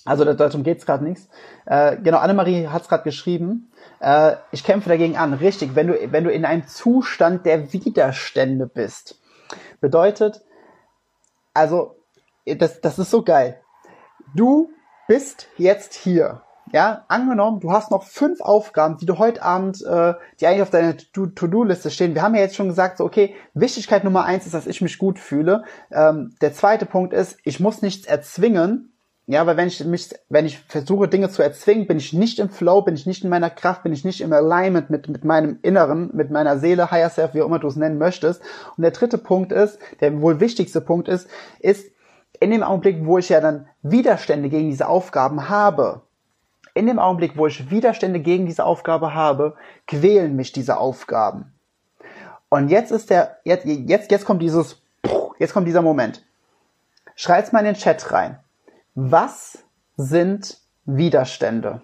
Also 0.05 0.25
darum 0.25 0.63
geht's 0.63 0.87
gerade 0.87 1.05
nichts. 1.05 1.29
Äh, 1.67 1.97
genau, 1.97 2.19
Annemarie 2.19 2.69
hat's 2.69 2.89
gerade 2.89 3.03
geschrieben. 3.03 3.73
Äh, 3.99 4.37
ich 4.53 4.63
kämpfe 4.63 4.89
dagegen 4.89 5.17
an. 5.17 5.35
Richtig, 5.35 5.75
wenn 5.75 5.89
du, 5.89 6.13
wenn 6.13 6.25
du 6.25 6.31
in 6.31 6.45
einem 6.45 6.67
Zustand 6.67 7.45
der 7.45 7.73
Widerstände 7.73 8.67
bist. 8.67 9.21
Bedeutet, 9.81 10.43
also, 11.55 11.97
das, 12.47 12.81
das 12.81 12.99
ist 12.99 13.11
so 13.11 13.23
geil. 13.23 13.61
Du 14.35 14.71
bist 15.09 15.49
jetzt 15.59 15.95
hier. 15.95 16.43
Ja, 16.73 17.05
angenommen, 17.09 17.59
du 17.59 17.73
hast 17.73 17.91
noch 17.91 18.05
fünf 18.05 18.41
Aufgaben, 18.41 18.97
die 18.97 19.07
du 19.07 19.19
heute 19.19 19.43
Abend, 19.43 19.85
äh, 19.85 20.15
die 20.41 20.47
eigentlich 20.47 20.63
auf 20.63 20.71
deiner 20.71 20.97
To-Do-Liste 20.97 21.91
stehen. 21.91 22.15
Wir 22.15 22.23
haben 22.23 22.37
ja 22.37 22.43
jetzt 22.43 22.55
schon 22.55 22.69
gesagt, 22.69 22.99
so, 22.99 23.05
okay, 23.05 23.35
Wichtigkeit 23.55 24.05
Nummer 24.05 24.25
eins 24.25 24.47
ist, 24.47 24.55
dass 24.55 24.69
ich 24.69 24.81
mich 24.81 24.99
gut 24.99 25.19
fühle. 25.19 25.65
Ähm, 25.91 26.35
der 26.41 26.53
zweite 26.53 26.87
Punkt 26.87 27.13
ist, 27.13 27.39
ich 27.43 27.59
muss 27.59 27.83
nichts 27.83 28.07
erzwingen, 28.07 28.93
ja, 29.27 29.47
weil 29.47 29.57
wenn 29.57 29.69
ich 29.69 29.85
mich, 29.85 30.11
wenn 30.29 30.47
ich 30.47 30.59
versuche, 30.59 31.09
Dinge 31.09 31.29
zu 31.29 31.43
erzwingen, 31.43 31.89
bin 31.89 31.99
ich 31.99 32.13
nicht 32.13 32.39
im 32.39 32.51
Flow, 32.51 32.83
bin 32.83 32.95
ich 32.95 33.07
nicht 33.07 33.25
in 33.25 33.31
meiner 33.31 33.51
Kraft, 33.51 33.83
bin 33.83 33.93
ich 33.93 34.05
nicht 34.05 34.21
im 34.21 34.33
Alignment 34.33 34.91
mit, 34.91 35.09
mit 35.09 35.25
meinem 35.25 35.59
Inneren, 35.63 36.11
mit 36.15 36.31
meiner 36.31 36.59
Seele, 36.59 36.91
Higher 36.91 37.11
Self, 37.11 37.35
wie 37.35 37.43
auch 37.43 37.47
immer 37.47 37.59
du 37.59 37.69
es 37.69 37.77
nennen 37.77 37.99
möchtest. 37.99 38.43
Und 38.77 38.83
der 38.83 38.91
dritte 38.93 39.19
Punkt 39.19 39.51
ist, 39.53 39.79
der 40.01 40.21
wohl 40.21 40.41
wichtigste 40.41 40.81
Punkt 40.81 41.09
ist, 41.09 41.29
ist 41.59 41.91
in 42.39 42.51
dem 42.51 42.63
Augenblick, 42.63 43.07
wo 43.07 43.19
ich 43.19 43.29
ja 43.29 43.41
dann 43.41 43.69
Widerstände 43.83 44.49
gegen 44.49 44.71
diese 44.71 44.89
Aufgaben 44.89 45.49
habe, 45.49 46.03
in 46.75 46.87
dem 46.87 46.99
Augenblick, 46.99 47.37
wo 47.37 47.47
ich 47.47 47.71
Widerstände 47.71 48.21
gegen 48.21 48.47
diese 48.47 48.65
Aufgabe 48.65 49.15
habe, 49.15 49.57
quälen 49.87 50.37
mich 50.37 50.53
diese 50.53 50.79
Aufgaben. 50.79 51.53
Und 52.49 52.69
jetzt 52.69 52.91
ist 52.91 53.11
der, 53.11 53.39
jetzt, 53.45 53.65
jetzt, 53.65 54.11
jetzt 54.11 54.25
kommt 54.25 54.43
dieses, 54.43 54.83
jetzt 55.39 55.53
kommt 55.53 55.67
dieser 55.67 55.83
Moment. 55.83 56.25
Schreib's 57.15 57.53
mal 57.53 57.61
in 57.61 57.67
den 57.67 57.75
Chat 57.75 58.13
rein. 58.13 58.39
Was 58.95 59.59
sind 59.97 60.59
Widerstände? 60.85 61.83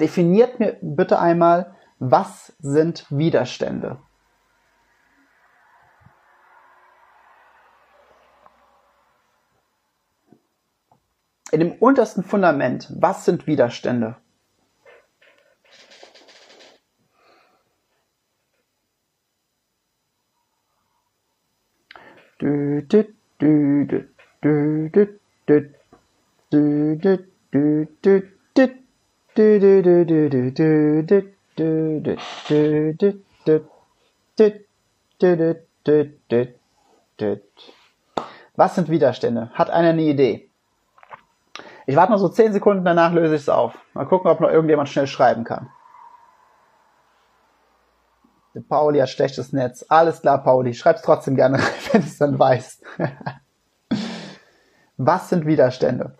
Definiert 0.00 0.58
mir 0.60 0.76
bitte 0.80 1.18
einmal, 1.18 1.74
was 1.98 2.52
sind 2.58 3.06
Widerstände? 3.10 3.98
in 11.52 11.60
dem 11.60 11.72
untersten 11.72 12.24
Fundament, 12.24 12.88
was 12.98 13.24
sind 13.24 13.46
Widerstände? 13.46 14.16
Du, 22.38 22.82
du, 22.82 23.04
du, 23.38 23.86
du, 23.86 24.08
du, 24.40 24.90
du, 24.90 25.06
du, 25.46 25.70
du, 26.50 26.50
du, 26.50 26.96
du, 27.60 27.86
du, 37.16 37.40
was 38.56 38.74
sind 38.74 38.88
Widerstände? 38.88 39.50
Hat 39.54 39.70
einer 39.70 39.90
eine 39.90 40.02
Idee? 40.02 40.48
Ich 41.86 41.96
warte 41.96 42.12
noch 42.12 42.18
so 42.18 42.28
10 42.28 42.52
Sekunden, 42.52 42.84
danach 42.84 43.12
löse 43.12 43.34
ich 43.34 43.42
es 43.42 43.48
auf. 43.48 43.78
Mal 43.94 44.06
gucken, 44.06 44.30
ob 44.30 44.40
noch 44.40 44.50
irgendjemand 44.50 44.88
schnell 44.88 45.06
schreiben 45.06 45.44
kann. 45.44 45.70
Der 48.54 48.60
Pauli 48.60 48.98
hat 48.98 49.08
schlechtes 49.08 49.52
Netz. 49.52 49.84
Alles 49.88 50.20
klar, 50.20 50.42
Pauli. 50.42 50.74
Schreib's 50.74 51.02
trotzdem 51.02 51.36
gerne 51.36 51.58
wenn 51.92 52.02
es 52.02 52.18
dann 52.18 52.38
weißt. 52.38 52.82
Was 54.96 55.30
sind 55.30 55.46
Widerstände? 55.46 56.18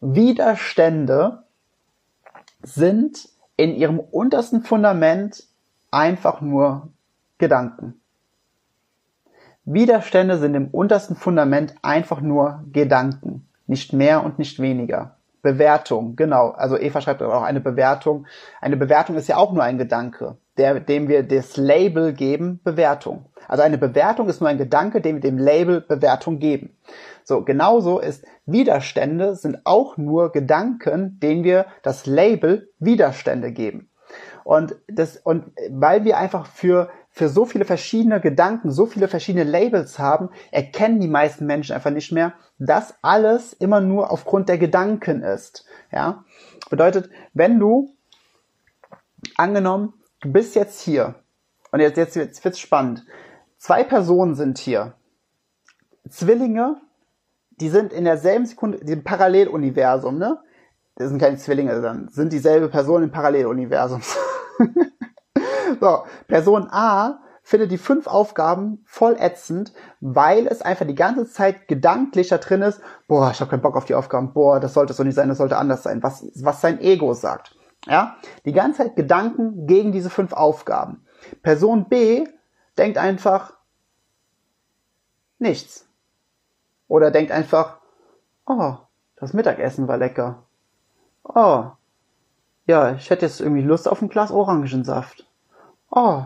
Widerstände 0.00 1.44
sind 2.62 3.28
in 3.56 3.74
ihrem 3.74 3.98
untersten 3.98 4.62
Fundament 4.62 5.44
einfach 5.90 6.40
nur 6.40 6.90
Gedanken. 7.38 8.00
Widerstände 9.64 10.36
sind 10.38 10.54
im 10.54 10.68
untersten 10.68 11.16
Fundament 11.16 11.74
einfach 11.82 12.20
nur 12.20 12.62
Gedanken. 12.72 13.48
Nicht 13.66 13.92
mehr 13.92 14.24
und 14.24 14.38
nicht 14.38 14.60
weniger. 14.60 15.16
Bewertung, 15.42 16.16
genau. 16.16 16.50
Also 16.50 16.78
Eva 16.78 17.00
schreibt 17.00 17.22
auch 17.22 17.42
eine 17.42 17.60
Bewertung. 17.60 18.26
Eine 18.60 18.76
Bewertung 18.76 19.16
ist 19.16 19.28
ja 19.28 19.36
auch 19.36 19.52
nur 19.52 19.62
ein 19.62 19.78
Gedanke, 19.78 20.38
der, 20.56 20.80
dem 20.80 21.06
wir 21.06 21.22
das 21.22 21.56
Label 21.56 22.14
geben, 22.14 22.60
Bewertung. 22.64 23.26
Also 23.46 23.62
eine 23.62 23.76
Bewertung 23.76 24.28
ist 24.28 24.40
nur 24.40 24.48
ein 24.48 24.58
Gedanke, 24.58 25.02
dem 25.02 25.16
wir 25.16 25.20
dem 25.20 25.38
Label 25.38 25.82
Bewertung 25.82 26.38
geben. 26.38 26.76
So, 27.24 27.42
genauso 27.42 27.98
ist 27.98 28.24
Widerstände 28.46 29.36
sind 29.36 29.58
auch 29.64 29.96
nur 29.96 30.32
Gedanken, 30.32 31.20
denen 31.20 31.44
wir 31.44 31.66
das 31.82 32.06
Label 32.06 32.70
Widerstände 32.78 33.52
geben. 33.52 33.90
Und 34.44 34.76
das, 34.88 35.16
und 35.16 35.52
weil 35.70 36.04
wir 36.04 36.18
einfach 36.18 36.46
für, 36.46 36.90
für 37.14 37.28
so 37.28 37.44
viele 37.44 37.64
verschiedene 37.64 38.20
Gedanken, 38.20 38.72
so 38.72 38.86
viele 38.86 39.06
verschiedene 39.06 39.44
Labels 39.44 40.00
haben, 40.00 40.30
erkennen 40.50 40.98
die 40.98 41.06
meisten 41.06 41.46
Menschen 41.46 41.72
einfach 41.72 41.92
nicht 41.92 42.10
mehr, 42.10 42.34
dass 42.58 42.94
alles 43.02 43.52
immer 43.52 43.80
nur 43.80 44.10
aufgrund 44.10 44.48
der 44.48 44.58
Gedanken 44.58 45.22
ist. 45.22 45.64
Ja? 45.92 46.24
Bedeutet, 46.70 47.08
wenn 47.32 47.60
du, 47.60 47.94
angenommen, 49.36 49.94
du 50.22 50.32
bist 50.32 50.56
jetzt 50.56 50.80
hier, 50.80 51.14
und 51.70 51.78
jetzt, 51.78 51.96
jetzt, 51.96 52.16
jetzt 52.16 52.44
wird's 52.44 52.58
spannend. 52.58 53.06
Zwei 53.58 53.84
Personen 53.84 54.34
sind 54.34 54.58
hier. 54.58 54.94
Zwillinge, 56.08 56.80
die 57.60 57.68
sind 57.68 57.92
in 57.92 58.04
derselben 58.04 58.46
Sekunde, 58.46 58.84
dem 58.84 59.04
Paralleluniversum, 59.04 60.18
ne? 60.18 60.40
Das 60.96 61.10
sind 61.10 61.20
keine 61.20 61.36
Zwillinge, 61.36 61.80
dann 61.80 62.08
sind 62.08 62.32
dieselbe 62.32 62.68
Person 62.68 63.04
im 63.04 63.12
Paralleluniversum. 63.12 64.02
so, 65.80 66.04
Person 66.26 66.68
A 66.70 67.20
findet 67.42 67.70
die 67.70 67.78
fünf 67.78 68.06
Aufgaben 68.06 68.82
voll 68.86 69.16
ätzend, 69.18 69.72
weil 70.00 70.46
es 70.46 70.62
einfach 70.62 70.86
die 70.86 70.94
ganze 70.94 71.26
Zeit 71.26 71.68
gedanklich 71.68 72.28
da 72.28 72.38
drin 72.38 72.62
ist, 72.62 72.80
boah, 73.06 73.30
ich 73.30 73.40
habe 73.40 73.50
keinen 73.50 73.62
Bock 73.62 73.76
auf 73.76 73.84
die 73.84 73.94
Aufgaben, 73.94 74.32
boah, 74.32 74.60
das 74.60 74.72
sollte 74.72 74.94
so 74.94 75.04
nicht 75.04 75.14
sein, 75.14 75.28
das 75.28 75.38
sollte 75.38 75.58
anders 75.58 75.82
sein, 75.82 76.02
was, 76.02 76.26
was 76.42 76.60
sein 76.62 76.80
Ego 76.80 77.12
sagt. 77.12 77.56
Ja, 77.86 78.16
die 78.46 78.52
ganze 78.52 78.78
Zeit 78.78 78.96
Gedanken 78.96 79.66
gegen 79.66 79.92
diese 79.92 80.08
fünf 80.08 80.32
Aufgaben. 80.32 81.04
Person 81.42 81.86
B 81.88 82.26
denkt 82.78 82.96
einfach 82.96 83.52
nichts. 85.38 85.86
Oder 86.88 87.10
denkt 87.10 87.30
einfach, 87.30 87.78
oh, 88.46 88.76
das 89.16 89.34
Mittagessen 89.34 89.86
war 89.86 89.98
lecker. 89.98 90.44
Oh, 91.24 91.66
ja, 92.66 92.94
ich 92.94 93.10
hätte 93.10 93.26
jetzt 93.26 93.40
irgendwie 93.40 93.62
Lust 93.62 93.86
auf 93.86 94.00
ein 94.00 94.08
Glas 94.08 94.30
Orangensaft. 94.30 95.26
Oh, 95.96 96.24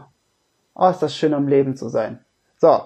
oh, 0.75 0.89
ist 0.89 1.03
das 1.03 1.15
schön 1.15 1.35
am 1.35 1.47
Leben 1.47 1.77
zu 1.77 1.91
sein. 1.91 2.25
So. 2.57 2.81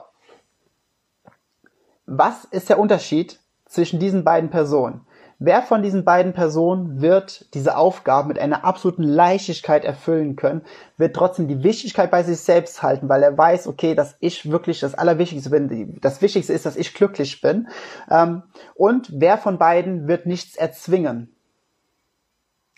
Was 2.07 2.45
ist 2.45 2.69
der 2.69 2.81
Unterschied 2.81 3.39
zwischen 3.67 4.01
diesen 4.01 4.25
beiden 4.25 4.51
Personen? 4.51 5.07
Wer 5.39 5.63
von 5.63 5.83
diesen 5.83 6.05
beiden 6.05 6.33
Personen 6.33 7.01
wird 7.01 7.55
diese 7.55 7.77
Aufgaben 7.77 8.29
mit 8.29 8.39
einer 8.39 8.65
absoluten 8.65 9.05
Leichtigkeit 9.05 9.85
erfüllen 9.85 10.35
können, 10.35 10.63
wird 10.97 11.15
trotzdem 11.15 11.47
die 11.47 11.63
Wichtigkeit 11.63 12.11
bei 12.11 12.25
sich 12.25 12.41
selbst 12.41 12.83
halten, 12.83 13.09
weil 13.09 13.23
er 13.23 13.39
weiß, 13.39 13.69
okay, 13.69 13.95
dass 13.95 14.17
ich 14.19 14.51
wirklich 14.51 14.81
das 14.81 14.95
Allerwichtigste 14.95 15.51
bin. 15.51 15.99
Das 16.01 16.21
Wichtigste 16.21 16.53
ist, 16.53 16.67
dass 16.67 16.77
ich 16.77 16.95
glücklich 16.95 17.41
bin. 17.41 17.69
Ähm, 18.11 18.43
und 18.75 19.09
wer 19.15 19.39
von 19.39 19.59
beiden 19.59 20.09
wird 20.09 20.27
nichts 20.27 20.57
erzwingen? 20.57 21.35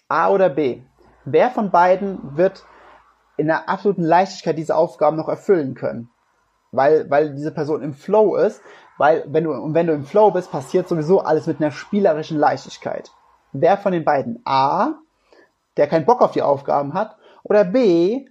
A 0.08 0.28
oder 0.30 0.50
B? 0.50 0.82
Wer 1.24 1.50
von 1.50 1.70
beiden 1.70 2.36
wird 2.36 2.64
in 3.36 3.50
einer 3.50 3.68
absoluten 3.68 4.02
Leichtigkeit 4.02 4.58
diese 4.58 4.76
Aufgaben 4.76 5.16
noch 5.16 5.28
erfüllen 5.28 5.74
können? 5.74 6.10
Weil, 6.72 7.08
weil 7.10 7.34
diese 7.34 7.52
Person 7.52 7.82
im 7.82 7.94
Flow 7.94 8.36
ist, 8.36 8.60
weil 8.98 9.24
wenn 9.28 9.44
du, 9.44 9.52
und 9.52 9.74
wenn 9.74 9.86
du 9.86 9.92
im 9.92 10.04
Flow 10.04 10.30
bist, 10.30 10.50
passiert 10.50 10.88
sowieso 10.88 11.20
alles 11.20 11.46
mit 11.46 11.60
einer 11.60 11.70
spielerischen 11.70 12.38
Leichtigkeit. 12.38 13.10
Wer 13.52 13.76
von 13.76 13.92
den 13.92 14.04
beiden? 14.04 14.40
A, 14.44 14.94
der 15.76 15.86
keinen 15.86 16.06
Bock 16.06 16.20
auf 16.20 16.32
die 16.32 16.42
Aufgaben 16.42 16.94
hat, 16.94 17.16
oder 17.44 17.64
B, 17.64 18.26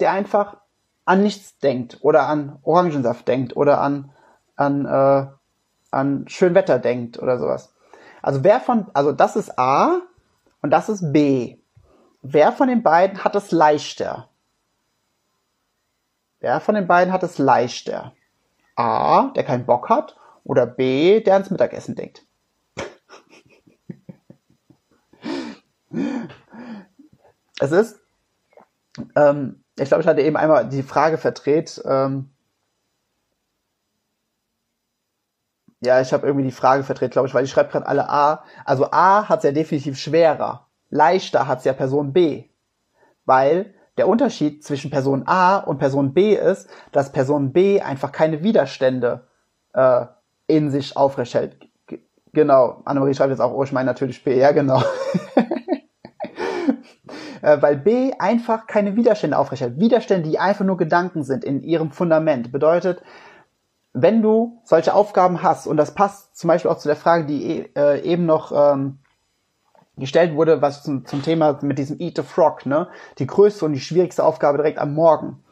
der 0.00 0.12
einfach 0.12 0.56
an 1.04 1.22
nichts 1.22 1.58
denkt 1.58 1.98
oder 2.00 2.28
an 2.28 2.58
Orangensaft 2.62 3.28
denkt 3.28 3.56
oder 3.56 3.80
an, 3.80 4.10
an, 4.56 4.86
äh, 4.86 5.26
an 5.90 6.24
Schönwetter 6.28 6.78
denkt 6.78 7.18
oder 7.18 7.38
sowas. 7.38 7.74
Also 8.22 8.42
wer 8.42 8.60
von, 8.60 8.86
also 8.94 9.12
das 9.12 9.36
ist 9.36 9.58
A 9.58 10.00
und 10.62 10.70
das 10.70 10.88
ist 10.88 11.12
B. 11.12 11.58
Wer 12.22 12.52
von 12.52 12.68
den 12.68 12.82
beiden 12.82 13.22
hat 13.22 13.34
es 13.34 13.52
leichter? 13.52 14.28
Wer 16.44 16.60
von 16.60 16.74
den 16.74 16.86
beiden 16.86 17.10
hat 17.10 17.22
es 17.22 17.38
leichter? 17.38 18.12
A, 18.76 19.28
der 19.28 19.44
keinen 19.44 19.64
Bock 19.64 19.88
hat, 19.88 20.14
oder 20.44 20.66
B, 20.66 21.22
der 21.22 21.32
ans 21.32 21.48
Mittagessen 21.48 21.94
denkt. 21.94 22.26
es 27.60 27.72
ist, 27.72 27.98
ähm, 29.16 29.64
ich 29.78 29.88
glaube, 29.88 30.02
ich 30.02 30.06
hatte 30.06 30.20
eben 30.20 30.36
einmal 30.36 30.68
die 30.68 30.82
Frage 30.82 31.16
verdreht. 31.16 31.80
Ähm, 31.86 32.28
ja, 35.80 36.02
ich 36.02 36.12
habe 36.12 36.26
irgendwie 36.26 36.44
die 36.44 36.52
Frage 36.52 36.84
verdreht, 36.84 37.12
glaube 37.12 37.26
ich, 37.26 37.32
weil 37.32 37.44
ich 37.44 37.50
schreibe 37.50 37.70
gerade 37.70 37.86
alle 37.86 38.10
A. 38.10 38.44
Also 38.66 38.90
A 38.90 39.30
hat 39.30 39.38
es 39.38 39.44
ja 39.44 39.52
definitiv 39.52 39.98
schwerer. 39.98 40.68
Leichter 40.90 41.46
hat 41.46 41.60
es 41.60 41.64
ja 41.64 41.72
Person 41.72 42.12
B. 42.12 42.50
Weil 43.24 43.74
der 43.96 44.08
Unterschied 44.08 44.64
zwischen 44.64 44.90
Person 44.90 45.22
A 45.26 45.58
und 45.58 45.78
Person 45.78 46.12
B 46.14 46.34
ist, 46.34 46.68
dass 46.92 47.12
Person 47.12 47.52
B 47.52 47.80
einfach 47.80 48.12
keine 48.12 48.42
Widerstände 48.42 49.26
äh, 49.72 50.06
in 50.46 50.70
sich 50.70 50.96
aufrechthält. 50.96 51.60
G 51.86 52.00
genau, 52.32 52.82
Annemarie 52.84 53.14
schreibt 53.14 53.30
jetzt 53.30 53.40
auch, 53.40 53.52
oh, 53.52 53.62
ich 53.62 53.72
meine 53.72 53.86
natürlich 53.86 54.22
B, 54.24 54.38
ja 54.38 54.52
genau. 54.52 54.82
äh, 57.42 57.62
weil 57.62 57.76
B 57.76 58.12
einfach 58.18 58.66
keine 58.66 58.96
Widerstände 58.96 59.38
aufrechterhält. 59.38 59.78
Widerstände, 59.78 60.28
die 60.28 60.38
einfach 60.38 60.64
nur 60.64 60.76
Gedanken 60.76 61.22
sind 61.22 61.44
in 61.44 61.62
ihrem 61.62 61.92
Fundament. 61.92 62.50
Bedeutet, 62.50 63.02
wenn 63.92 64.22
du 64.22 64.60
solche 64.64 64.92
Aufgaben 64.92 65.42
hast, 65.42 65.68
und 65.68 65.76
das 65.76 65.94
passt 65.94 66.36
zum 66.36 66.48
Beispiel 66.48 66.70
auch 66.70 66.78
zu 66.78 66.88
der 66.88 66.96
Frage, 66.96 67.26
die 67.26 67.70
äh, 67.76 68.00
eben 68.02 68.26
noch 68.26 68.50
ähm, 68.52 68.98
gestellt 69.96 70.34
wurde, 70.34 70.60
was 70.62 70.82
zum, 70.82 71.06
zum 71.06 71.22
Thema 71.22 71.58
mit 71.62 71.78
diesem 71.78 72.00
Eat 72.00 72.16
the 72.16 72.22
Frog, 72.22 72.66
ne? 72.66 72.88
Die 73.18 73.26
größte 73.26 73.64
und 73.64 73.72
die 73.72 73.80
schwierigste 73.80 74.24
Aufgabe 74.24 74.58
direkt 74.58 74.78
am 74.78 74.94
Morgen. 74.94 75.42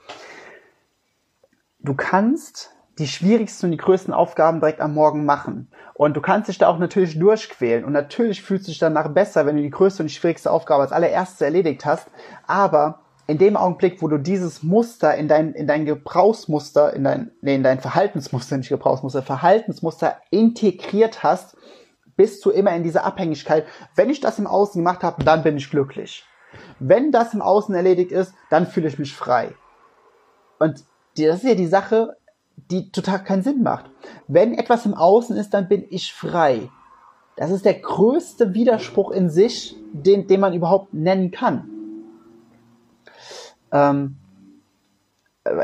Du 1.78 1.94
kannst 1.94 2.70
die 2.98 3.06
schwierigsten 3.06 3.66
und 3.66 3.72
die 3.72 3.78
größten 3.78 4.12
Aufgaben 4.12 4.60
direkt 4.60 4.80
am 4.80 4.94
Morgen 4.94 5.24
machen. 5.24 5.68
Und 5.94 6.16
du 6.16 6.20
kannst 6.20 6.48
dich 6.48 6.58
da 6.58 6.68
auch 6.68 6.78
natürlich 6.78 7.18
durchquälen. 7.18 7.84
Und 7.84 7.92
natürlich 7.92 8.42
fühlst 8.42 8.66
du 8.66 8.70
dich 8.70 8.78
danach 8.78 9.08
besser, 9.08 9.46
wenn 9.46 9.56
du 9.56 9.62
die 9.62 9.70
größte 9.70 10.02
und 10.02 10.08
die 10.08 10.14
schwierigste 10.14 10.50
Aufgabe 10.50 10.82
als 10.82 10.92
allererstes 10.92 11.40
erledigt 11.40 11.84
hast. 11.84 12.08
Aber 12.46 13.00
in 13.26 13.38
dem 13.38 13.56
Augenblick, 13.56 14.02
wo 14.02 14.08
du 14.08 14.18
dieses 14.18 14.62
Muster 14.62 15.14
in 15.14 15.28
dein, 15.28 15.54
in 15.54 15.66
dein 15.66 15.86
Gebrauchsmuster, 15.86 16.92
in 16.94 17.04
dein, 17.04 17.30
nee, 17.40 17.54
in 17.54 17.62
dein 17.62 17.80
Verhaltensmuster, 17.80 18.56
nicht 18.56 18.68
Gebrauchsmuster, 18.68 19.22
Verhaltensmuster 19.22 20.16
integriert 20.30 21.22
hast, 21.22 21.56
bist 22.16 22.44
du 22.44 22.50
immer 22.50 22.74
in 22.74 22.82
dieser 22.82 23.04
Abhängigkeit. 23.04 23.66
Wenn 23.94 24.10
ich 24.10 24.20
das 24.20 24.38
im 24.38 24.46
Außen 24.46 24.80
gemacht 24.80 25.02
habe, 25.02 25.24
dann 25.24 25.42
bin 25.42 25.56
ich 25.56 25.70
glücklich. 25.70 26.24
Wenn 26.78 27.12
das 27.12 27.34
im 27.34 27.42
Außen 27.42 27.74
erledigt 27.74 28.12
ist, 28.12 28.34
dann 28.50 28.66
fühle 28.66 28.88
ich 28.88 28.98
mich 28.98 29.14
frei. 29.14 29.54
Und 30.58 30.84
das 31.16 31.36
ist 31.38 31.44
ja 31.44 31.54
die 31.54 31.66
Sache, 31.66 32.16
die 32.70 32.90
total 32.90 33.24
keinen 33.24 33.42
Sinn 33.42 33.62
macht. 33.62 33.90
Wenn 34.28 34.54
etwas 34.54 34.86
im 34.86 34.94
Außen 34.94 35.36
ist, 35.36 35.54
dann 35.54 35.68
bin 35.68 35.84
ich 35.90 36.12
frei. 36.12 36.70
Das 37.36 37.50
ist 37.50 37.64
der 37.64 37.74
größte 37.74 38.54
Widerspruch 38.54 39.10
in 39.10 39.30
sich, 39.30 39.76
den, 39.92 40.26
den 40.26 40.40
man 40.40 40.52
überhaupt 40.52 40.92
nennen 40.92 41.30
kann. 41.30 41.68
Ähm, 43.72 44.16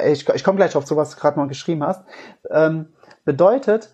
ich, 0.06 0.28
ich 0.28 0.44
komme 0.44 0.56
gleich 0.56 0.74
auf 0.76 0.86
so 0.86 0.96
was 0.96 1.10
du 1.10 1.20
gerade 1.20 1.38
mal 1.38 1.46
geschrieben 1.46 1.84
hast. 1.84 2.04
Ähm, 2.50 2.88
bedeutet, 3.24 3.92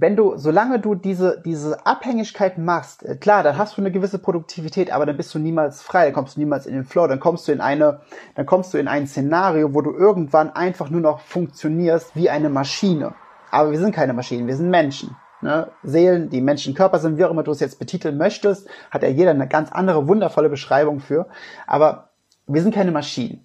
wenn 0.00 0.16
du, 0.16 0.36
solange 0.36 0.78
du 0.78 0.94
diese, 0.94 1.40
diese 1.44 1.84
Abhängigkeit 1.86 2.58
machst, 2.58 3.04
äh, 3.04 3.16
klar, 3.16 3.42
dann 3.42 3.58
hast 3.58 3.76
du 3.76 3.82
eine 3.82 3.90
gewisse 3.90 4.18
Produktivität, 4.18 4.92
aber 4.92 5.06
dann 5.06 5.16
bist 5.16 5.34
du 5.34 5.38
niemals 5.38 5.82
frei, 5.82 6.04
dann 6.06 6.14
kommst 6.14 6.36
du 6.36 6.40
niemals 6.40 6.66
in 6.66 6.74
den 6.74 6.84
Flow, 6.84 7.06
dann 7.06 7.20
kommst 7.20 7.48
du 7.48 7.52
in 7.52 7.60
eine, 7.60 8.00
dann 8.34 8.46
kommst 8.46 8.72
du 8.74 8.78
in 8.78 8.88
ein 8.88 9.06
Szenario, 9.06 9.74
wo 9.74 9.80
du 9.80 9.92
irgendwann 9.92 10.50
einfach 10.50 10.90
nur 10.90 11.00
noch 11.00 11.20
funktionierst 11.20 12.14
wie 12.14 12.30
eine 12.30 12.48
Maschine. 12.48 13.14
Aber 13.50 13.70
wir 13.70 13.78
sind 13.78 13.94
keine 13.94 14.12
Maschinen, 14.12 14.46
wir 14.46 14.56
sind 14.56 14.70
Menschen. 14.70 15.16
Ne? 15.40 15.68
Seelen, 15.82 16.30
die 16.30 16.40
Menschenkörper 16.40 16.98
sind, 16.98 17.16
wie 17.16 17.24
auch 17.24 17.30
immer 17.30 17.44
du 17.44 17.52
es 17.52 17.60
jetzt 17.60 17.78
betiteln 17.78 18.18
möchtest, 18.18 18.68
hat 18.90 19.02
ja 19.02 19.08
jeder 19.08 19.30
eine 19.30 19.48
ganz 19.48 19.70
andere, 19.72 20.08
wundervolle 20.08 20.48
Beschreibung 20.48 21.00
für. 21.00 21.28
Aber 21.66 22.10
wir 22.46 22.62
sind 22.62 22.74
keine 22.74 22.92
Maschinen. 22.92 23.44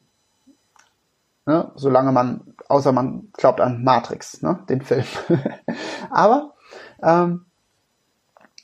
Ne? 1.45 1.71
Solange 1.75 2.11
man, 2.11 2.52
außer 2.73 2.91
man 2.91 3.29
glaubt 3.33 3.61
an 3.61 3.83
Matrix, 3.83 4.41
ne? 4.41 4.59
den 4.67 4.81
Film. 4.81 5.05
Aber 6.09 6.53
ähm, 7.01 7.45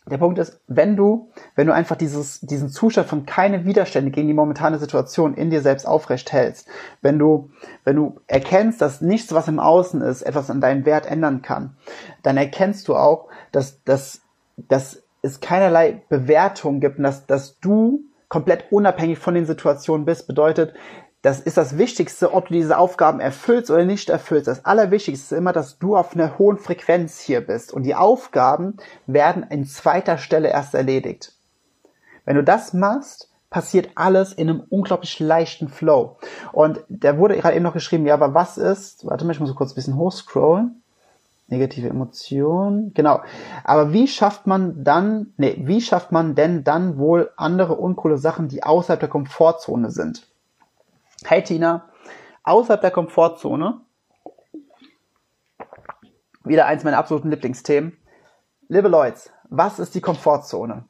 der 0.09 0.17
Punkt 0.17 0.39
ist, 0.39 0.59
wenn 0.67 0.95
du, 0.95 1.29
wenn 1.55 1.67
du 1.67 1.73
einfach 1.73 1.95
dieses, 1.95 2.39
diesen 2.41 2.69
Zustand 2.69 3.07
von 3.07 3.27
keine 3.27 3.65
Widerstände 3.65 4.09
gegen 4.09 4.27
die 4.27 4.33
momentane 4.33 4.79
Situation 4.79 5.35
in 5.35 5.51
dir 5.51 5.61
selbst 5.61 5.85
aufrecht 5.85 6.31
hältst, 6.31 6.67
wenn 7.01 7.19
du, 7.19 7.51
wenn 7.83 7.95
du 7.95 8.19
erkennst, 8.25 8.81
dass 8.81 9.01
nichts, 9.01 9.33
was 9.33 9.47
im 9.47 9.59
Außen 9.59 10.01
ist, 10.01 10.23
etwas 10.23 10.49
an 10.49 10.61
deinem 10.61 10.85
Wert 10.85 11.05
ändern 11.05 11.43
kann, 11.43 11.77
dann 12.23 12.37
erkennst 12.37 12.87
du 12.87 12.95
auch, 12.95 13.27
dass, 13.51 13.83
dass, 13.83 14.21
dass 14.57 15.03
es 15.21 15.41
keinerlei 15.41 16.01
Bewertung 16.09 16.79
gibt 16.79 16.97
und 16.97 17.03
dass, 17.03 17.27
dass 17.27 17.59
du 17.59 18.01
komplett 18.29 18.71
unabhängig 18.71 19.19
von 19.19 19.35
den 19.35 19.45
Situationen 19.45 20.05
bist, 20.05 20.27
bedeutet, 20.27 20.73
das 21.21 21.41
ist 21.41 21.57
das 21.57 21.77
Wichtigste, 21.77 22.33
ob 22.33 22.47
du 22.47 22.53
diese 22.53 22.77
Aufgaben 22.77 23.19
erfüllst 23.19 23.69
oder 23.69 23.83
nicht 23.83 24.09
erfüllst. 24.09 24.47
Das 24.47 24.63
Allerwichtigste 24.63 25.35
ist 25.35 25.37
immer, 25.37 25.51
dass 25.51 25.77
du 25.77 25.97
auf 25.97 26.13
einer 26.15 26.37
hohen 26.37 26.57
Frequenz 26.57 27.19
hier 27.19 27.41
bist. 27.41 27.73
Und 27.73 27.83
die 27.83 27.95
Aufgaben 27.95 28.77
werden 29.05 29.43
in 29.43 29.65
zweiter 29.65 30.17
Stelle 30.17 30.49
erst 30.49 30.73
erledigt. 30.75 31.33
Wenn 32.23 32.37
du 32.37 32.43
das 32.43 32.73
machst, 32.73 33.29
passiert 33.49 33.89
alles 33.95 34.31
in 34.31 34.49
einem 34.49 34.63
unglaublich 34.69 35.19
leichten 35.19 35.67
Flow. 35.67 36.17
Und 36.53 36.85
da 36.87 37.17
wurde 37.17 37.35
gerade 37.35 37.55
eben 37.55 37.63
noch 37.63 37.73
geschrieben, 37.73 38.05
ja, 38.05 38.13
aber 38.13 38.33
was 38.33 38.57
ist, 38.57 39.05
warte 39.05 39.25
mal, 39.25 39.33
ich 39.33 39.39
muss 39.39 39.49
so 39.49 39.55
kurz 39.55 39.71
ein 39.71 39.75
bisschen 39.75 39.97
hochscrollen. 39.97 40.81
Negative 41.47 41.89
Emotionen, 41.89 42.93
genau. 42.93 43.21
Aber 43.63 43.91
wie 43.91 44.07
schafft 44.07 44.45
man 44.45 44.83
dann, 44.83 45.33
nee, 45.37 45.59
wie 45.63 45.81
schafft 45.81 46.11
man 46.11 46.35
denn 46.35 46.63
dann 46.63 46.99
wohl 46.99 47.31
andere 47.37 47.75
uncoole 47.75 48.19
Sachen, 48.19 48.47
die 48.47 48.61
außerhalb 48.61 48.99
der 48.99 49.09
Komfortzone 49.09 49.89
sind? 49.89 50.27
Hey 51.25 51.43
Tina, 51.43 51.89
außerhalb 52.43 52.79
der 52.79 52.91
Komfortzone, 52.91 53.81
wieder 56.45 56.65
eins 56.65 56.83
meiner 56.83 56.97
absoluten 56.97 57.29
Lieblingsthemen. 57.29 57.97
Liebe 58.69 58.87
Leute, 58.87 59.19
was 59.49 59.79
ist 59.79 59.95
die 59.95 60.01
Komfortzone? 60.01 60.85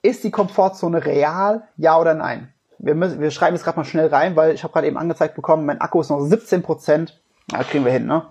Ist 0.00 0.22
die 0.22 0.30
Komfortzone 0.30 1.04
real, 1.04 1.68
ja 1.76 1.98
oder 1.98 2.14
nein? 2.14 2.52
Wir, 2.78 2.94
müssen, 2.94 3.20
wir 3.20 3.30
schreiben 3.30 3.56
es 3.56 3.64
gerade 3.64 3.78
mal 3.78 3.84
schnell 3.84 4.06
rein, 4.06 4.36
weil 4.36 4.54
ich 4.54 4.62
habe 4.62 4.72
gerade 4.72 4.86
eben 4.86 4.98
angezeigt 4.98 5.34
bekommen, 5.34 5.66
mein 5.66 5.80
Akku 5.80 6.00
ist 6.00 6.10
noch 6.10 6.20
17 6.20 6.62
Prozent. 6.62 7.20
Da 7.48 7.64
kriegen 7.64 7.84
wir 7.84 7.92
hin, 7.92 8.06
ne? 8.06 8.26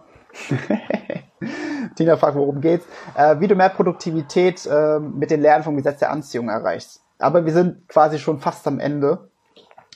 Tina 1.95 2.16
fragt, 2.16 2.36
worum 2.36 2.62
geht's? 2.62 2.86
Äh, 3.16 3.39
wie 3.39 3.47
du 3.47 3.56
mehr 3.56 3.70
Produktivität 3.70 4.66
äh, 4.66 4.99
mit 4.99 5.32
den 5.32 5.41
Lernen 5.41 5.64
vom 5.64 5.76
Gesetz 5.76 5.99
der 5.99 6.12
Anziehung 6.12 6.49
erreichst. 6.49 7.02
Aber 7.20 7.45
wir 7.45 7.54
sind 7.54 7.88
quasi 7.89 8.20
schon 8.20 8.39
fast 8.39 8.66
am 8.68 8.80
Ende. 8.80 9.30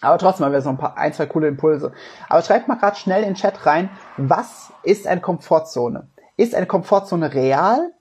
Aber 0.06 0.18
trotzdem 0.18 0.46
haben 0.46 0.54
wir 0.54 0.60
noch 0.60 0.68
ein 0.68 0.78
paar, 0.78 0.98
ein, 0.98 1.14
zwei 1.14 1.26
coole 1.26 1.48
Impulse. 1.48 1.92
Aber 2.30 2.42
schreibt 2.42 2.68
mal 2.68 2.76
gerade 2.76 2.96
schnell 2.96 3.24
in 3.24 3.30
den 3.30 3.36
Chat 3.36 3.66
rein, 3.66 3.90
was 4.18 4.72
ist 4.84 5.08
eine 5.08 5.22
Komfortzone? 5.22 6.08
Ist 6.38 6.54
eine 6.54 6.68
Komfortzone 6.68 7.34
real 7.34 7.92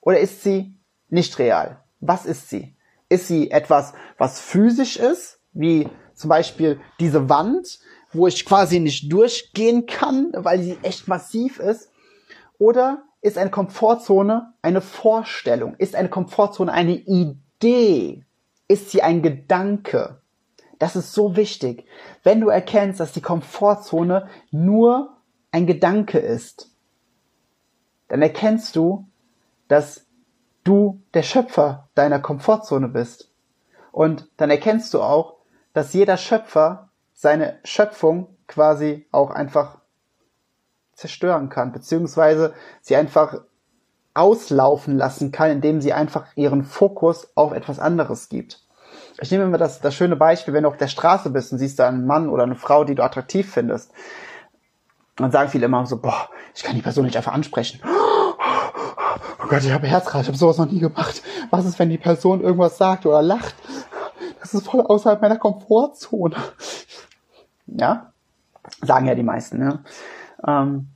oder 0.00 0.20
ist 0.20 0.42
sie 0.42 0.74
nicht 1.08 1.38
real? 1.38 1.82
Was 2.00 2.24
ist 2.24 2.48
sie? 2.48 2.76
Ist 3.08 3.26
sie 3.26 3.50
etwas, 3.50 3.92
was 4.16 4.40
physisch 4.40 4.96
ist, 4.96 5.40
wie 5.52 5.88
zum 6.14 6.30
Beispiel 6.30 6.80
diese 7.00 7.28
Wand, 7.28 7.80
wo 8.12 8.26
ich 8.26 8.44
quasi 8.46 8.78
nicht 8.78 9.12
durchgehen 9.12 9.86
kann, 9.86 10.32
weil 10.34 10.62
sie 10.62 10.78
echt 10.82 11.08
massiv 11.08 11.58
ist? 11.58 11.90
Oder 12.58 13.02
ist 13.22 13.38
eine 13.38 13.50
Komfortzone 13.50 14.52
eine 14.62 14.80
Vorstellung? 14.80 15.74
Ist 15.76 15.96
eine 15.96 16.08
Komfortzone 16.08 16.72
eine 16.72 16.94
Idee? 16.94 18.24
Ist 18.68 18.90
sie 18.90 19.02
ein 19.02 19.22
Gedanke? 19.22 20.19
Das 20.80 20.96
ist 20.96 21.12
so 21.12 21.36
wichtig. 21.36 21.86
Wenn 22.22 22.40
du 22.40 22.48
erkennst, 22.48 23.00
dass 23.00 23.12
die 23.12 23.20
Komfortzone 23.20 24.28
nur 24.50 25.14
ein 25.52 25.66
Gedanke 25.66 26.18
ist, 26.18 26.70
dann 28.08 28.22
erkennst 28.22 28.74
du, 28.76 29.06
dass 29.68 30.06
du 30.64 31.02
der 31.12 31.22
Schöpfer 31.22 31.90
deiner 31.94 32.18
Komfortzone 32.18 32.88
bist. 32.88 33.30
Und 33.92 34.30
dann 34.38 34.48
erkennst 34.48 34.94
du 34.94 35.02
auch, 35.02 35.36
dass 35.74 35.92
jeder 35.92 36.16
Schöpfer 36.16 36.88
seine 37.12 37.58
Schöpfung 37.62 38.34
quasi 38.46 39.06
auch 39.12 39.30
einfach 39.30 39.82
zerstören 40.94 41.50
kann, 41.50 41.72
beziehungsweise 41.72 42.54
sie 42.80 42.96
einfach 42.96 43.42
auslaufen 44.14 44.96
lassen 44.96 45.30
kann, 45.30 45.50
indem 45.50 45.82
sie 45.82 45.92
einfach 45.92 46.34
ihren 46.36 46.64
Fokus 46.64 47.36
auf 47.36 47.52
etwas 47.52 47.78
anderes 47.78 48.30
gibt 48.30 48.66
ich 49.20 49.30
nehme 49.30 49.44
immer 49.44 49.58
das, 49.58 49.80
das 49.80 49.94
schöne 49.94 50.16
Beispiel, 50.16 50.54
wenn 50.54 50.62
du 50.62 50.68
auf 50.68 50.76
der 50.76 50.88
Straße 50.88 51.30
bist 51.30 51.52
und 51.52 51.58
siehst 51.58 51.78
da 51.78 51.88
einen 51.88 52.06
Mann 52.06 52.28
oder 52.28 52.44
eine 52.44 52.54
Frau, 52.54 52.84
die 52.84 52.94
du 52.94 53.04
attraktiv 53.04 53.50
findest. 53.50 53.92
Dann 55.16 55.30
sagen 55.30 55.50
viele 55.50 55.66
immer 55.66 55.84
so, 55.84 56.00
boah, 56.00 56.30
ich 56.54 56.62
kann 56.62 56.74
die 56.74 56.82
Person 56.82 57.04
nicht 57.04 57.16
einfach 57.16 57.32
ansprechen. 57.32 57.80
Oh 57.84 59.46
Gott, 59.48 59.62
ich 59.62 59.72
habe 59.72 59.86
Herzrasen, 59.86 60.22
ich 60.22 60.28
habe 60.28 60.38
sowas 60.38 60.58
noch 60.58 60.70
nie 60.70 60.78
gemacht. 60.78 61.22
Was 61.50 61.66
ist, 61.66 61.78
wenn 61.78 61.90
die 61.90 61.98
Person 61.98 62.40
irgendwas 62.40 62.78
sagt 62.78 63.04
oder 63.04 63.20
lacht? 63.20 63.54
Das 64.40 64.54
ist 64.54 64.66
voll 64.66 64.80
außerhalb 64.80 65.20
meiner 65.20 65.36
Komfortzone. 65.36 66.36
Ja, 67.66 68.12
sagen 68.80 69.06
ja 69.06 69.14
die 69.14 69.22
meisten. 69.22 69.60
Ja. 69.60 69.80
Ähm, 70.46 70.88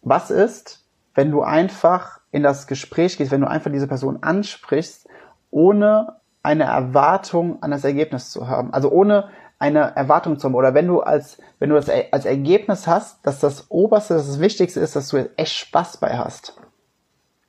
was 0.00 0.30
ist, 0.30 0.84
wenn 1.14 1.30
du 1.30 1.42
einfach 1.42 2.20
in 2.30 2.42
das 2.42 2.66
Gespräch 2.66 3.18
gehst, 3.18 3.30
wenn 3.30 3.40
du 3.42 3.48
einfach 3.48 3.70
diese 3.70 3.88
Person 3.88 4.22
ansprichst, 4.22 5.06
ohne 5.50 6.17
eine 6.48 6.64
Erwartung 6.64 7.62
an 7.62 7.70
das 7.70 7.84
Ergebnis 7.84 8.30
zu 8.30 8.48
haben. 8.48 8.72
Also 8.72 8.90
ohne 8.90 9.28
eine 9.58 9.94
Erwartung 9.94 10.38
zu 10.38 10.46
haben. 10.46 10.54
Oder 10.54 10.72
wenn 10.72 10.86
du 10.86 11.00
als, 11.00 11.36
wenn 11.58 11.68
du 11.68 11.76
das 11.76 11.90
als 12.10 12.24
Ergebnis 12.24 12.86
hast, 12.86 13.18
dass 13.26 13.38
das 13.38 13.70
Oberste, 13.70 14.14
dass 14.14 14.26
das 14.26 14.40
Wichtigste 14.40 14.80
ist, 14.80 14.96
dass 14.96 15.08
du 15.08 15.28
echt 15.36 15.52
Spaß 15.52 15.98
bei 15.98 16.16
hast. 16.16 16.54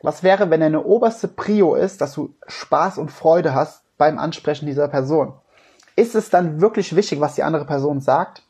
Was 0.01 0.21
wäre, 0.21 0.49
wenn 0.49 0.59
deine 0.59 0.83
oberste 0.83 1.29
Prio 1.29 1.75
ist, 1.75 2.01
dass 2.01 2.13
du 2.13 2.35
Spaß 2.47 2.97
und 2.97 3.09
Freude 3.09 3.53
hast 3.53 3.83
beim 3.97 4.19
Ansprechen 4.19 4.65
dieser 4.65 4.89
Person? 4.89 5.33
Ist 5.95 6.15
es 6.15 6.29
dann 6.29 6.59
wirklich 6.59 6.93
wichtig, 6.93 7.21
was 7.21 7.35
die 7.35 7.43
andere 7.43 7.65
Person 7.65 8.01
sagt? 8.01 8.43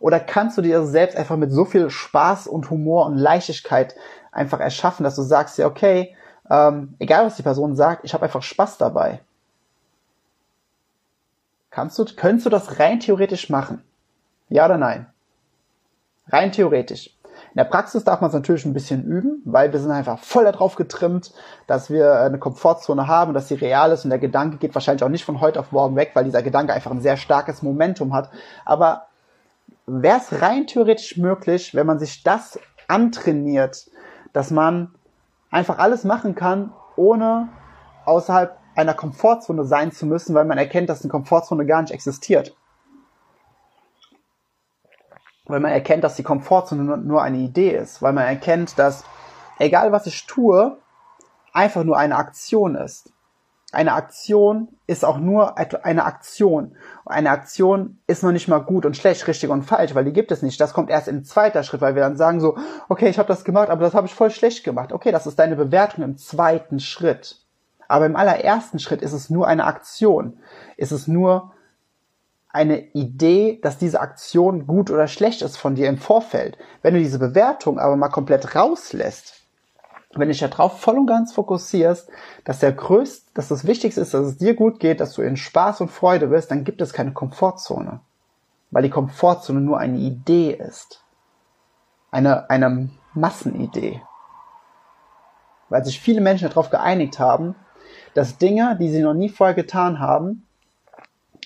Oder 0.00 0.18
kannst 0.18 0.58
du 0.58 0.62
dir 0.62 0.84
selbst 0.86 1.16
einfach 1.16 1.36
mit 1.36 1.52
so 1.52 1.64
viel 1.64 1.88
Spaß 1.88 2.48
und 2.48 2.68
Humor 2.70 3.06
und 3.06 3.16
Leichtigkeit 3.16 3.94
einfach 4.32 4.58
erschaffen, 4.58 5.04
dass 5.04 5.14
du 5.14 5.22
sagst, 5.22 5.56
ja, 5.56 5.66
okay, 5.66 6.16
ähm, 6.50 6.96
egal 6.98 7.26
was 7.26 7.36
die 7.36 7.42
Person 7.42 7.76
sagt, 7.76 8.04
ich 8.04 8.12
habe 8.12 8.24
einfach 8.24 8.42
Spaß 8.42 8.78
dabei. 8.78 9.20
Kannst 11.78 11.96
du, 11.96 12.04
könntest 12.04 12.44
du 12.44 12.50
das 12.50 12.80
rein 12.80 12.98
theoretisch 12.98 13.50
machen? 13.50 13.84
Ja 14.48 14.64
oder 14.64 14.78
nein? 14.78 15.06
Rein 16.26 16.50
theoretisch. 16.50 17.16
In 17.52 17.58
der 17.58 17.66
Praxis 17.66 18.02
darf 18.02 18.20
man 18.20 18.30
es 18.30 18.34
natürlich 18.34 18.64
ein 18.64 18.72
bisschen 18.72 19.04
üben, 19.04 19.42
weil 19.44 19.72
wir 19.72 19.78
sind 19.78 19.92
einfach 19.92 20.18
voll 20.18 20.42
darauf 20.42 20.74
getrimmt, 20.74 21.32
dass 21.68 21.88
wir 21.88 22.20
eine 22.20 22.40
Komfortzone 22.40 23.06
haben, 23.06 23.32
dass 23.32 23.46
sie 23.46 23.54
real 23.54 23.92
ist 23.92 24.02
und 24.02 24.10
der 24.10 24.18
Gedanke 24.18 24.56
geht 24.56 24.74
wahrscheinlich 24.74 25.04
auch 25.04 25.08
nicht 25.08 25.24
von 25.24 25.40
heute 25.40 25.60
auf 25.60 25.70
morgen 25.70 25.94
weg, 25.94 26.10
weil 26.14 26.24
dieser 26.24 26.42
Gedanke 26.42 26.72
einfach 26.72 26.90
ein 26.90 27.00
sehr 27.00 27.16
starkes 27.16 27.62
Momentum 27.62 28.12
hat. 28.12 28.30
Aber 28.64 29.06
wäre 29.86 30.18
es 30.18 30.42
rein 30.42 30.66
theoretisch 30.66 31.16
möglich, 31.16 31.76
wenn 31.76 31.86
man 31.86 32.00
sich 32.00 32.24
das 32.24 32.58
antrainiert, 32.88 33.88
dass 34.32 34.50
man 34.50 34.96
einfach 35.52 35.78
alles 35.78 36.02
machen 36.02 36.34
kann, 36.34 36.72
ohne 36.96 37.50
außerhalb 38.04 38.57
einer 38.78 38.94
Komfortzone 38.94 39.64
sein 39.64 39.90
zu 39.90 40.06
müssen, 40.06 40.36
weil 40.36 40.44
man 40.44 40.56
erkennt, 40.56 40.88
dass 40.88 41.02
eine 41.02 41.10
Komfortzone 41.10 41.66
gar 41.66 41.82
nicht 41.82 41.90
existiert. 41.90 42.56
Weil 45.46 45.58
man 45.58 45.72
erkennt, 45.72 46.04
dass 46.04 46.14
die 46.14 46.22
Komfortzone 46.22 46.98
nur 46.98 47.20
eine 47.20 47.38
Idee 47.38 47.76
ist. 47.76 48.02
Weil 48.02 48.12
man 48.12 48.24
erkennt, 48.24 48.78
dass 48.78 49.02
egal 49.58 49.90
was 49.90 50.06
ich 50.06 50.26
tue, 50.26 50.78
einfach 51.52 51.82
nur 51.82 51.98
eine 51.98 52.16
Aktion 52.16 52.76
ist. 52.76 53.12
Eine 53.72 53.94
Aktion 53.94 54.68
ist 54.86 55.04
auch 55.04 55.18
nur 55.18 55.58
eine 55.58 56.04
Aktion. 56.04 56.76
Eine 57.04 57.30
Aktion 57.30 57.98
ist 58.06 58.22
noch 58.22 58.32
nicht 58.32 58.46
mal 58.46 58.60
gut 58.60 58.86
und 58.86 58.96
schlecht, 58.96 59.26
richtig 59.26 59.50
und 59.50 59.64
falsch, 59.64 59.94
weil 59.96 60.04
die 60.04 60.12
gibt 60.12 60.30
es 60.30 60.40
nicht. 60.40 60.60
Das 60.60 60.72
kommt 60.72 60.88
erst 60.88 61.08
im 61.08 61.24
zweiten 61.24 61.64
Schritt, 61.64 61.80
weil 61.80 61.96
wir 61.96 62.02
dann 62.02 62.16
sagen 62.16 62.40
so, 62.40 62.56
okay, 62.88 63.08
ich 63.08 63.18
habe 63.18 63.28
das 63.28 63.44
gemacht, 63.44 63.70
aber 63.70 63.82
das 63.82 63.94
habe 63.94 64.06
ich 64.06 64.14
voll 64.14 64.30
schlecht 64.30 64.62
gemacht. 64.62 64.92
Okay, 64.92 65.10
das 65.10 65.26
ist 65.26 65.38
deine 65.38 65.56
Bewertung 65.56 66.04
im 66.04 66.16
zweiten 66.16 66.78
Schritt. 66.78 67.47
Aber 67.88 68.06
im 68.06 68.16
allerersten 68.16 68.78
Schritt 68.78 69.02
ist 69.02 69.12
es 69.12 69.30
nur 69.30 69.48
eine 69.48 69.64
Aktion. 69.64 70.38
Ist 70.76 70.92
es 70.92 71.08
nur 71.08 71.52
eine 72.50 72.80
Idee, 72.92 73.58
dass 73.62 73.78
diese 73.78 74.00
Aktion 74.00 74.66
gut 74.66 74.90
oder 74.90 75.06
schlecht 75.06 75.42
ist 75.42 75.56
von 75.56 75.74
dir 75.74 75.88
im 75.88 75.98
Vorfeld. 75.98 76.56
Wenn 76.82 76.94
du 76.94 77.00
diese 77.00 77.18
Bewertung 77.18 77.78
aber 77.78 77.96
mal 77.96 78.08
komplett 78.08 78.54
rauslässt, 78.54 79.38
wenn 80.12 80.28
du 80.28 80.32
dich 80.32 80.40
darauf 80.40 80.80
voll 80.80 80.98
und 80.98 81.06
ganz 81.06 81.32
fokussierst, 81.32 82.08
dass 82.44 82.60
der 82.60 82.72
größte, 82.72 83.30
dass 83.34 83.48
das 83.48 83.66
Wichtigste 83.66 84.00
ist, 84.00 84.14
dass 84.14 84.26
es 84.26 84.38
dir 84.38 84.54
gut 84.54 84.80
geht, 84.80 85.00
dass 85.00 85.12
du 85.12 85.22
in 85.22 85.36
Spaß 85.36 85.82
und 85.82 85.90
Freude 85.90 86.28
bist, 86.28 86.50
dann 86.50 86.64
gibt 86.64 86.80
es 86.80 86.92
keine 86.92 87.12
Komfortzone. 87.12 88.00
Weil 88.70 88.82
die 88.82 88.90
Komfortzone 88.90 89.60
nur 89.60 89.78
eine 89.78 89.98
Idee 89.98 90.52
ist. 90.52 91.04
Eine, 92.10 92.48
eine 92.48 92.88
Massenidee. 93.12 94.02
Weil 95.68 95.84
sich 95.84 96.00
viele 96.00 96.22
Menschen 96.22 96.48
darauf 96.48 96.70
geeinigt 96.70 97.18
haben, 97.18 97.54
dass 98.14 98.38
Dinge, 98.38 98.76
die 98.80 98.90
sie 98.90 99.02
noch 99.02 99.14
nie 99.14 99.28
vorher 99.28 99.54
getan 99.54 99.98
haben, 99.98 100.46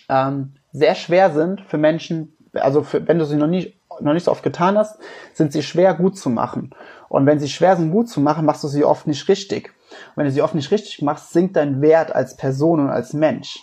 ähm, 0.09 0.53
sehr 0.72 0.95
schwer 0.95 1.30
sind 1.30 1.61
für 1.62 1.78
Menschen, 1.78 2.36
also 2.55 2.82
für, 2.82 3.07
wenn 3.07 3.18
du 3.18 3.24
sie 3.24 3.36
noch 3.36 3.47
nie, 3.47 3.74
noch 4.01 4.14
nicht 4.14 4.24
so 4.24 4.30
oft 4.30 4.43
getan 4.43 4.78
hast, 4.78 4.99
sind 5.34 5.53
sie 5.53 5.62
schwer 5.62 5.95
gut 5.95 6.18
zu 6.18 6.30
machen. 6.30 6.74
Und 7.09 7.26
wenn 7.26 7.38
sie 7.38 7.49
schwer 7.49 7.76
sind 7.76 7.90
gut 7.90 8.09
zu 8.09 8.20
machen, 8.20 8.47
machst 8.47 8.64
du 8.64 8.68
sie 8.68 8.84
oft 8.84 9.07
nicht 9.07 9.28
richtig. 9.28 9.72
Und 9.90 10.16
wenn 10.16 10.24
du 10.24 10.32
sie 10.32 10.43
oft 10.43 10.55
nicht 10.55 10.70
richtig 10.70 11.03
machst, 11.03 11.32
sinkt 11.32 11.57
dein 11.57 11.82
Wert 11.82 12.14
als 12.14 12.36
Person 12.36 12.80
und 12.80 12.90
als 12.90 13.12
Mensch. 13.12 13.62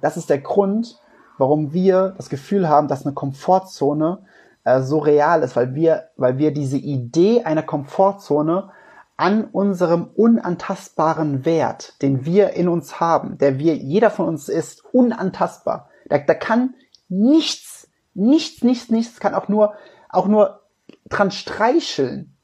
Das 0.00 0.16
ist 0.16 0.28
der 0.30 0.38
Grund, 0.38 0.98
warum 1.38 1.72
wir 1.72 2.14
das 2.16 2.28
Gefühl 2.28 2.68
haben, 2.68 2.88
dass 2.88 3.06
eine 3.06 3.14
Komfortzone 3.14 4.18
äh, 4.64 4.80
so 4.80 4.98
real 4.98 5.42
ist, 5.42 5.56
weil 5.56 5.74
wir, 5.74 6.08
weil 6.16 6.38
wir 6.38 6.52
diese 6.52 6.76
Idee 6.76 7.42
einer 7.44 7.62
Komfortzone 7.62 8.70
an 9.22 9.44
unserem 9.44 10.08
unantastbaren 10.16 11.44
Wert, 11.44 11.94
den 12.02 12.24
wir 12.24 12.54
in 12.54 12.66
uns 12.66 12.98
haben, 12.98 13.38
der 13.38 13.56
wir, 13.56 13.76
jeder 13.76 14.10
von 14.10 14.26
uns 14.26 14.48
ist, 14.48 14.84
unantastbar. 14.92 15.88
Da, 16.08 16.18
da 16.18 16.34
kann 16.34 16.74
nichts, 17.08 17.86
nichts, 18.14 18.64
nichts, 18.64 18.90
nichts, 18.90 19.20
kann 19.20 19.36
auch 19.36 19.46
nur, 19.46 19.74
auch 20.08 20.26
nur 20.26 20.62
dran 21.08 21.30
streicheln. 21.30 22.36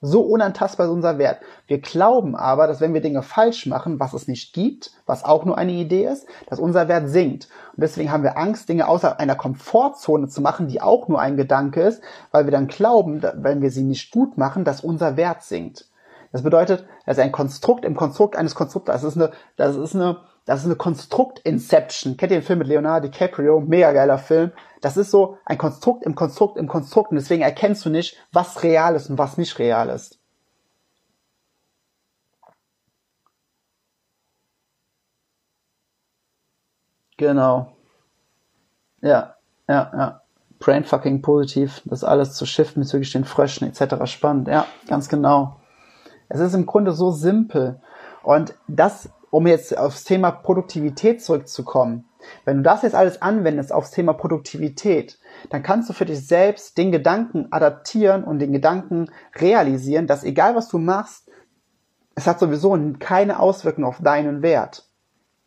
So 0.00 0.22
unantastbar 0.22 0.86
ist 0.86 0.92
unser 0.92 1.18
Wert. 1.18 1.42
Wir 1.66 1.82
glauben 1.82 2.34
aber, 2.34 2.66
dass 2.66 2.80
wenn 2.80 2.94
wir 2.94 3.02
Dinge 3.02 3.22
falsch 3.22 3.66
machen, 3.66 4.00
was 4.00 4.14
es 4.14 4.26
nicht 4.26 4.54
gibt, 4.54 4.90
was 5.04 5.24
auch 5.24 5.44
nur 5.44 5.58
eine 5.58 5.72
Idee 5.72 6.06
ist, 6.06 6.26
dass 6.48 6.58
unser 6.58 6.88
Wert 6.88 7.10
sinkt. 7.10 7.48
Und 7.76 7.82
deswegen 7.82 8.10
haben 8.10 8.22
wir 8.22 8.38
Angst, 8.38 8.70
Dinge 8.70 8.88
außerhalb 8.88 9.20
einer 9.20 9.36
Komfortzone 9.36 10.28
zu 10.28 10.40
machen, 10.40 10.66
die 10.66 10.80
auch 10.80 11.08
nur 11.08 11.20
ein 11.20 11.36
Gedanke 11.36 11.82
ist, 11.82 12.00
weil 12.30 12.46
wir 12.46 12.52
dann 12.52 12.68
glauben, 12.68 13.22
wenn 13.34 13.60
wir 13.60 13.70
sie 13.70 13.84
nicht 13.84 14.10
gut 14.10 14.38
machen, 14.38 14.64
dass 14.64 14.80
unser 14.80 15.18
Wert 15.18 15.42
sinkt. 15.42 15.91
Das 16.32 16.42
bedeutet, 16.42 16.86
das 17.04 17.18
ist 17.18 17.22
ein 17.22 17.30
Konstrukt 17.30 17.84
im 17.84 17.94
Konstrukt 17.94 18.36
eines 18.36 18.54
Konstruktors. 18.54 19.02
Das 19.02 19.14
ist 19.14 19.20
eine, 19.20 19.32
das 19.56 19.76
ist 19.76 19.94
eine, 19.94 20.20
das 20.46 20.60
ist 20.60 20.66
eine 20.66 20.76
Konstrukt-Inception. 20.76 22.16
Kennt 22.16 22.32
ihr 22.32 22.40
den 22.40 22.44
Film 22.44 22.60
mit 22.60 22.68
Leonardo 22.68 23.08
DiCaprio? 23.08 23.60
Mega 23.60 23.92
geiler 23.92 24.18
Film. 24.18 24.50
Das 24.80 24.96
ist 24.96 25.10
so 25.10 25.38
ein 25.44 25.58
Konstrukt 25.58 26.04
im 26.04 26.14
Konstrukt 26.14 26.56
im 26.56 26.68
Konstrukt. 26.68 27.10
Und 27.10 27.16
deswegen 27.16 27.42
erkennst 27.42 27.84
du 27.84 27.90
nicht, 27.90 28.16
was 28.32 28.62
real 28.62 28.96
ist 28.96 29.10
und 29.10 29.18
was 29.18 29.36
nicht 29.36 29.58
real 29.58 29.90
ist. 29.90 30.18
Genau. 37.18 37.76
Ja, 39.02 39.36
ja, 39.68 39.92
ja. 39.94 40.22
Brain 40.58 40.84
fucking 40.84 41.22
positiv. 41.22 41.82
Das 41.84 42.04
alles 42.04 42.34
zu 42.34 42.46
shiften 42.46 42.82
bezüglich 42.82 43.12
den 43.12 43.24
Fröschen 43.24 43.68
etc. 43.68 44.06
Spannend. 44.06 44.48
Ja, 44.48 44.66
ganz 44.88 45.08
genau. 45.08 45.61
Es 46.32 46.40
ist 46.40 46.54
im 46.54 46.64
Grunde 46.64 46.92
so 46.92 47.10
simpel. 47.10 47.78
Und 48.22 48.54
das, 48.66 49.10
um 49.30 49.46
jetzt 49.46 49.76
aufs 49.76 50.04
Thema 50.04 50.30
Produktivität 50.30 51.22
zurückzukommen, 51.22 52.08
wenn 52.46 52.58
du 52.58 52.62
das 52.62 52.82
jetzt 52.82 52.94
alles 52.94 53.20
anwendest 53.20 53.70
aufs 53.70 53.90
Thema 53.90 54.14
Produktivität, 54.14 55.18
dann 55.50 55.62
kannst 55.62 55.90
du 55.90 55.92
für 55.92 56.06
dich 56.06 56.26
selbst 56.26 56.78
den 56.78 56.90
Gedanken 56.90 57.48
adaptieren 57.50 58.24
und 58.24 58.38
den 58.38 58.52
Gedanken 58.52 59.10
realisieren, 59.34 60.06
dass 60.06 60.24
egal 60.24 60.56
was 60.56 60.68
du 60.68 60.78
machst, 60.78 61.28
es 62.14 62.26
hat 62.26 62.38
sowieso 62.38 62.78
keine 62.98 63.38
Auswirkung 63.38 63.84
auf 63.84 64.00
deinen 64.00 64.40
Wert. 64.40 64.88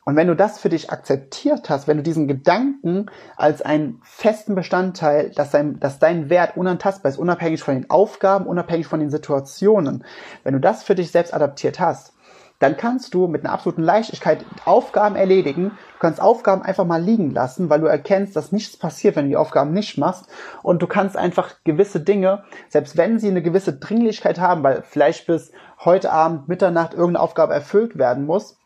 Und 0.08 0.16
wenn 0.16 0.28
du 0.28 0.36
das 0.36 0.60
für 0.60 0.70
dich 0.70 0.92
akzeptiert 0.92 1.68
hast, 1.68 1.88
wenn 1.88 1.98
du 1.98 2.04
diesen 2.04 2.28
Gedanken 2.28 3.08
als 3.38 3.64
einen 3.64 4.00
festen 4.04 4.54
Bestandteil, 4.54 5.32
dass 5.32 5.50
dein, 5.50 5.80
dass 5.80 5.98
dein 5.98 6.30
Wert 6.30 6.56
unantastbar 6.56 7.12
ist, 7.12 7.18
unabhängig 7.18 7.64
von 7.64 7.74
den 7.74 7.90
Aufgaben, 7.90 8.46
unabhängig 8.46 8.86
von 8.86 9.00
den 9.00 9.10
Situationen, 9.10 10.06
wenn 10.44 10.54
du 10.54 10.60
das 10.60 10.84
für 10.84 10.94
dich 10.94 11.12
selbst 11.12 11.34
adaptiert 11.34 11.80
hast, 11.80 12.14
dann 12.60 12.78
kannst 12.78 13.16
du 13.16 13.28
mit 13.28 13.44
einer 13.44 13.54
absoluten 13.54 13.82
Leichtigkeit 13.82 14.46
Aufgaben 14.64 15.16
erledigen. 15.16 15.72
Du 15.94 16.00
kannst 16.00 16.22
Aufgaben 16.22 16.62
einfach 16.62 16.86
mal 16.86 17.02
liegen 17.02 17.32
lassen, 17.32 17.70
weil 17.72 17.82
du 17.82 17.88
erkennst, 17.88 18.36
dass 18.36 18.52
nichts 18.52 18.78
passiert, 18.78 19.16
wenn 19.16 19.26
du 19.26 19.30
die 19.30 19.38
Aufgaben 19.38 19.74
nicht 19.74 19.98
machst. 19.98 20.28
Und 20.62 20.84
du 20.84 20.88
kannst 20.88 21.18
einfach 21.18 21.56
gewisse 21.64 22.00
Dinge, 22.00 22.44
selbst 22.70 22.96
wenn 22.96 23.20
sie 23.20 23.28
eine 23.28 23.42
gewisse 23.42 23.74
Dringlichkeit 23.74 24.40
haben, 24.40 24.64
weil 24.64 24.84
vielleicht 24.84 25.28
bis 25.28 25.52
heute 25.84 26.12
Abend, 26.12 26.48
Mitternacht 26.48 26.94
irgendeine 26.94 27.22
Aufgabe 27.22 27.54
erfüllt 27.54 27.98
werden 27.98 28.26
muss, 28.26 28.58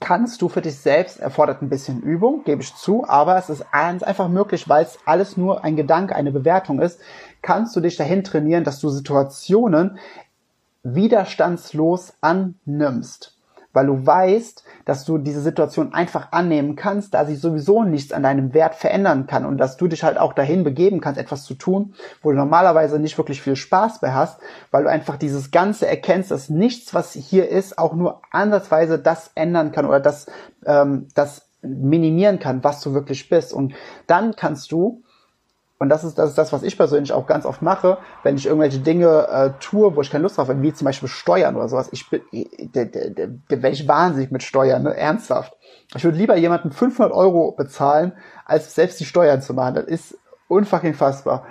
kannst 0.00 0.42
du 0.42 0.48
für 0.48 0.62
dich 0.62 0.78
selbst, 0.78 1.20
erfordert 1.20 1.62
ein 1.62 1.68
bisschen 1.68 2.02
Übung, 2.02 2.44
gebe 2.44 2.62
ich 2.62 2.74
zu, 2.74 3.08
aber 3.08 3.36
es 3.36 3.50
ist 3.50 3.64
einfach 3.72 4.28
möglich, 4.28 4.68
weil 4.68 4.84
es 4.84 4.98
alles 5.04 5.36
nur 5.36 5.64
ein 5.64 5.76
Gedanke, 5.76 6.16
eine 6.16 6.32
Bewertung 6.32 6.80
ist, 6.80 7.00
kannst 7.42 7.76
du 7.76 7.80
dich 7.80 7.96
dahin 7.96 8.24
trainieren, 8.24 8.64
dass 8.64 8.80
du 8.80 8.88
Situationen 8.88 9.98
widerstandslos 10.82 12.14
annimmst 12.20 13.31
weil 13.72 13.86
du 13.86 14.06
weißt, 14.06 14.64
dass 14.84 15.04
du 15.04 15.18
diese 15.18 15.40
Situation 15.40 15.94
einfach 15.94 16.32
annehmen 16.32 16.76
kannst, 16.76 17.14
da 17.14 17.24
sich 17.24 17.40
sowieso 17.40 17.84
nichts 17.84 18.12
an 18.12 18.22
deinem 18.22 18.54
Wert 18.54 18.74
verändern 18.74 19.26
kann 19.26 19.44
und 19.44 19.58
dass 19.58 19.76
du 19.76 19.88
dich 19.88 20.02
halt 20.02 20.18
auch 20.18 20.32
dahin 20.32 20.64
begeben 20.64 21.00
kannst, 21.00 21.20
etwas 21.20 21.44
zu 21.44 21.54
tun, 21.54 21.94
wo 22.22 22.30
du 22.30 22.36
normalerweise 22.36 22.98
nicht 22.98 23.16
wirklich 23.18 23.42
viel 23.42 23.56
Spaß 23.56 24.00
bei 24.00 24.12
hast, 24.12 24.40
weil 24.70 24.84
du 24.84 24.90
einfach 24.90 25.16
dieses 25.16 25.50
Ganze 25.50 25.86
erkennst, 25.86 26.30
dass 26.30 26.48
nichts, 26.50 26.94
was 26.94 27.12
hier 27.12 27.48
ist, 27.48 27.78
auch 27.78 27.94
nur 27.94 28.22
ansatzweise 28.30 28.98
das 28.98 29.30
ändern 29.34 29.72
kann 29.72 29.86
oder 29.86 30.00
das, 30.00 30.26
ähm, 30.66 31.08
das 31.14 31.48
minimieren 31.62 32.38
kann, 32.38 32.64
was 32.64 32.80
du 32.80 32.92
wirklich 32.92 33.28
bist. 33.28 33.52
Und 33.52 33.74
dann 34.06 34.34
kannst 34.36 34.72
du 34.72 35.02
und 35.82 35.88
das 35.88 36.04
ist, 36.04 36.16
das 36.16 36.30
ist 36.30 36.38
das, 36.38 36.52
was 36.52 36.62
ich 36.62 36.76
persönlich 36.76 37.12
auch 37.12 37.26
ganz 37.26 37.44
oft 37.44 37.60
mache, 37.60 37.98
wenn 38.22 38.36
ich 38.36 38.46
irgendwelche 38.46 38.78
Dinge 38.78 39.26
äh, 39.28 39.50
tue, 39.58 39.96
wo 39.96 40.00
ich 40.00 40.12
keine 40.12 40.22
Lust 40.22 40.38
drauf 40.38 40.48
habe, 40.48 40.62
wie 40.62 40.72
zum 40.72 40.84
Beispiel 40.84 41.08
Steuern 41.08 41.56
oder 41.56 41.66
sowas. 41.66 41.88
Ich 41.90 42.08
bin, 42.08 42.22
da, 42.72 42.84
da, 42.84 43.00
da, 43.08 43.24
da 43.48 43.62
wäre 43.62 43.72
ich 43.72 43.88
wahnsinnig 43.88 44.30
mit 44.30 44.44
Steuern, 44.44 44.84
ne? 44.84 44.96
ernsthaft. 44.96 45.56
Ich 45.96 46.04
würde 46.04 46.16
lieber 46.16 46.36
jemanden 46.36 46.70
500 46.70 47.12
Euro 47.12 47.50
bezahlen, 47.50 48.12
als 48.44 48.76
selbst 48.76 49.00
die 49.00 49.04
Steuern 49.04 49.42
zu 49.42 49.54
machen. 49.54 49.74
Das 49.74 49.86
ist 49.86 50.18
unfucking 50.46 50.94
fassbar. 50.94 51.46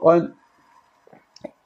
Und 0.00 0.34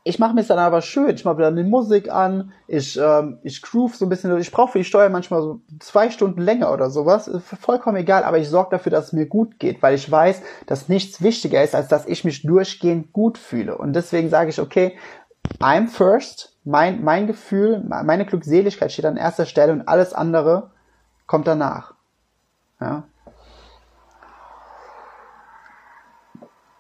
ich 0.02 0.18
mache 0.18 0.34
mir 0.34 0.40
es 0.40 0.48
dann 0.48 0.58
aber 0.58 0.80
schön. 0.80 1.14
Ich 1.14 1.24
mache 1.24 1.42
dann 1.42 1.56
die 1.56 1.62
Musik 1.62 2.10
an, 2.10 2.52
ich, 2.66 2.98
ähm, 2.98 3.38
ich 3.42 3.60
groove 3.60 3.96
so 3.96 4.06
ein 4.06 4.08
bisschen. 4.08 4.36
Ich 4.38 4.50
brauche 4.50 4.72
für 4.72 4.78
die 4.78 4.84
Steuer 4.84 5.10
manchmal 5.10 5.42
so 5.42 5.60
zwei 5.78 6.10
Stunden 6.10 6.40
länger 6.40 6.72
oder 6.72 6.90
sowas. 6.90 7.30
Vollkommen 7.60 7.98
egal, 7.98 8.24
aber 8.24 8.38
ich 8.38 8.48
sorge 8.48 8.70
dafür, 8.70 8.90
dass 8.90 9.06
es 9.06 9.12
mir 9.12 9.26
gut 9.26 9.58
geht, 9.58 9.82
weil 9.82 9.94
ich 9.94 10.10
weiß, 10.10 10.42
dass 10.66 10.88
nichts 10.88 11.20
wichtiger 11.20 11.62
ist, 11.62 11.74
als 11.74 11.88
dass 11.88 12.06
ich 12.06 12.24
mich 12.24 12.42
durchgehend 12.42 13.12
gut 13.12 13.36
fühle. 13.36 13.76
Und 13.76 13.92
deswegen 13.92 14.30
sage 14.30 14.50
ich, 14.50 14.60
okay, 14.60 14.96
I'm 15.58 15.88
first. 15.88 16.56
Mein, 16.64 17.02
mein 17.02 17.26
Gefühl, 17.26 17.82
meine 17.86 18.26
Glückseligkeit 18.26 18.92
steht 18.92 19.06
an 19.06 19.16
erster 19.16 19.46
Stelle 19.46 19.72
und 19.72 19.88
alles 19.88 20.12
andere 20.12 20.70
kommt 21.26 21.46
danach. 21.46 21.94
Ja. 22.80 23.04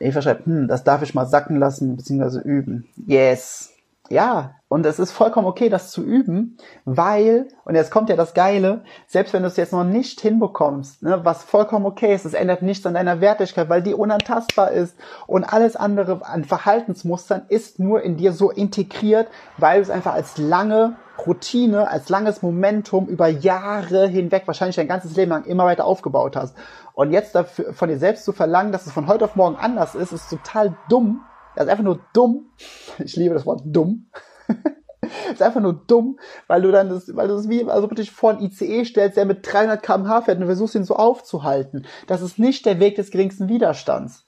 Eva 0.00 0.22
schreibt, 0.22 0.46
hm, 0.46 0.66
das 0.66 0.84
darf 0.84 1.02
ich 1.02 1.14
mal 1.14 1.26
sacken 1.26 1.56
lassen 1.56 1.96
bzw. 1.96 2.40
üben. 2.40 2.88
Yes. 3.06 3.70
Ja, 4.08 4.56
und 4.66 4.84
es 4.86 4.98
ist 4.98 5.12
vollkommen 5.12 5.46
okay, 5.46 5.68
das 5.68 5.92
zu 5.92 6.02
üben, 6.02 6.56
weil, 6.84 7.46
und 7.64 7.76
jetzt 7.76 7.92
kommt 7.92 8.08
ja 8.08 8.16
das 8.16 8.34
Geile, 8.34 8.82
selbst 9.06 9.32
wenn 9.32 9.42
du 9.42 9.48
es 9.48 9.56
jetzt 9.56 9.72
noch 9.72 9.84
nicht 9.84 10.20
hinbekommst, 10.20 11.04
ne, 11.04 11.20
was 11.24 11.44
vollkommen 11.44 11.86
okay 11.86 12.12
ist, 12.12 12.24
es 12.24 12.34
ändert 12.34 12.62
nichts 12.62 12.84
an 12.86 12.94
deiner 12.94 13.20
Wertigkeit, 13.20 13.68
weil 13.68 13.82
die 13.82 13.94
unantastbar 13.94 14.72
ist 14.72 14.96
und 15.28 15.44
alles 15.44 15.76
andere 15.76 16.26
an 16.26 16.44
Verhaltensmustern 16.44 17.42
ist 17.48 17.78
nur 17.78 18.02
in 18.02 18.16
dir 18.16 18.32
so 18.32 18.50
integriert, 18.50 19.28
weil 19.58 19.76
du 19.76 19.82
es 19.82 19.90
einfach 19.90 20.14
als 20.14 20.38
lange 20.38 20.96
Routine, 21.26 21.88
als 21.88 22.08
langes 22.08 22.42
Momentum 22.42 23.06
über 23.06 23.28
Jahre 23.28 24.06
hinweg, 24.06 24.42
wahrscheinlich 24.46 24.76
dein 24.76 24.88
ganzes 24.88 25.16
Leben 25.16 25.30
lang 25.30 25.44
immer 25.44 25.64
weiter 25.64 25.84
aufgebaut 25.84 26.36
hast. 26.36 26.56
Und 26.94 27.12
jetzt 27.12 27.34
dafür, 27.34 27.72
von 27.72 27.88
dir 27.88 27.98
selbst 27.98 28.24
zu 28.24 28.32
verlangen, 28.32 28.72
dass 28.72 28.86
es 28.86 28.92
von 28.92 29.06
heute 29.06 29.24
auf 29.24 29.36
morgen 29.36 29.56
anders 29.56 29.94
ist, 29.94 30.12
ist 30.12 30.28
total 30.28 30.76
dumm. 30.88 31.22
Das 31.54 31.64
ist 31.64 31.70
einfach 31.70 31.84
nur 31.84 32.00
dumm. 32.12 32.50
Ich 32.98 33.16
liebe 33.16 33.34
das 33.34 33.46
Wort 33.46 33.62
dumm. 33.64 34.10
ist 35.32 35.42
einfach 35.42 35.60
nur 35.60 35.72
dumm, 35.86 36.18
weil 36.46 36.62
du 36.62 36.70
dann 36.70 36.88
das, 36.88 37.14
weil 37.16 37.28
du 37.28 37.34
das 37.34 37.48
wie, 37.48 37.64
also 37.64 37.86
dich 37.86 38.10
vor 38.10 38.30
ein 38.30 38.40
ICE 38.40 38.84
stellst, 38.84 39.16
der 39.16 39.24
mit 39.24 39.40
300 39.50 39.82
km/h 39.82 40.22
fährt 40.22 40.38
und 40.38 40.46
versuchst 40.46 40.74
ihn 40.74 40.84
so 40.84 40.96
aufzuhalten. 40.96 41.86
Das 42.06 42.22
ist 42.22 42.38
nicht 42.38 42.66
der 42.66 42.80
Weg 42.80 42.96
des 42.96 43.10
geringsten 43.10 43.48
Widerstands. 43.48 44.26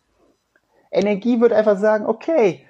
Energie 0.90 1.40
wird 1.40 1.52
einfach 1.52 1.78
sagen, 1.78 2.06
okay, 2.06 2.66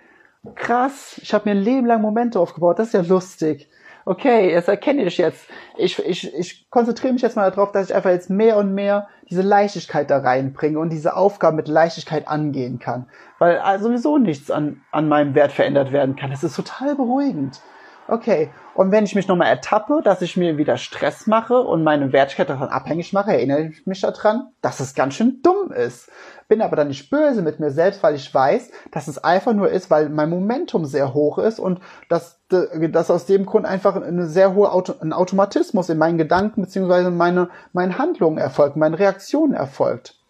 krass, 0.54 1.20
ich 1.22 1.32
habe 1.34 1.48
mir 1.48 1.56
ein 1.56 1.62
Leben 1.62 1.86
lang 1.86 2.02
Momente 2.02 2.40
aufgebaut, 2.40 2.78
das 2.78 2.88
ist 2.88 2.94
ja 2.94 3.02
lustig 3.02 3.68
okay, 4.04 4.50
jetzt 4.50 4.68
erkenne 4.68 5.04
ich 5.04 5.18
jetzt. 5.18 5.46
Ich, 5.76 5.98
ich, 6.04 6.34
ich 6.34 6.70
konzentriere 6.70 7.12
mich 7.12 7.22
jetzt 7.22 7.36
mal 7.36 7.50
darauf, 7.50 7.72
dass 7.72 7.90
ich 7.90 7.94
einfach 7.94 8.10
jetzt 8.10 8.30
mehr 8.30 8.56
und 8.56 8.74
mehr 8.74 9.08
diese 9.30 9.42
Leichtigkeit 9.42 10.10
da 10.10 10.18
reinbringe 10.18 10.78
und 10.78 10.90
diese 10.90 11.16
Aufgaben 11.16 11.56
mit 11.56 11.68
Leichtigkeit 11.68 12.28
angehen 12.28 12.78
kann. 12.78 13.08
Weil 13.38 13.58
also 13.58 13.88
sowieso 13.88 14.18
nichts 14.18 14.50
an, 14.50 14.82
an 14.90 15.08
meinem 15.08 15.34
Wert 15.34 15.52
verändert 15.52 15.92
werden 15.92 16.16
kann. 16.16 16.30
Das 16.30 16.44
ist 16.44 16.56
total 16.56 16.96
beruhigend. 16.96 17.60
Okay. 18.08 18.50
Und 18.74 18.90
wenn 18.90 19.04
ich 19.04 19.14
mich 19.14 19.28
nochmal 19.28 19.48
ertappe, 19.48 20.00
dass 20.02 20.22
ich 20.22 20.36
mir 20.36 20.56
wieder 20.56 20.76
Stress 20.76 21.26
mache 21.26 21.60
und 21.60 21.84
meine 21.84 22.12
Wertigkeit 22.12 22.48
davon 22.48 22.68
abhängig 22.68 23.12
mache, 23.12 23.32
erinnere 23.32 23.68
ich 23.68 23.86
mich 23.86 24.00
daran, 24.00 24.48
dass 24.60 24.80
es 24.80 24.94
ganz 24.94 25.14
schön 25.14 25.40
dumm 25.42 25.72
ist. 25.72 26.10
Bin 26.52 26.60
aber 26.60 26.76
dann 26.76 26.88
nicht 26.88 27.08
böse 27.08 27.40
mit 27.40 27.60
mir 27.60 27.70
selbst, 27.70 28.02
weil 28.02 28.14
ich 28.14 28.34
weiß, 28.34 28.72
dass 28.90 29.08
es 29.08 29.16
einfach 29.16 29.54
nur 29.54 29.70
ist, 29.70 29.90
weil 29.90 30.10
mein 30.10 30.28
Momentum 30.28 30.84
sehr 30.84 31.14
hoch 31.14 31.38
ist 31.38 31.58
und 31.58 31.80
dass, 32.10 32.40
dass 32.50 33.10
aus 33.10 33.24
dem 33.24 33.46
Grund 33.46 33.64
einfach 33.64 33.96
eine 33.96 34.26
sehr 34.26 34.54
hohe 34.54 34.70
Auto, 34.70 34.92
ein 35.00 35.14
Automatismus 35.14 35.88
in 35.88 35.96
meinen 35.96 36.18
Gedanken 36.18 36.60
beziehungsweise 36.60 37.10
meine, 37.10 37.48
meinen 37.72 37.96
Handlungen 37.96 38.36
erfolgt, 38.36 38.76
meine 38.76 38.98
Reaktionen 38.98 39.54
erfolgt. 39.54 40.20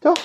Doch, 0.00 0.16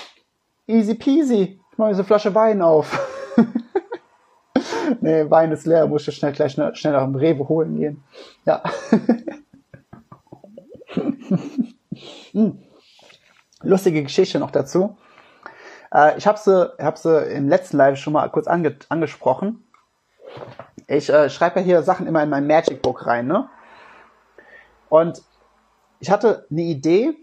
easy 0.66 0.94
peasy. 0.94 1.60
Ich 1.70 1.76
mache 1.76 1.90
diese 1.90 2.04
Flasche 2.04 2.34
Wein 2.34 2.62
auf. 2.62 2.98
nee, 5.02 5.28
Wein 5.28 5.52
ist 5.52 5.66
leer, 5.66 5.86
muss 5.86 6.08
ich 6.08 6.16
schnell 6.16 6.32
gleich 6.32 6.52
schnell, 6.52 6.74
schnell 6.76 6.94
nach 6.94 7.04
dem 7.04 7.14
Rewe 7.14 7.46
holen 7.46 7.76
gehen. 7.76 8.02
Ja. 8.46 8.62
hm. 12.32 12.58
Lustige 13.64 14.02
Geschichte 14.02 14.38
noch 14.38 14.50
dazu. 14.50 14.96
Äh, 15.92 16.18
ich 16.18 16.26
habe 16.26 16.38
sie, 16.38 16.72
hab 16.78 16.98
sie 16.98 17.24
im 17.32 17.48
letzten 17.48 17.76
Live 17.76 17.98
schon 17.98 18.12
mal 18.12 18.28
kurz 18.28 18.46
ange 18.46 18.76
angesprochen. 18.88 19.64
Ich 20.86 21.08
äh, 21.10 21.30
schreibe 21.30 21.60
ja 21.60 21.64
hier 21.64 21.82
Sachen 21.82 22.06
immer 22.06 22.22
in 22.22 22.30
mein 22.30 22.46
Magic 22.46 22.82
Book 22.82 23.06
rein, 23.06 23.26
ne? 23.26 23.48
Und 24.88 25.22
ich 26.00 26.10
hatte 26.10 26.46
eine 26.50 26.62
Idee 26.62 27.14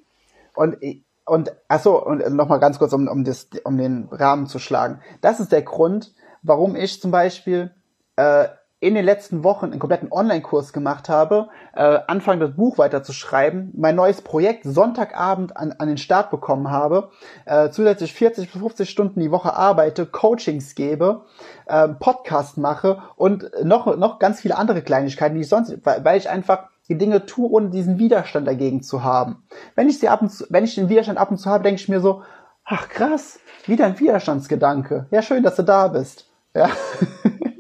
und 0.56 0.78
und 1.26 1.56
achso, 1.68 1.98
und 1.98 2.28
nochmal 2.34 2.60
ganz 2.60 2.80
kurz, 2.80 2.94
um, 2.94 3.08
um, 3.08 3.24
das, 3.24 3.48
um 3.64 3.78
den 3.78 4.10
Rahmen 4.12 4.48
zu 4.48 4.60
schlagen. 4.60 5.02
Das 5.22 5.40
ist 5.40 5.52
der 5.52 5.62
Grund, 5.62 6.14
warum 6.42 6.76
ich 6.76 7.00
zum 7.00 7.12
Beispiel 7.12 7.74
äh, 8.16 8.48
in 8.82 8.96
den 8.96 9.06
letzten 9.06 9.44
Wochen 9.44 9.66
einen 9.66 9.80
kompletten 9.80 10.12
Online-Kurs 10.12 10.74
gemacht 10.74 11.08
habe, 11.08 11.50
äh, 11.76 12.00
anfangen 12.08 12.40
das 12.40 12.56
Buch 12.56 12.80
weiterzuschreiben, 12.80 13.72
mein 13.78 13.96
neues 13.96 14.24
Projekt 14.24 14.64
Sonntagabend 14.64 15.56
an, 15.56 15.76
an 15.78 15.88
den 15.88 16.00
Start 16.00 16.32
bekommen 16.32 16.72
habe, 16.72 17.12
äh, 17.46 17.70
zusätzlich 17.70 18.12
40 18.14 18.52
bis 18.52 18.60
50 18.60 18.90
Stunden 18.90 19.20
die 19.20 19.30
Woche 19.30 19.56
arbeite, 19.56 20.08
Coachings 20.08 20.74
gebe, 20.74 21.22
äh, 21.68 21.90
Podcast 21.90 22.58
mache 22.58 23.04
und 23.16 23.52
noch, 23.64 23.96
noch 23.98 24.18
ganz 24.18 24.42
viele 24.42 24.58
andere 24.58 24.82
Kleinigkeiten, 24.82 25.36
die 25.36 25.42
ich 25.42 25.50
sonst, 25.50 25.78
weil, 25.86 26.04
weil 26.04 26.18
ich 26.18 26.28
einfach 26.28 26.70
die 26.90 26.98
Dinge 26.98 27.28
tue, 27.28 27.50
ohne 27.52 27.70
diesen 27.70 28.00
Widerstand 28.00 28.48
dagegen 28.48 28.82
zu 28.82 29.04
haben. 29.04 29.44
Wenn 29.76 29.90
ich 29.90 30.00
sie 30.00 30.10
ab 30.10 30.24
und 30.24 30.30
zu, 30.30 30.46
wenn 30.50 30.64
ich 30.64 30.74
den 30.74 30.90
Widerstand 30.90 31.20
ab 31.20 31.30
und 31.30 31.38
zu 31.38 31.52
habe, 31.52 31.64
denke 31.64 31.80
ich 31.80 31.88
mir 31.88 32.00
so, 32.00 32.24
ach 32.66 32.90
krass, 32.90 33.40
wieder 33.68 33.86
ein 33.86 34.00
Widerstandsgedanke. 34.00 35.06
Ja, 35.12 35.22
schön, 35.22 35.44
dass 35.44 35.56
du 35.56 35.64
da 35.64 35.88
bist. 35.88 36.26
Ja. 36.56 36.72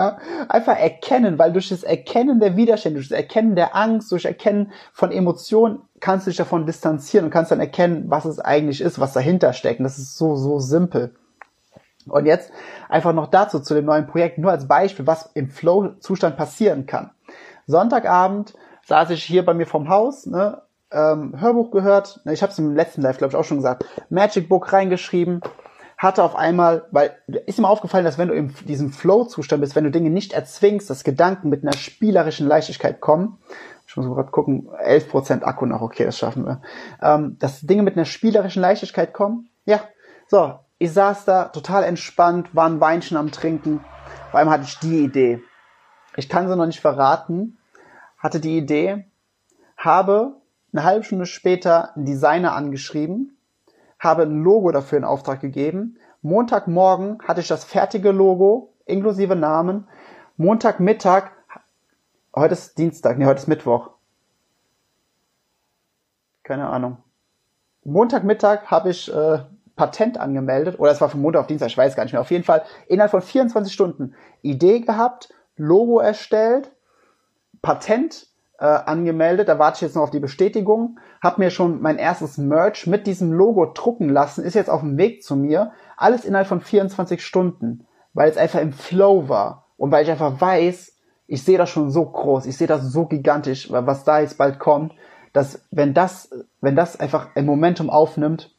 ja, 0.00 0.18
einfach 0.48 0.78
erkennen, 0.78 1.38
weil 1.38 1.52
durch 1.52 1.68
das 1.68 1.82
Erkennen 1.82 2.40
der 2.40 2.56
Widerstände, 2.56 2.98
durch 2.98 3.08
das 3.08 3.18
Erkennen 3.18 3.54
der 3.54 3.76
Angst, 3.76 4.10
durch 4.10 4.24
Erkennen 4.24 4.72
von 4.92 5.12
Emotionen 5.12 5.82
kannst 6.00 6.26
du 6.26 6.30
dich 6.30 6.38
davon 6.38 6.66
distanzieren 6.66 7.26
und 7.26 7.30
kannst 7.30 7.50
dann 7.50 7.60
erkennen, 7.60 8.04
was 8.08 8.24
es 8.24 8.38
eigentlich 8.40 8.80
ist, 8.80 8.98
was 8.98 9.12
dahinter 9.12 9.52
steckt. 9.52 9.80
Und 9.80 9.84
das 9.84 9.98
ist 9.98 10.16
so, 10.16 10.36
so 10.36 10.58
simpel. 10.58 11.14
Und 12.08 12.24
jetzt 12.24 12.50
einfach 12.88 13.12
noch 13.12 13.26
dazu, 13.26 13.60
zu 13.60 13.74
dem 13.74 13.84
neuen 13.84 14.06
Projekt, 14.06 14.38
nur 14.38 14.50
als 14.50 14.66
Beispiel, 14.66 15.06
was 15.06 15.30
im 15.34 15.50
Flow-Zustand 15.50 16.36
passieren 16.36 16.86
kann. 16.86 17.10
Sonntagabend 17.66 18.54
saß 18.86 19.10
ich 19.10 19.22
hier 19.22 19.44
bei 19.44 19.52
mir 19.52 19.66
vom 19.66 19.88
Haus, 19.90 20.24
ne, 20.26 20.62
ähm, 20.90 21.38
Hörbuch 21.38 21.70
gehört, 21.70 22.20
ne, 22.24 22.32
ich 22.32 22.42
habe 22.42 22.52
es 22.52 22.58
im 22.58 22.74
letzten 22.74 23.02
Live, 23.02 23.18
glaube 23.18 23.32
ich, 23.32 23.36
auch 23.36 23.44
schon 23.44 23.58
gesagt, 23.58 23.84
Magic 24.08 24.48
Book 24.48 24.72
reingeschrieben, 24.72 25.42
hatte 26.00 26.24
auf 26.24 26.34
einmal, 26.34 26.86
weil 26.92 27.14
ist 27.44 27.58
mir 27.58 27.68
aufgefallen, 27.68 28.06
dass 28.06 28.16
wenn 28.16 28.28
du 28.28 28.34
in 28.34 28.54
diesem 28.66 28.90
Flow-Zustand 28.90 29.60
bist, 29.60 29.76
wenn 29.76 29.84
du 29.84 29.90
Dinge 29.90 30.08
nicht 30.08 30.32
erzwingst, 30.32 30.88
dass 30.88 31.04
Gedanken 31.04 31.50
mit 31.50 31.62
einer 31.62 31.74
spielerischen 31.74 32.48
Leichtigkeit 32.48 33.02
kommen, 33.02 33.36
ich 33.86 33.94
muss 33.98 34.06
gerade 34.06 34.30
gucken, 34.30 34.70
11% 34.82 35.42
Akku 35.42 35.66
noch, 35.66 35.82
okay, 35.82 36.06
das 36.06 36.16
schaffen 36.16 36.46
wir, 36.46 36.62
ähm, 37.02 37.36
dass 37.38 37.60
Dinge 37.60 37.82
mit 37.82 37.96
einer 37.96 38.06
spielerischen 38.06 38.62
Leichtigkeit 38.62 39.12
kommen, 39.12 39.50
ja, 39.66 39.82
so, 40.26 40.54
ich 40.78 40.90
saß 40.90 41.26
da 41.26 41.44
total 41.48 41.84
entspannt, 41.84 42.54
war 42.54 42.66
ein 42.66 42.80
Weinchen 42.80 43.18
am 43.18 43.30
Trinken, 43.30 43.84
vor 44.30 44.40
allem 44.40 44.48
hatte 44.48 44.64
ich 44.64 44.78
die 44.78 45.04
Idee. 45.04 45.42
Ich 46.16 46.30
kann 46.30 46.48
sie 46.48 46.56
noch 46.56 46.64
nicht 46.64 46.80
verraten, 46.80 47.58
hatte 48.16 48.40
die 48.40 48.56
Idee, 48.56 49.04
habe 49.76 50.36
eine 50.72 50.84
halbe 50.84 51.04
Stunde 51.04 51.26
später 51.26 51.94
einen 51.94 52.06
Designer 52.06 52.54
angeschrieben, 52.54 53.36
habe 54.00 54.22
ein 54.22 54.42
Logo 54.42 54.72
dafür 54.72 54.98
in 54.98 55.04
Auftrag 55.04 55.40
gegeben. 55.40 55.98
Montagmorgen 56.22 57.18
hatte 57.26 57.40
ich 57.40 57.48
das 57.48 57.64
fertige 57.64 58.10
Logo 58.10 58.72
inklusive 58.86 59.36
Namen. 59.36 59.86
Montagmittag, 60.36 61.30
heute 62.34 62.54
ist 62.54 62.76
Dienstag, 62.78 63.18
nee, 63.18 63.26
heute 63.26 63.40
ist 63.40 63.46
Mittwoch. 63.46 63.90
Keine 66.42 66.66
Ahnung. 66.66 66.96
Montagmittag 67.84 68.66
habe 68.66 68.90
ich 68.90 69.12
äh, 69.14 69.38
Patent 69.76 70.18
angemeldet, 70.18 70.78
oder 70.78 70.90
es 70.90 71.00
war 71.00 71.08
von 71.08 71.22
Montag 71.22 71.40
auf 71.40 71.46
Dienstag, 71.46 71.68
ich 71.68 71.78
weiß 71.78 71.94
gar 71.94 72.04
nicht 72.04 72.12
mehr. 72.12 72.20
Auf 72.20 72.30
jeden 72.30 72.44
Fall 72.44 72.64
innerhalb 72.88 73.10
von 73.10 73.22
24 73.22 73.72
Stunden 73.72 74.14
Idee 74.42 74.80
gehabt, 74.80 75.32
Logo 75.56 76.00
erstellt, 76.00 76.72
Patent 77.62 78.26
äh, 78.58 78.64
angemeldet, 78.64 79.48
da 79.48 79.58
warte 79.58 79.76
ich 79.76 79.82
jetzt 79.82 79.94
noch 79.94 80.02
auf 80.02 80.10
die 80.10 80.20
Bestätigung, 80.20 80.98
habe 81.22 81.40
mir 81.40 81.50
schon 81.50 81.80
mein 81.80 81.98
erstes 81.98 82.38
Merch 82.38 82.86
mit 82.86 83.06
diesem 83.06 83.32
Logo 83.32 83.66
drucken 83.66 84.08
lassen, 84.08 84.44
ist 84.44 84.54
jetzt 84.54 84.70
auf 84.70 84.80
dem 84.80 84.96
Weg 84.96 85.22
zu 85.22 85.36
mir, 85.36 85.72
alles 85.96 86.24
innerhalb 86.24 86.48
von 86.48 86.60
24 86.60 87.24
Stunden, 87.24 87.86
weil 88.14 88.30
es 88.30 88.36
einfach 88.36 88.60
im 88.60 88.72
Flow 88.72 89.28
war 89.28 89.66
und 89.76 89.90
weil 89.92 90.04
ich 90.04 90.10
einfach 90.10 90.40
weiß, 90.40 90.96
ich 91.26 91.44
sehe 91.44 91.58
das 91.58 91.70
schon 91.70 91.90
so 91.90 92.04
groß, 92.06 92.46
ich 92.46 92.56
sehe 92.56 92.66
das 92.66 92.90
so 92.90 93.06
gigantisch, 93.06 93.70
was 93.70 94.04
da 94.04 94.20
jetzt 94.20 94.38
bald 94.38 94.58
kommt, 94.58 94.94
dass 95.32 95.64
wenn 95.70 95.94
das, 95.94 96.30
wenn 96.60 96.74
das 96.74 96.98
einfach 96.98 97.28
ein 97.36 97.46
Momentum 97.46 97.90
aufnimmt, 97.90 98.54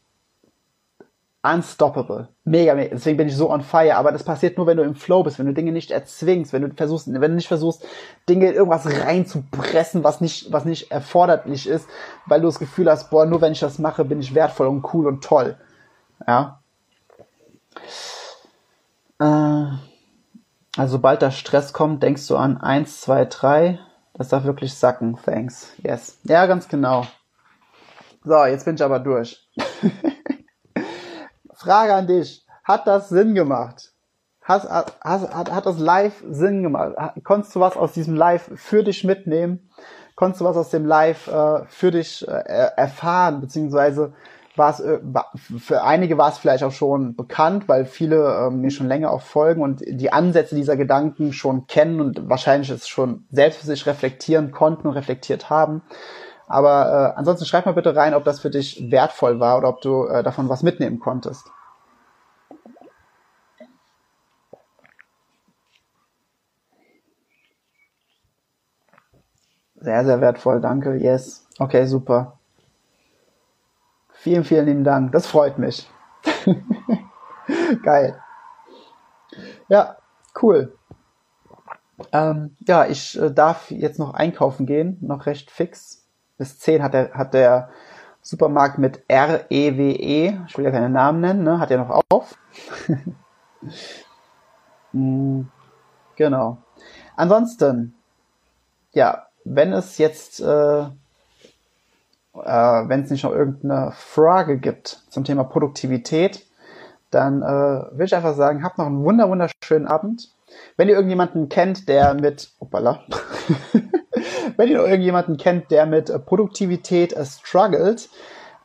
unstoppable. 1.44 2.30
Mega, 2.44 2.76
mega. 2.76 2.94
Deswegen 2.94 3.18
bin 3.18 3.28
ich 3.28 3.36
so 3.36 3.50
on 3.50 3.62
fire. 3.62 3.96
Aber 3.96 4.12
das 4.12 4.24
passiert 4.24 4.58
nur, 4.58 4.68
wenn 4.68 4.78
du 4.78 4.84
im 4.84 4.96
Flow 4.96 5.24
bist, 5.24 5.40
wenn 5.40 5.48
du 5.48 5.54
Dinge 5.54 5.72
nicht 5.72 5.92
erzwingst, 5.92 6.54
wenn 6.54 6.62
du 6.62 6.74
versuchst, 6.76 7.08
wenn 7.08 7.22
du 7.22 7.36
nicht 7.36 7.48
versuchst, 7.48 7.86
Dinge 8.30 8.50
in 8.50 8.54
irgendwas 8.54 8.86
reinzupressen, 8.86 10.04
was 10.04 10.22
nicht, 10.22 10.52
was 10.52 10.66
nicht 10.66 10.92
erforderlich 10.92 11.68
ist, 11.68 11.88
weil 12.28 12.42
du 12.42 12.48
das 12.48 12.60
Gefühl 12.60 12.90
hast, 12.90 13.10
boah, 13.10 13.26
nur 13.26 13.42
wenn 13.42 13.54
ich 13.54 13.60
das 13.60 13.80
mache, 13.80 14.06
bin 14.06 14.20
ich 14.20 14.36
wertvoll 14.36 14.68
und 14.68 14.94
cool 14.94 15.08
und 15.08 15.24
toll. 15.24 15.58
Ja. 16.28 16.62
Äh, 19.20 19.66
also 20.78 20.92
sobald 20.94 21.22
der 21.22 21.32
Stress 21.32 21.74
kommt, 21.74 22.04
denkst 22.04 22.28
du 22.28 22.38
an 22.38 22.58
eins, 22.58 23.02
zwei, 23.02 23.26
drei. 23.26 23.80
Das 24.14 24.30
darf 24.30 24.44
wirklich 24.44 24.74
sacken. 24.76 25.18
Thanks. 25.26 25.74
Yes. 25.82 26.20
Ja, 26.24 26.46
ganz 26.46 26.68
genau. 26.68 27.08
So, 28.24 28.46
jetzt 28.46 28.66
bin 28.66 28.76
ich 28.76 28.84
aber 28.84 29.00
durch. 29.00 29.50
Frage 31.62 31.94
an 31.94 32.08
dich. 32.08 32.46
Hat 32.64 32.88
das 32.88 33.10
Sinn 33.10 33.36
gemacht? 33.36 33.94
Has, 34.44 34.68
has, 34.68 35.30
hat, 35.30 35.52
hat 35.52 35.66
das 35.68 35.78
Live 35.78 36.24
Sinn 36.28 36.64
gemacht? 36.64 36.96
Konntest 37.24 37.56
du 37.56 37.60
was 37.60 37.78
aus 37.78 37.94
diesem 37.94 38.16
Live 38.16 38.50
für 38.56 38.84
dich 38.84 39.04
mitnehmen? 39.04 39.70
Konntest 40.16 40.42
du 40.42 40.46
was 40.46 40.58
aus 40.58 40.72
dem 40.72 40.86
Live 40.86 41.28
äh, 41.28 41.66
für 41.68 41.92
dich 41.92 42.28
äh, 42.28 42.32
erfahren? 42.32 43.42
Beziehungsweise 43.42 44.14
war 44.56 44.72
es 44.72 44.80
äh, 44.80 45.00
für 45.60 45.84
einige 45.84 46.18
war 46.18 46.30
es 46.30 46.40
vielleicht 46.40 46.64
auch 46.64 46.72
schon 46.72 47.16
bekannt, 47.16 47.70
weil 47.70 47.86
viele 47.86 48.48
äh, 48.48 48.50
mir 48.50 48.72
schon 48.72 48.88
länger 48.88 49.12
auch 49.12 49.22
folgen 49.22 49.62
und 49.62 49.82
die 49.86 50.12
Ansätze 50.12 50.56
dieser 50.56 50.76
Gedanken 50.76 51.32
schon 51.32 51.68
kennen 51.68 52.02
und 52.02 52.28
wahrscheinlich 52.28 52.72
es 52.72 52.88
schon 52.88 53.26
selbst 53.30 53.60
für 53.60 53.68
sich 53.68 53.86
reflektieren 53.86 54.52
konnten 54.52 54.88
und 54.88 54.96
reflektiert 54.96 55.52
haben. 55.52 55.84
Aber 56.52 57.14
äh, 57.16 57.18
ansonsten 57.18 57.46
schreib 57.46 57.66
mal 57.66 57.74
bitte 57.74 57.96
rein, 57.96 58.14
ob 58.14 58.26
das 58.26 58.42
für 58.42 58.50
dich 58.50 58.92
wertvoll 58.92 59.40
war 59.40 59.58
oder 59.58 59.70
ob 59.70 59.82
du 59.82 60.06
äh, 60.06 60.22
davon 60.22 60.50
was 60.50 60.64
mitnehmen 60.64 61.00
konntest. 61.00 61.50
Sehr, 69.76 70.06
sehr 70.06 70.22
wertvoll, 70.22 70.62
danke. 70.62 70.96
Yes. 70.96 71.46
Okay, 71.60 71.86
super. 71.86 72.40
Vielen, 74.14 74.44
vielen 74.46 74.66
lieben 74.68 74.84
Dank. 74.84 75.12
Das 75.12 75.28
freut 75.28 75.58
mich. 75.58 75.90
Geil. 77.84 78.22
Ja, 79.70 79.98
cool. 80.42 80.78
Ähm, 82.12 82.56
ja, 82.68 82.86
ich 82.86 83.20
äh, 83.20 83.32
darf 83.32 83.72
jetzt 83.72 84.00
noch 84.00 84.14
einkaufen 84.14 84.66
gehen, 84.66 84.98
noch 85.02 85.26
recht 85.26 85.52
fix 85.52 86.01
bis 86.42 86.58
10 86.58 86.82
hat 86.82 86.96
der, 86.96 87.14
hat 87.14 87.36
der 87.36 87.70
Supermarkt 88.24 88.80
mit 88.80 89.04
R-E-W-E, 89.08 90.26
e, 90.26 90.40
ich 90.48 90.58
will 90.58 90.66
ja 90.66 90.72
keine 90.72 90.90
Namen 90.90 91.22
nennen, 91.22 91.44
ne, 91.44 91.60
hat 91.60 91.70
ja 91.70 91.78
noch 91.78 92.02
auf. 92.10 92.36
mm, 94.92 95.42
genau. 96.16 96.58
Ansonsten, 97.16 97.94
ja, 98.92 99.28
wenn 99.46 99.72
es 99.72 100.00
jetzt, 100.00 100.40
äh, 100.40 100.82
äh, 100.82 100.88
wenn 102.34 103.04
es 103.04 103.12
nicht 103.12 103.24
noch 103.24 103.34
irgendeine 103.34 103.92
Frage 103.92 104.58
gibt 104.58 105.04
zum 105.10 105.24
Thema 105.24 105.44
Produktivität, 105.44 106.48
dann 107.12 107.44
äh, 107.44 107.86
will 107.96 108.08
ich 108.08 108.16
einfach 108.16 108.34
sagen, 108.34 108.64
habt 108.64 108.80
noch 108.80 108.88
einen 108.88 109.04
wunder 109.04 109.30
wunderschönen 109.30 109.86
Abend. 109.86 110.34
Wenn 110.76 110.90
ihr 110.90 110.96
irgendjemanden 110.96 111.50
kennt, 111.50 111.88
der 111.88 112.16
mit, 112.16 112.52
opala, 112.58 113.04
wenn 114.62 114.70
ihr 114.70 114.78
irgendjemanden 114.78 115.38
kennt, 115.38 115.72
der 115.72 115.88
mit 115.88 116.12
äh, 116.12 116.20
Produktivität 116.20 117.14
äh, 117.14 117.26
struggelt, 117.26 118.10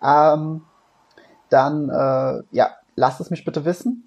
ähm, 0.03 0.61
dann 1.49 1.89
äh, 1.89 2.43
ja, 2.55 2.77
lasst 2.97 3.23
es 3.23 3.31
mich 3.31 3.47
bitte 3.47 3.65
wissen. 3.65 4.07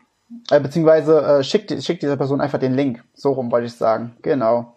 Äh, 0.52 0.60
beziehungsweise 0.60 1.20
äh, 1.20 1.44
schickt, 1.44 1.72
schickt 1.84 2.04
dieser 2.04 2.16
Person 2.16 2.42
einfach 2.42 2.60
den 2.60 2.76
Link. 2.76 3.04
So 3.16 3.32
rum 3.32 3.52
wollte 3.52 3.66
ich 3.66 3.76
sagen. 3.76 4.16
Genau. 4.22 4.76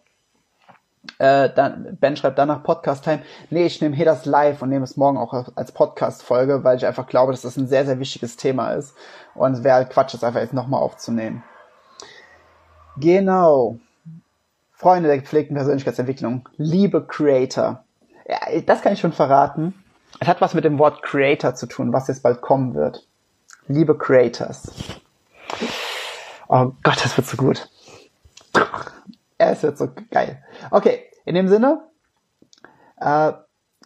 Äh, 1.19 1.51
dann, 1.55 1.99
ben 2.01 2.17
schreibt 2.17 2.39
dann 2.39 2.49
nach 2.49 2.63
Podcast 2.63 3.05
Time. 3.05 3.21
Nee, 3.51 3.67
ich 3.67 3.83
nehme 3.83 3.95
hier 3.95 4.07
das 4.07 4.25
live 4.25 4.63
und 4.63 4.71
nehme 4.71 4.85
es 4.85 4.97
morgen 4.97 5.19
auch 5.19 5.49
als 5.55 5.73
Podcast-Folge, 5.73 6.65
weil 6.65 6.79
ich 6.79 6.87
einfach 6.87 7.07
glaube, 7.07 7.33
dass 7.33 7.43
das 7.43 7.59
ein 7.59 7.69
sehr, 7.69 7.85
sehr 7.85 7.99
wichtiges 7.99 8.39
Thema 8.39 8.73
ist. 8.73 8.97
Und 9.35 9.53
es 9.53 9.65
wäre 9.65 9.75
halt 9.75 9.91
Quatsch, 9.91 10.15
das 10.15 10.25
einfach 10.25 10.41
jetzt 10.41 10.55
nochmal 10.55 10.81
aufzunehmen. 10.81 11.45
Genau. 12.97 13.77
Freunde 14.83 15.09
der 15.09 15.19
gepflegten 15.19 15.55
Persönlichkeitsentwicklung. 15.55 16.49
Liebe 16.57 17.07
Creator. 17.07 17.85
Ja, 18.29 18.61
das 18.67 18.83
kann 18.83 18.93
ich 18.93 18.99
schon 18.99 19.13
verraten. 19.13 19.75
Es 20.19 20.27
hat 20.27 20.41
was 20.41 20.55
mit 20.55 20.65
dem 20.65 20.81
Wort 20.81 21.05
Creator 21.05 21.55
zu 21.55 21.67
tun, 21.67 21.93
was 21.93 22.09
jetzt 22.09 22.25
bald 22.25 22.41
kommen 22.41 22.75
wird. 22.75 23.07
Liebe 23.69 23.97
Creators. 23.97 24.73
Oh 26.49 26.73
Gott, 26.83 26.97
das 27.05 27.17
wird 27.17 27.29
so 27.29 27.37
gut. 27.37 27.69
Es 29.39 29.63
wird 29.63 29.79
so 29.79 29.89
geil. 30.11 30.43
Okay, 30.73 31.05
in 31.27 31.37
dem 31.37 31.47
Sinne, 31.47 31.85
äh, 32.97 33.35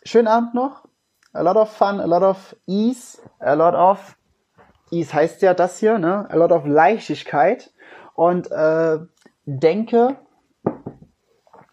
schönen 0.02 0.28
Abend 0.28 0.54
noch. 0.54 0.88
A 1.34 1.42
lot 1.42 1.56
of 1.56 1.70
fun, 1.70 2.00
a 2.00 2.06
lot 2.06 2.22
of 2.22 2.56
ease, 2.66 3.18
a 3.38 3.52
lot 3.52 3.74
of, 3.74 4.16
ease 4.90 5.12
heißt 5.12 5.42
ja 5.42 5.52
das 5.52 5.78
hier, 5.78 5.98
ne? 5.98 6.26
A 6.30 6.36
lot 6.36 6.52
of 6.52 6.64
Leichtigkeit. 6.64 7.70
Und 8.14 8.50
äh, 8.50 8.98
denke 9.44 10.16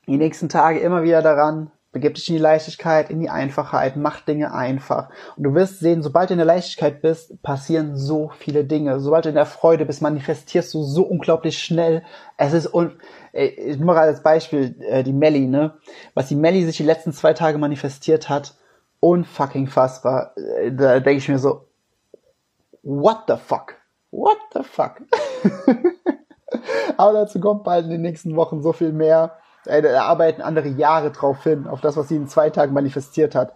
die 0.08 0.18
nächsten 0.18 0.50
Tage 0.50 0.80
immer 0.80 1.04
wieder 1.04 1.22
daran, 1.22 1.72
begib 1.94 2.16
dich 2.16 2.28
in 2.28 2.36
die 2.36 2.42
Leichtigkeit, 2.42 3.10
in 3.10 3.20
die 3.20 3.30
Einfachheit, 3.30 3.96
mach 3.96 4.20
Dinge 4.22 4.54
einfach. 4.54 5.10
Und 5.38 5.44
du 5.44 5.54
wirst 5.54 5.80
sehen, 5.80 6.02
sobald 6.02 6.30
du 6.30 6.34
in 6.34 6.40
der 6.40 6.46
Leichtigkeit 6.46 7.02
bist, 7.02 7.42
passieren 7.44 7.96
so 7.96 8.32
viele 8.38 8.66
Dinge. 8.66 9.00
Sobald 9.00 9.26
du 9.26 9.30
in 9.30 9.36
der 9.36 9.46
Freude 9.46 9.86
bist, 9.86 10.02
manifestierst 10.02 10.74
du 10.74 10.84
so 10.84 11.04
unglaublich 11.04 11.60
schnell. 11.60 12.04
Es 12.38 12.54
ist 12.54 12.74
un 12.74 12.98
ich 13.32 13.78
nur 13.78 13.88
mal 13.88 13.98
als 13.98 14.22
Beispiel 14.22 14.76
äh, 14.82 15.04
die 15.04 15.14
Melly, 15.14 15.48
ne? 15.48 15.74
Was 16.14 16.28
die 16.28 16.36
Melly 16.36 16.66
sich 16.66 16.78
die 16.78 16.84
letzten 16.84 17.14
zwei 17.14 17.34
Tage 17.34 17.58
manifestiert 17.58 18.30
hat, 18.30 18.56
unfucking 19.00 19.68
fassbar. 19.68 20.38
Äh, 20.38 20.72
da 20.72 21.00
denke 21.00 21.18
ich 21.18 21.30
mir 21.30 21.40
so, 21.40 21.68
what 22.84 23.24
the 23.28 23.36
fuck? 23.36 23.76
What 24.12 24.38
the 24.54 24.62
fuck? 24.62 25.02
Aber 26.98 27.14
dazu 27.14 27.40
kommt 27.40 27.64
bald 27.64 27.86
in 27.86 27.92
den 27.92 28.02
nächsten 28.02 28.36
Wochen 28.36 28.62
so 28.62 28.72
viel 28.72 28.92
mehr. 28.92 29.38
Äh, 29.66 29.82
da 29.82 30.04
arbeiten 30.04 30.42
andere 30.42 30.68
Jahre 30.68 31.12
drauf 31.12 31.44
hin, 31.44 31.68
auf 31.68 31.82
das, 31.82 31.98
was 31.98 32.08
sie 32.08 32.16
in 32.16 32.28
zwei 32.28 32.50
Tagen 32.50 32.74
manifestiert 32.74 33.36
hat. 33.36 33.54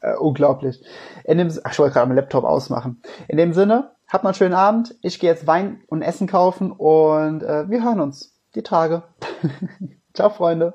Äh, 0.00 0.14
unglaublich. 0.16 0.82
In 1.24 1.38
dem, 1.38 1.48
ach, 1.64 1.72
ich 1.72 1.78
wollte 1.78 1.94
gerade 1.94 2.08
meinen 2.08 2.16
Laptop 2.16 2.44
ausmachen. 2.44 3.02
In 3.28 3.36
dem 3.38 3.52
Sinne, 3.52 3.92
habt 4.08 4.24
mal 4.24 4.30
einen 4.30 4.34
schönen 4.34 4.54
Abend. 4.54 4.96
Ich 5.02 5.20
gehe 5.20 5.30
jetzt 5.30 5.46
Wein 5.46 5.82
und 5.86 6.02
Essen 6.02 6.26
kaufen 6.26 6.72
und 6.72 7.42
äh, 7.42 7.68
wir 7.70 7.84
hören 7.84 8.00
uns 8.00 8.34
die 8.54 8.62
Tage. 8.62 9.04
Ciao, 10.14 10.30
Freunde. 10.30 10.74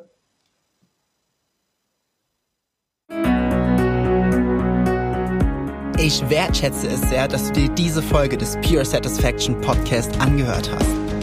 Ich 6.00 6.30
wertschätze 6.30 6.88
es 6.88 7.02
sehr, 7.10 7.28
dass 7.28 7.48
du 7.48 7.54
dir 7.54 7.70
diese 7.70 8.02
Folge 8.02 8.38
des 8.38 8.56
Pure 8.62 8.86
Satisfaction 8.86 9.60
Podcast 9.62 10.22
angehört 10.22 10.72
hast. 10.72 11.07